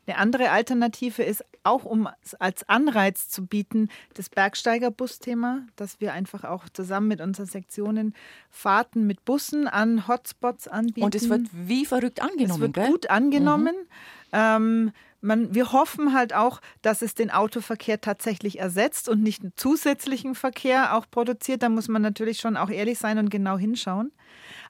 Eine 0.06 0.18
andere 0.18 0.50
Alternative 0.50 1.22
ist 1.22 1.44
auch, 1.64 1.84
um 1.84 2.08
es 2.22 2.34
als 2.34 2.68
Anreiz 2.68 3.28
zu 3.28 3.44
bieten, 3.44 3.88
das 4.14 4.28
Bergsteigerbus-Thema, 4.30 5.62
dass 5.74 6.00
wir 6.00 6.12
einfach 6.12 6.44
auch 6.44 6.68
zusammen 6.68 7.08
mit 7.08 7.20
unseren 7.20 7.46
Sektionen 7.46 8.14
Fahrten 8.48 9.06
mit 9.06 9.24
Bussen 9.24 9.66
an 9.66 10.06
Hotspots 10.06 10.68
anbieten. 10.68 11.02
Und 11.02 11.14
es 11.16 11.28
wird 11.28 11.48
wie 11.52 11.84
verrückt 11.86 12.22
angenommen, 12.22 12.52
Es 12.52 12.60
wird 12.60 12.74
gell? 12.74 12.86
gut 12.88 13.10
angenommen. 13.10 13.74
Mhm. 13.74 14.32
Ähm, 14.32 14.92
man, 15.20 15.54
wir 15.54 15.72
hoffen 15.72 16.12
halt 16.12 16.34
auch, 16.34 16.60
dass 16.82 17.02
es 17.02 17.14
den 17.14 17.30
Autoverkehr 17.30 18.00
tatsächlich 18.00 18.60
ersetzt 18.60 19.08
und 19.08 19.22
nicht 19.22 19.42
einen 19.42 19.52
zusätzlichen 19.56 20.34
Verkehr 20.34 20.94
auch 20.96 21.06
produziert. 21.10 21.62
Da 21.62 21.68
muss 21.68 21.88
man 21.88 22.02
natürlich 22.02 22.38
schon 22.38 22.56
auch 22.56 22.70
ehrlich 22.70 22.98
sein 22.98 23.18
und 23.18 23.30
genau 23.30 23.58
hinschauen. 23.58 24.12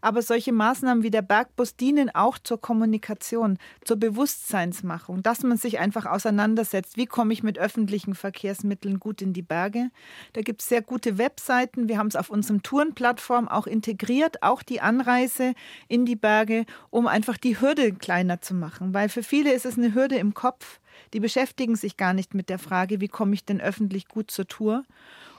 Aber 0.06 0.22
solche 0.22 0.52
Maßnahmen 0.52 1.02
wie 1.02 1.10
der 1.10 1.20
Bergbus 1.20 1.74
dienen 1.74 2.14
auch 2.14 2.38
zur 2.38 2.60
Kommunikation, 2.60 3.58
zur 3.84 3.96
Bewusstseinsmachung, 3.96 5.24
dass 5.24 5.42
man 5.42 5.56
sich 5.56 5.80
einfach 5.80 6.06
auseinandersetzt, 6.06 6.96
wie 6.96 7.06
komme 7.06 7.32
ich 7.32 7.42
mit 7.42 7.58
öffentlichen 7.58 8.14
Verkehrsmitteln 8.14 9.00
gut 9.00 9.20
in 9.20 9.32
die 9.32 9.42
Berge. 9.42 9.90
Da 10.34 10.42
gibt 10.42 10.62
es 10.62 10.68
sehr 10.68 10.80
gute 10.80 11.18
Webseiten. 11.18 11.88
Wir 11.88 11.98
haben 11.98 12.06
es 12.06 12.14
auf 12.14 12.30
unserem 12.30 12.62
Tourenplattform 12.62 13.48
auch 13.48 13.66
integriert, 13.66 14.44
auch 14.44 14.62
die 14.62 14.80
Anreise 14.80 15.54
in 15.88 16.06
die 16.06 16.14
Berge, 16.14 16.66
um 16.90 17.08
einfach 17.08 17.36
die 17.36 17.60
Hürde 17.60 17.92
kleiner 17.92 18.40
zu 18.40 18.54
machen. 18.54 18.94
Weil 18.94 19.08
für 19.08 19.24
viele 19.24 19.52
ist 19.52 19.66
es 19.66 19.76
eine 19.76 19.92
Hürde 19.92 20.18
im 20.18 20.34
Kopf. 20.34 20.78
Die 21.14 21.20
beschäftigen 21.20 21.74
sich 21.74 21.96
gar 21.96 22.14
nicht 22.14 22.32
mit 22.32 22.48
der 22.48 22.60
Frage, 22.60 23.00
wie 23.00 23.08
komme 23.08 23.34
ich 23.34 23.44
denn 23.44 23.60
öffentlich 23.60 24.06
gut 24.06 24.30
zur 24.30 24.46
Tour. 24.46 24.84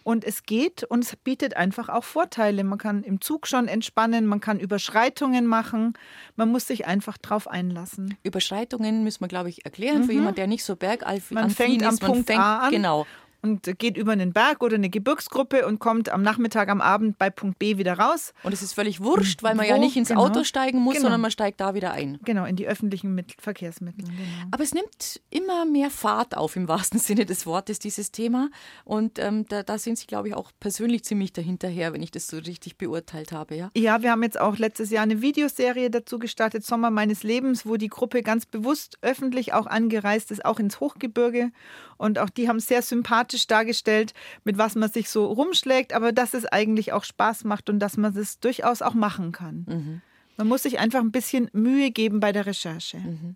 Und 0.07 0.23
es 0.23 0.43
geht 0.43 0.85
und 0.85 1.03
es 1.03 1.17
bietet 1.17 1.57
einfach 1.57 1.89
auch 1.89 2.05
Vorteile. 2.05 2.63
Man 2.63 2.77
kann 2.77 3.03
im 3.03 3.19
Zug 3.19 3.45
schon 3.45 3.67
entspannen, 3.67 4.25
man 4.25 4.39
kann 4.39 4.57
Überschreitungen 4.57 5.45
machen. 5.45 5.95
Man 6.37 6.49
muss 6.49 6.65
sich 6.65 6.87
einfach 6.87 7.17
drauf 7.17 7.49
einlassen. 7.49 8.15
Überschreitungen 8.23 9.03
müssen 9.03 9.19
wir, 9.19 9.27
glaube 9.27 9.49
ich, 9.49 9.65
erklären 9.65 10.03
mhm. 10.03 10.03
für 10.05 10.13
jemanden, 10.13 10.35
der 10.35 10.47
nicht 10.47 10.63
so 10.63 10.77
bergaffin 10.77 11.35
man 11.35 11.49
fängt 11.49 11.83
am 11.83 11.95
ist. 11.95 12.01
Man 12.01 12.11
Punkt 12.13 12.27
fängt, 12.27 12.39
A 12.39 12.59
an. 12.59 12.71
Genau 12.71 13.05
und 13.41 13.77
geht 13.77 13.97
über 13.97 14.11
einen 14.11 14.33
Berg 14.33 14.63
oder 14.63 14.75
eine 14.75 14.89
Gebirgsgruppe 14.89 15.65
und 15.65 15.79
kommt 15.79 16.09
am 16.09 16.21
Nachmittag, 16.21 16.69
am 16.69 16.81
Abend 16.81 17.17
bei 17.17 17.29
Punkt 17.29 17.59
B 17.59 17.77
wieder 17.77 17.97
raus. 17.99 18.33
Und 18.43 18.53
es 18.53 18.61
ist 18.61 18.73
völlig 18.73 19.01
wurscht, 19.01 19.43
weil 19.43 19.55
man 19.55 19.65
Wo? 19.65 19.69
ja 19.69 19.77
nicht 19.77 19.95
ins 19.95 20.09
genau. 20.09 20.25
Auto 20.25 20.43
steigen 20.43 20.79
muss, 20.79 20.95
genau. 20.95 21.03
sondern 21.03 21.21
man 21.21 21.31
steigt 21.31 21.61
da 21.61 21.73
wieder 21.73 21.91
ein. 21.91 22.19
Genau, 22.23 22.45
in 22.45 22.55
die 22.55 22.67
öffentlichen 22.67 23.13
Mittel 23.13 23.35
Verkehrsmittel. 23.39 24.03
Genau. 24.05 24.17
Aber 24.51 24.63
es 24.63 24.73
nimmt 24.73 25.21
immer 25.29 25.65
mehr 25.65 25.89
Fahrt 25.89 26.35
auf 26.35 26.55
im 26.55 26.67
wahrsten 26.67 26.99
Sinne 26.99 27.25
des 27.25 27.45
Wortes, 27.45 27.79
dieses 27.79 28.11
Thema. 28.11 28.49
Und 28.83 29.19
ähm, 29.19 29.45
da, 29.47 29.63
da, 29.63 29.77
sind 29.77 29.97
Sie, 29.97 30.07
glaube 30.07 30.29
ich, 30.29 30.33
auch 30.33 30.51
persönlich 30.59 31.03
ziemlich 31.03 31.31
dahinterher, 31.31 31.93
wenn 31.93 32.01
ich 32.01 32.11
das 32.11 32.27
so 32.27 32.37
richtig 32.37 32.77
beurteilt 32.77 33.31
habe. 33.31 33.55
Ja? 33.55 33.69
ja, 33.75 34.01
wir 34.01 34.11
haben 34.11 34.23
jetzt 34.23 34.39
auch 34.39 34.57
letztes 34.57 34.89
Jahr 34.89 35.03
eine 35.03 35.21
Videoserie 35.21 35.89
dazu 35.89 36.19
gestartet, 36.19 36.65
Sommer 36.65 36.89
meines 36.89 37.23
Lebens, 37.23 37.65
wo 37.65 37.77
die 37.77 37.87
Gruppe 37.87 38.23
ganz 38.23 38.45
bewusst 38.45 38.97
öffentlich 39.01 39.53
auch 39.53 39.67
angereist 39.67 40.31
ist, 40.31 40.43
auch 40.43 40.59
ins 40.59 40.79
Hochgebirge. 40.79 41.51
Und 41.97 42.19
auch 42.19 42.29
die 42.29 42.47
haben 42.47 42.59
sehr 42.59 42.81
sympathisch 42.81 43.26
dargestellt, 43.47 44.13
mit 44.43 44.57
was 44.57 44.75
man 44.75 44.89
sich 44.89 45.09
so 45.09 45.25
rumschlägt, 45.25 45.93
aber 45.93 46.11
dass 46.11 46.33
es 46.33 46.45
eigentlich 46.45 46.93
auch 46.93 47.03
Spaß 47.03 47.43
macht 47.43 47.69
und 47.69 47.79
dass 47.79 47.97
man 47.97 48.15
es 48.15 48.39
durchaus 48.39 48.81
auch 48.81 48.93
machen 48.93 49.31
kann. 49.31 49.65
Mhm. 49.67 50.01
Man 50.37 50.47
muss 50.47 50.63
sich 50.63 50.79
einfach 50.79 50.99
ein 50.99 51.11
bisschen 51.11 51.49
Mühe 51.51 51.91
geben 51.91 52.19
bei 52.19 52.31
der 52.31 52.45
Recherche. 52.45 52.97
Mhm. 52.97 53.35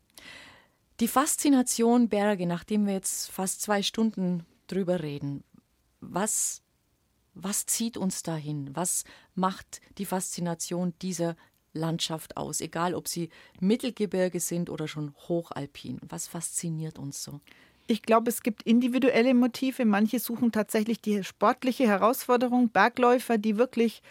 Die 1.00 1.08
Faszination 1.08 2.10
Berge, 2.10 2.46
nachdem 2.46 2.86
wir 2.86 2.94
jetzt 2.94 3.32
fast 3.32 3.62
zwei 3.62 3.82
Stunden 3.82 4.46
drüber 4.68 5.02
reden, 5.02 5.44
was, 6.00 6.62
was 7.34 7.66
zieht 7.66 7.98
uns 7.98 8.22
dahin? 8.22 8.70
Was 8.76 9.04
macht 9.34 9.82
die 9.98 10.06
Faszination 10.06 10.94
dieser 11.02 11.36
Landschaft 11.74 12.38
aus? 12.38 12.62
Egal, 12.62 12.94
ob 12.94 13.08
sie 13.08 13.30
Mittelgebirge 13.60 14.40
sind 14.40 14.70
oder 14.70 14.88
schon 14.88 15.16
hochalpin. 15.28 16.00
Was 16.08 16.28
fasziniert 16.28 17.00
uns 17.00 17.24
so? 17.24 17.42
Ich 17.92 18.04
glaube, 18.04 18.30
es 18.30 18.42
gibt 18.42 18.64
individuelle 18.64 19.34
Motive. 19.34 19.84
Manche 19.84 20.20
suchen 20.20 20.54
tatsächlich 20.54 21.02
die 21.02 21.26
sportliche 21.26 21.86
Herausforderung. 21.86 22.70
Bergläufer, 22.70 23.38
die 23.38 23.58
wirklich 23.58 24.02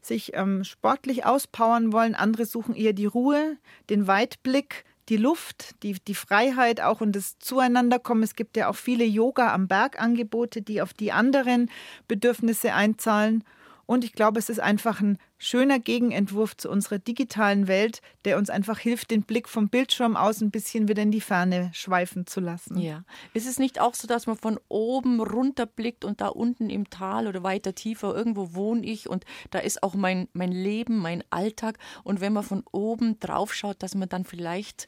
sich 0.00 0.32
ähm, 0.34 0.64
sportlich 0.64 1.24
auspowern 1.24 1.92
wollen. 1.92 2.16
Andere 2.16 2.46
suchen 2.46 2.74
eher 2.74 2.94
die 2.94 3.06
Ruhe, 3.06 3.56
den 3.90 4.08
Weitblick, 4.08 4.84
die 5.08 5.18
Luft, 5.18 5.76
die, 5.84 5.92
die 6.08 6.16
Freiheit 6.16 6.80
auch 6.80 7.00
und 7.00 7.14
das 7.14 7.38
Zueinanderkommen. 7.38 8.24
Es 8.24 8.34
gibt 8.34 8.56
ja 8.56 8.68
auch 8.68 8.76
viele 8.76 9.04
Yoga 9.04 9.54
am 9.54 9.68
Berg 9.68 10.00
Angebote, 10.02 10.60
die 10.60 10.82
auf 10.82 10.92
die 10.92 11.12
anderen 11.12 11.70
Bedürfnisse 12.08 12.74
einzahlen. 12.74 13.44
Und 13.88 14.04
ich 14.04 14.12
glaube, 14.12 14.38
es 14.38 14.50
ist 14.50 14.60
einfach 14.60 15.00
ein 15.00 15.16
schöner 15.38 15.78
Gegenentwurf 15.78 16.54
zu 16.58 16.68
unserer 16.68 16.98
digitalen 16.98 17.68
Welt, 17.68 18.02
der 18.26 18.36
uns 18.36 18.50
einfach 18.50 18.78
hilft, 18.78 19.10
den 19.10 19.22
Blick 19.22 19.48
vom 19.48 19.70
Bildschirm 19.70 20.14
aus 20.14 20.42
ein 20.42 20.50
bisschen 20.50 20.88
wieder 20.88 21.02
in 21.02 21.10
die 21.10 21.22
Ferne 21.22 21.70
schweifen 21.72 22.26
zu 22.26 22.40
lassen. 22.40 22.78
Ja. 22.78 23.04
Ist 23.32 23.48
es 23.48 23.58
nicht 23.58 23.80
auch 23.80 23.94
so, 23.94 24.06
dass 24.06 24.26
man 24.26 24.36
von 24.36 24.60
oben 24.68 25.22
runterblickt 25.22 26.04
und 26.04 26.20
da 26.20 26.28
unten 26.28 26.68
im 26.68 26.90
Tal 26.90 27.26
oder 27.26 27.42
weiter 27.42 27.74
tiefer 27.74 28.14
irgendwo 28.14 28.52
wohne 28.52 28.84
ich 28.84 29.08
und 29.08 29.24
da 29.52 29.58
ist 29.58 29.82
auch 29.82 29.94
mein, 29.94 30.28
mein 30.34 30.52
Leben, 30.52 30.98
mein 30.98 31.24
Alltag. 31.30 31.78
Und 32.04 32.20
wenn 32.20 32.34
man 32.34 32.44
von 32.44 32.64
oben 32.70 33.18
drauf 33.20 33.54
schaut, 33.54 33.82
dass 33.82 33.94
man 33.94 34.10
dann 34.10 34.26
vielleicht 34.26 34.86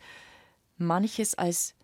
manches 0.77 1.35
als 1.37 1.75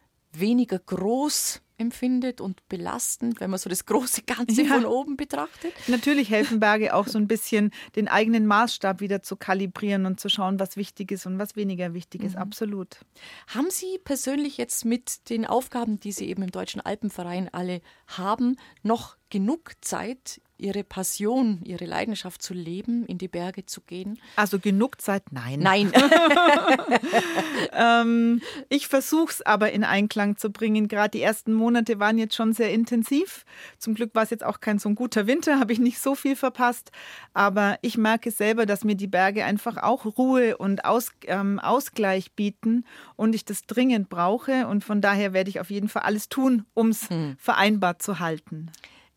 weniger 0.41 0.79
groß 0.79 1.63
empfindet 1.79 2.41
und 2.41 2.67
belastend, 2.69 3.41
wenn 3.41 3.51
man 3.51 3.59
so 3.59 3.69
das 3.69 3.85
große 3.87 4.23
Ganze 4.23 4.63
ja. 4.63 4.75
von 4.75 4.85
oben 4.87 5.17
betrachtet? 5.17 5.73
Natürlich 5.89 6.31
helfen 6.31 6.61
Berge 6.61 6.95
auch 6.95 7.07
so 7.07 7.19
ein 7.19 7.29
bisschen, 7.29 7.71
den 7.97 8.09
eigenen 8.09 8.47
Maßstab 8.47 9.01
wieder 9.01 9.23
zu 9.23 9.37
kalibrieren 9.37 10.07
und 10.07 10.19
zu 10.21 10.29
schauen, 10.29 10.59
was 10.59 10.77
wichtig 10.77 11.13
ist 11.13 11.27
und 11.27 11.39
was 11.39 11.57
weniger 11.57 11.95
wichtig 11.95 12.23
ist. 12.23 12.37
Mhm. 12.37 12.43
Absolut. 12.43 13.01
Haben 13.49 13.71
Sie 13.71 13.99
persönlich 14.03 14.57
jetzt 14.57 14.85
mit 14.85 15.29
den 15.29 15.47
Aufgaben, 15.47 16.01
die 16.01 16.13
Sie 16.13 16.29
eben 16.29 16.43
im 16.43 16.51
Deutschen 16.51 16.81
Alpenverein 16.81 17.53
alle 17.53 17.83
haben, 18.07 18.57
noch 18.83 19.17
genug 19.29 19.73
Zeit, 19.81 20.41
ihre 20.59 20.85
Passion, 20.85 21.61
ihre 21.65 21.85
Leidenschaft 21.85 22.43
zu 22.43 22.55
leben, 22.55 23.05
in 23.07 23.19
die 23.19 23.29
Berge 23.29 23.67
zu 23.67 23.81
gehen? 23.81 24.19
Also 24.37 24.59
genug 24.59 25.01
Zeit, 25.01 25.25
nein. 25.31 25.61
Nein. 25.61 25.93
ähm, 27.73 28.41
ich 28.69 28.89
versuche 28.89 29.33
es 29.33 29.43
aber 29.43 29.73
in 29.73 29.85
Einklang 29.85 30.37
zu 30.37 30.51
bringen. 30.51 30.89
Gerade 30.89 31.11
die 31.11 31.23
ersten 31.23 31.53
Monate 31.53 31.99
waren 31.99 32.19
jetzt 32.19 32.35
schon 32.35 32.53
sehr 32.53 32.73
intensiv. 32.73 33.45
Zum 33.79 33.95
Glück 33.95 34.15
war 34.15 34.23
es 34.23 34.31
jetzt 34.31 34.45
auch 34.45 34.61
kein 34.61 34.79
so 34.79 34.89
ein 34.89 34.95
guter 34.95 35.27
Winter, 35.27 35.59
habe 35.61 35.73
ich 35.73 35.79
nicht 35.79 35.99
so 35.99 36.15
viel 36.15 36.37
verpasst. 36.37 36.91
Aber 37.35 37.79
ich 37.83 37.99
merke 37.99 38.31
selber, 38.31 38.67
dass 38.67 38.85
mir 38.85 38.97
die 38.97 39.07
Berge 39.07 39.45
einfach 39.45 39.77
auch 39.77 40.05
Ruhe 40.19 40.57
und 40.57 40.85
Aus, 40.85 41.11
ähm, 41.27 41.59
Ausgleich 41.59 42.33
bieten 42.33 42.85
und 43.17 43.35
ich 43.35 43.45
das 43.45 43.63
dringend 43.63 44.09
brauche. 44.09 44.67
Und 44.67 44.85
von 44.85 45.01
daher 45.01 45.33
werde 45.33 45.51
ich 45.51 45.61
auf 45.61 45.71
jeden 45.71 45.89
Fall 45.89 46.03
alles 46.03 46.29
tun, 46.29 46.65
um 46.75 46.89
es 46.89 47.11
hm. 47.11 47.37
vereinbar 47.39 47.99
zu 47.99 48.19
halten. 48.21 48.71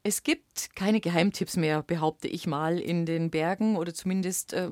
Es 0.03 0.23
gibt 0.23 0.75
keine 0.75 1.01
Geheimtipps 1.01 1.57
mehr, 1.57 1.83
behaupte 1.83 2.27
ich 2.27 2.47
mal, 2.47 2.79
in 2.79 3.05
den 3.05 3.29
Bergen 3.29 3.75
oder 3.75 3.93
zumindest 3.93 4.53
äh, 4.53 4.69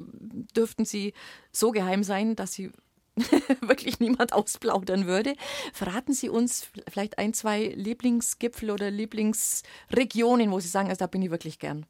dürften 0.55 0.85
sie 0.85 1.13
so 1.51 1.71
geheim 1.71 2.03
sein, 2.03 2.35
dass 2.35 2.53
sie 2.53 2.71
wirklich 3.61 3.99
niemand 3.99 4.33
ausplaudern 4.33 5.05
würde. 5.05 5.35
Verraten 5.73 6.13
Sie 6.13 6.29
uns 6.29 6.67
vielleicht 6.89 7.17
ein, 7.17 7.33
zwei 7.33 7.65
Lieblingsgipfel 7.65 8.69
oder 8.69 8.91
Lieblingsregionen, 8.91 10.51
wo 10.51 10.59
Sie 10.59 10.67
sagen, 10.67 10.89
also 10.89 10.99
da 10.99 11.07
bin 11.07 11.23
ich 11.23 11.31
wirklich 11.31 11.59
gern. 11.59 11.85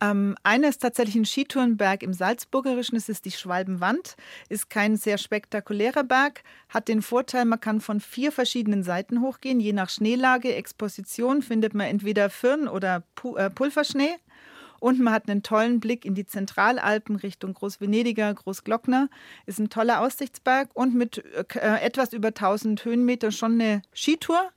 Ähm, 0.00 0.36
einer 0.42 0.68
ist 0.68 0.82
tatsächlich 0.82 1.16
ein 1.16 1.24
Skitourenberg 1.24 2.02
im 2.02 2.12
Salzburgerischen, 2.12 2.96
das 2.96 3.08
ist 3.08 3.24
die 3.24 3.30
Schwalbenwand. 3.30 4.16
Ist 4.48 4.68
kein 4.68 4.96
sehr 4.96 5.16
spektakulärer 5.16 6.04
Berg, 6.04 6.42
hat 6.68 6.88
den 6.88 7.00
Vorteil, 7.00 7.46
man 7.46 7.60
kann 7.60 7.80
von 7.80 8.00
vier 8.00 8.30
verschiedenen 8.30 8.82
Seiten 8.82 9.22
hochgehen. 9.22 9.58
Je 9.58 9.72
nach 9.72 9.88
Schneelage, 9.88 10.54
Exposition 10.54 11.40
findet 11.40 11.74
man 11.74 11.86
entweder 11.86 12.28
Firn- 12.28 12.68
oder 12.68 13.02
Pu 13.14 13.36
äh, 13.36 13.48
Pulverschnee. 13.48 14.16
Und 14.78 15.00
man 15.00 15.14
hat 15.14 15.30
einen 15.30 15.42
tollen 15.42 15.80
Blick 15.80 16.04
in 16.04 16.14
die 16.14 16.26
Zentralalpen 16.26 17.16
Richtung 17.16 17.54
Großvenediger, 17.54 18.34
Großglockner. 18.34 19.08
Ist 19.46 19.58
ein 19.58 19.70
toller 19.70 20.02
Aussichtsberg 20.02 20.68
und 20.74 20.94
mit 20.94 21.24
äh, 21.54 21.80
etwas 21.80 22.12
über 22.12 22.28
1000 22.28 22.84
Höhenmeter 22.84 23.32
schon 23.32 23.54
eine 23.54 23.80
Skitour. 23.94 24.50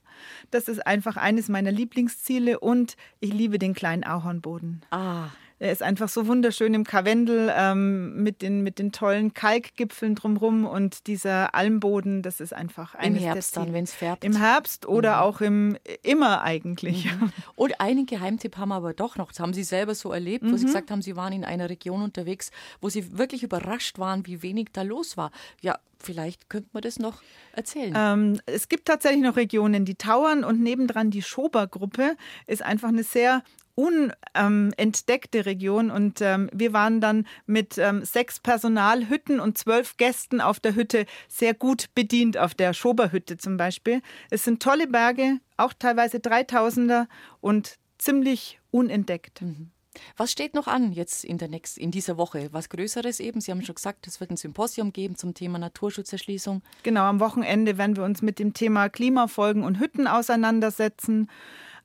Das 0.50 0.68
ist 0.68 0.86
einfach 0.86 1.16
eines 1.16 1.48
meiner 1.48 1.72
Lieblingsziele 1.72 2.60
und 2.60 2.96
ich 3.20 3.32
liebe 3.32 3.58
den 3.58 3.74
kleinen 3.74 4.04
Ahornboden. 4.04 4.82
Ah. 4.90 5.28
Er 5.60 5.72
ist 5.72 5.82
einfach 5.82 6.08
so 6.08 6.26
wunderschön 6.26 6.72
im 6.72 6.84
Karwendel 6.84 7.52
ähm, 7.54 8.22
mit, 8.22 8.40
den, 8.40 8.62
mit 8.62 8.78
den 8.78 8.92
tollen 8.92 9.34
Kalkgipfeln 9.34 10.14
drumherum 10.14 10.64
und 10.64 11.06
dieser 11.06 11.54
Almboden, 11.54 12.22
das 12.22 12.40
ist 12.40 12.54
einfach 12.54 12.94
eines 12.94 13.18
Im 13.18 13.24
Herbst 13.26 13.56
dann, 13.58 13.74
wenn 13.74 13.84
es 13.84 13.92
färbt. 13.92 14.24
Im 14.24 14.36
Herbst 14.36 14.86
oder 14.86 15.16
mhm. 15.16 15.22
auch 15.22 15.40
im 15.42 15.76
immer 16.02 16.40
eigentlich. 16.40 17.04
Mhm. 17.04 17.30
Und 17.56 17.78
einen 17.78 18.06
Geheimtipp 18.06 18.56
haben 18.56 18.70
wir 18.70 18.76
aber 18.76 18.94
doch 18.94 19.16
noch. 19.16 19.28
Das 19.28 19.40
haben 19.40 19.52
Sie 19.52 19.62
selber 19.62 19.94
so 19.94 20.10
erlebt, 20.12 20.46
wo 20.46 20.52
mhm. 20.52 20.56
Sie 20.56 20.64
gesagt 20.64 20.90
haben, 20.90 21.02
Sie 21.02 21.14
waren 21.14 21.34
in 21.34 21.44
einer 21.44 21.68
Region 21.68 22.00
unterwegs, 22.00 22.50
wo 22.80 22.88
Sie 22.88 23.18
wirklich 23.18 23.42
überrascht 23.42 23.98
waren, 23.98 24.26
wie 24.26 24.42
wenig 24.42 24.68
da 24.72 24.80
los 24.80 25.18
war. 25.18 25.30
Ja, 25.60 25.78
Vielleicht 26.02 26.48
könnte 26.48 26.70
man 26.72 26.80
das 26.80 26.98
noch 26.98 27.20
erzählen. 27.52 27.92
Ähm, 27.94 28.40
es 28.46 28.70
gibt 28.70 28.86
tatsächlich 28.86 29.22
noch 29.22 29.36
Regionen, 29.36 29.84
die 29.84 29.96
tauern 29.96 30.44
und 30.44 30.62
nebendran 30.62 31.10
die 31.10 31.20
Schober-Gruppe 31.20 32.16
ist 32.46 32.62
einfach 32.62 32.88
eine 32.88 33.02
sehr 33.04 33.42
unentdeckte 33.80 35.38
ähm, 35.38 35.44
Region 35.44 35.90
und 35.90 36.20
ähm, 36.20 36.50
wir 36.52 36.72
waren 36.72 37.00
dann 37.00 37.26
mit 37.46 37.78
ähm, 37.78 38.04
sechs 38.04 38.38
Personalhütten 38.40 39.40
und 39.40 39.56
zwölf 39.56 39.96
Gästen 39.96 40.40
auf 40.40 40.60
der 40.60 40.74
Hütte 40.74 41.06
sehr 41.28 41.54
gut 41.54 41.86
bedient, 41.94 42.36
auf 42.36 42.54
der 42.54 42.74
Schoberhütte 42.74 43.38
zum 43.38 43.56
Beispiel. 43.56 44.02
Es 44.30 44.44
sind 44.44 44.62
tolle 44.62 44.86
Berge, 44.86 45.38
auch 45.56 45.72
teilweise 45.72 46.20
Dreitausender 46.20 47.08
und 47.40 47.78
ziemlich 47.98 48.60
unentdeckt. 48.70 49.42
Mhm. 49.42 49.70
Was 50.16 50.30
steht 50.30 50.54
noch 50.54 50.68
an 50.68 50.92
jetzt 50.92 51.24
in, 51.24 51.38
der 51.38 51.48
nächst, 51.48 51.76
in 51.76 51.90
dieser 51.90 52.16
Woche? 52.16 52.48
Was 52.52 52.68
Größeres 52.68 53.18
eben? 53.18 53.40
Sie 53.40 53.50
haben 53.50 53.62
schon 53.62 53.74
gesagt, 53.74 54.06
es 54.06 54.20
wird 54.20 54.30
ein 54.30 54.36
Symposium 54.36 54.92
geben 54.92 55.16
zum 55.16 55.34
Thema 55.34 55.58
Naturschutzerschließung. 55.58 56.62
Genau, 56.84 57.02
am 57.02 57.18
Wochenende 57.18 57.76
werden 57.76 57.96
wir 57.96 58.04
uns 58.04 58.22
mit 58.22 58.38
dem 58.38 58.54
Thema 58.54 58.88
Klimafolgen 58.88 59.64
und 59.64 59.80
Hütten 59.80 60.06
auseinandersetzen. 60.06 61.28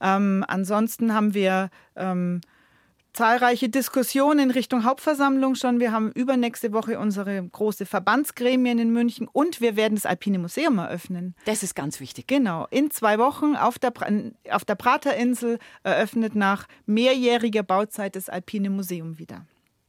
Ähm, 0.01 0.43
ansonsten 0.47 1.13
haben 1.13 1.33
wir 1.33 1.69
ähm, 1.95 2.41
zahlreiche 3.15 3.69
Diskussionen 3.69 4.39
in 4.39 4.51
Richtung 4.51 4.83
Hauptversammlung 4.83 5.55
schon. 5.55 5.79
Wir 5.79 5.91
haben 5.91 6.11
übernächste 6.11 6.73
Woche 6.73 6.99
unsere 6.99 7.41
große 7.41 7.85
Verbandsgremien 7.85 8.77
in 8.77 8.91
München 8.91 9.27
und 9.31 9.61
wir 9.61 9.75
werden 9.75 9.95
das 9.95 10.05
Alpine 10.05 10.37
Museum 10.37 10.77
eröffnen. 10.77 11.33
Das 11.45 11.63
ist 11.63 11.75
ganz 11.75 11.99
wichtig. 11.99 12.27
Genau. 12.27 12.67
In 12.71 12.91
zwei 12.91 13.17
Wochen 13.17 13.55
auf 13.55 13.79
der, 13.79 13.93
auf 14.51 14.65
der 14.65 14.75
Praterinsel 14.75 15.59
eröffnet 15.83 16.35
nach 16.35 16.67
mehrjähriger 16.85 17.63
Bauzeit 17.63 18.15
das 18.15 18.29
Alpine 18.29 18.69
Museum 18.69 19.17
wieder. 19.17 19.45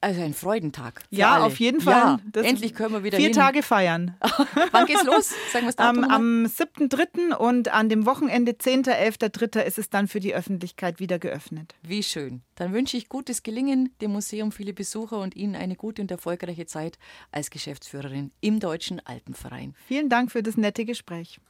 Also 0.07 0.23
ein 0.23 0.35
Freudentag. 0.35 1.03
ja, 1.11 1.35
alle. 1.35 1.47
auf 1.47 1.59
jeden 1.59 1.81
Fall. 1.81 2.21
Ja, 2.33 2.43
endlich 2.43 2.75
können 2.75 2.93
wir 2.93 3.03
wieder 3.03 3.17
vier 3.17 3.27
hin. 3.27 3.35
Tage 3.35 3.65
feiern. 3.65 4.15
Wann 4.71 4.87
geht's 4.87 5.03
los? 5.03 5.35
Sagen 5.53 5.67
wir 5.67 5.81
Am, 5.81 6.05
am 6.05 6.45
7.3. 6.45 7.35
und 7.35 7.75
an 7.75 7.89
dem 7.89 8.07
Wochenende 8.07 8.53
10.11.3. 8.53 9.63
ist 9.63 9.79
es 9.79 9.91
dann 9.91 10.07
für 10.07 10.21
die 10.21 10.33
Öffentlichkeit 10.33 11.01
wieder 11.01 11.19
geöffnet. 11.19 11.75
Wie 11.83 12.05
schön. 12.05 12.43
Dann 12.55 12.73
wünsche 12.73 12.97
ich 12.97 13.09
gutes 13.09 13.43
Gelingen, 13.43 13.97
dem 14.01 14.13
Museum 14.13 14.53
viele 14.53 14.73
Besucher 14.73 15.19
und 15.19 15.35
Ihnen 15.35 15.57
eine 15.57 15.75
gute 15.75 16.03
und 16.03 16.11
erfolgreiche 16.13 16.67
Zeit 16.67 17.01
als 17.33 17.51
Geschäftsführerin 17.51 18.31
im 18.41 18.61
Deutschen 18.61 19.05
Alpenverein. 19.05 19.75
Vielen 19.89 20.09
Dank 20.09 20.31
für 20.31 20.45
das 20.45 20.57
nette 20.57 20.85
Gespräch. 20.85 21.41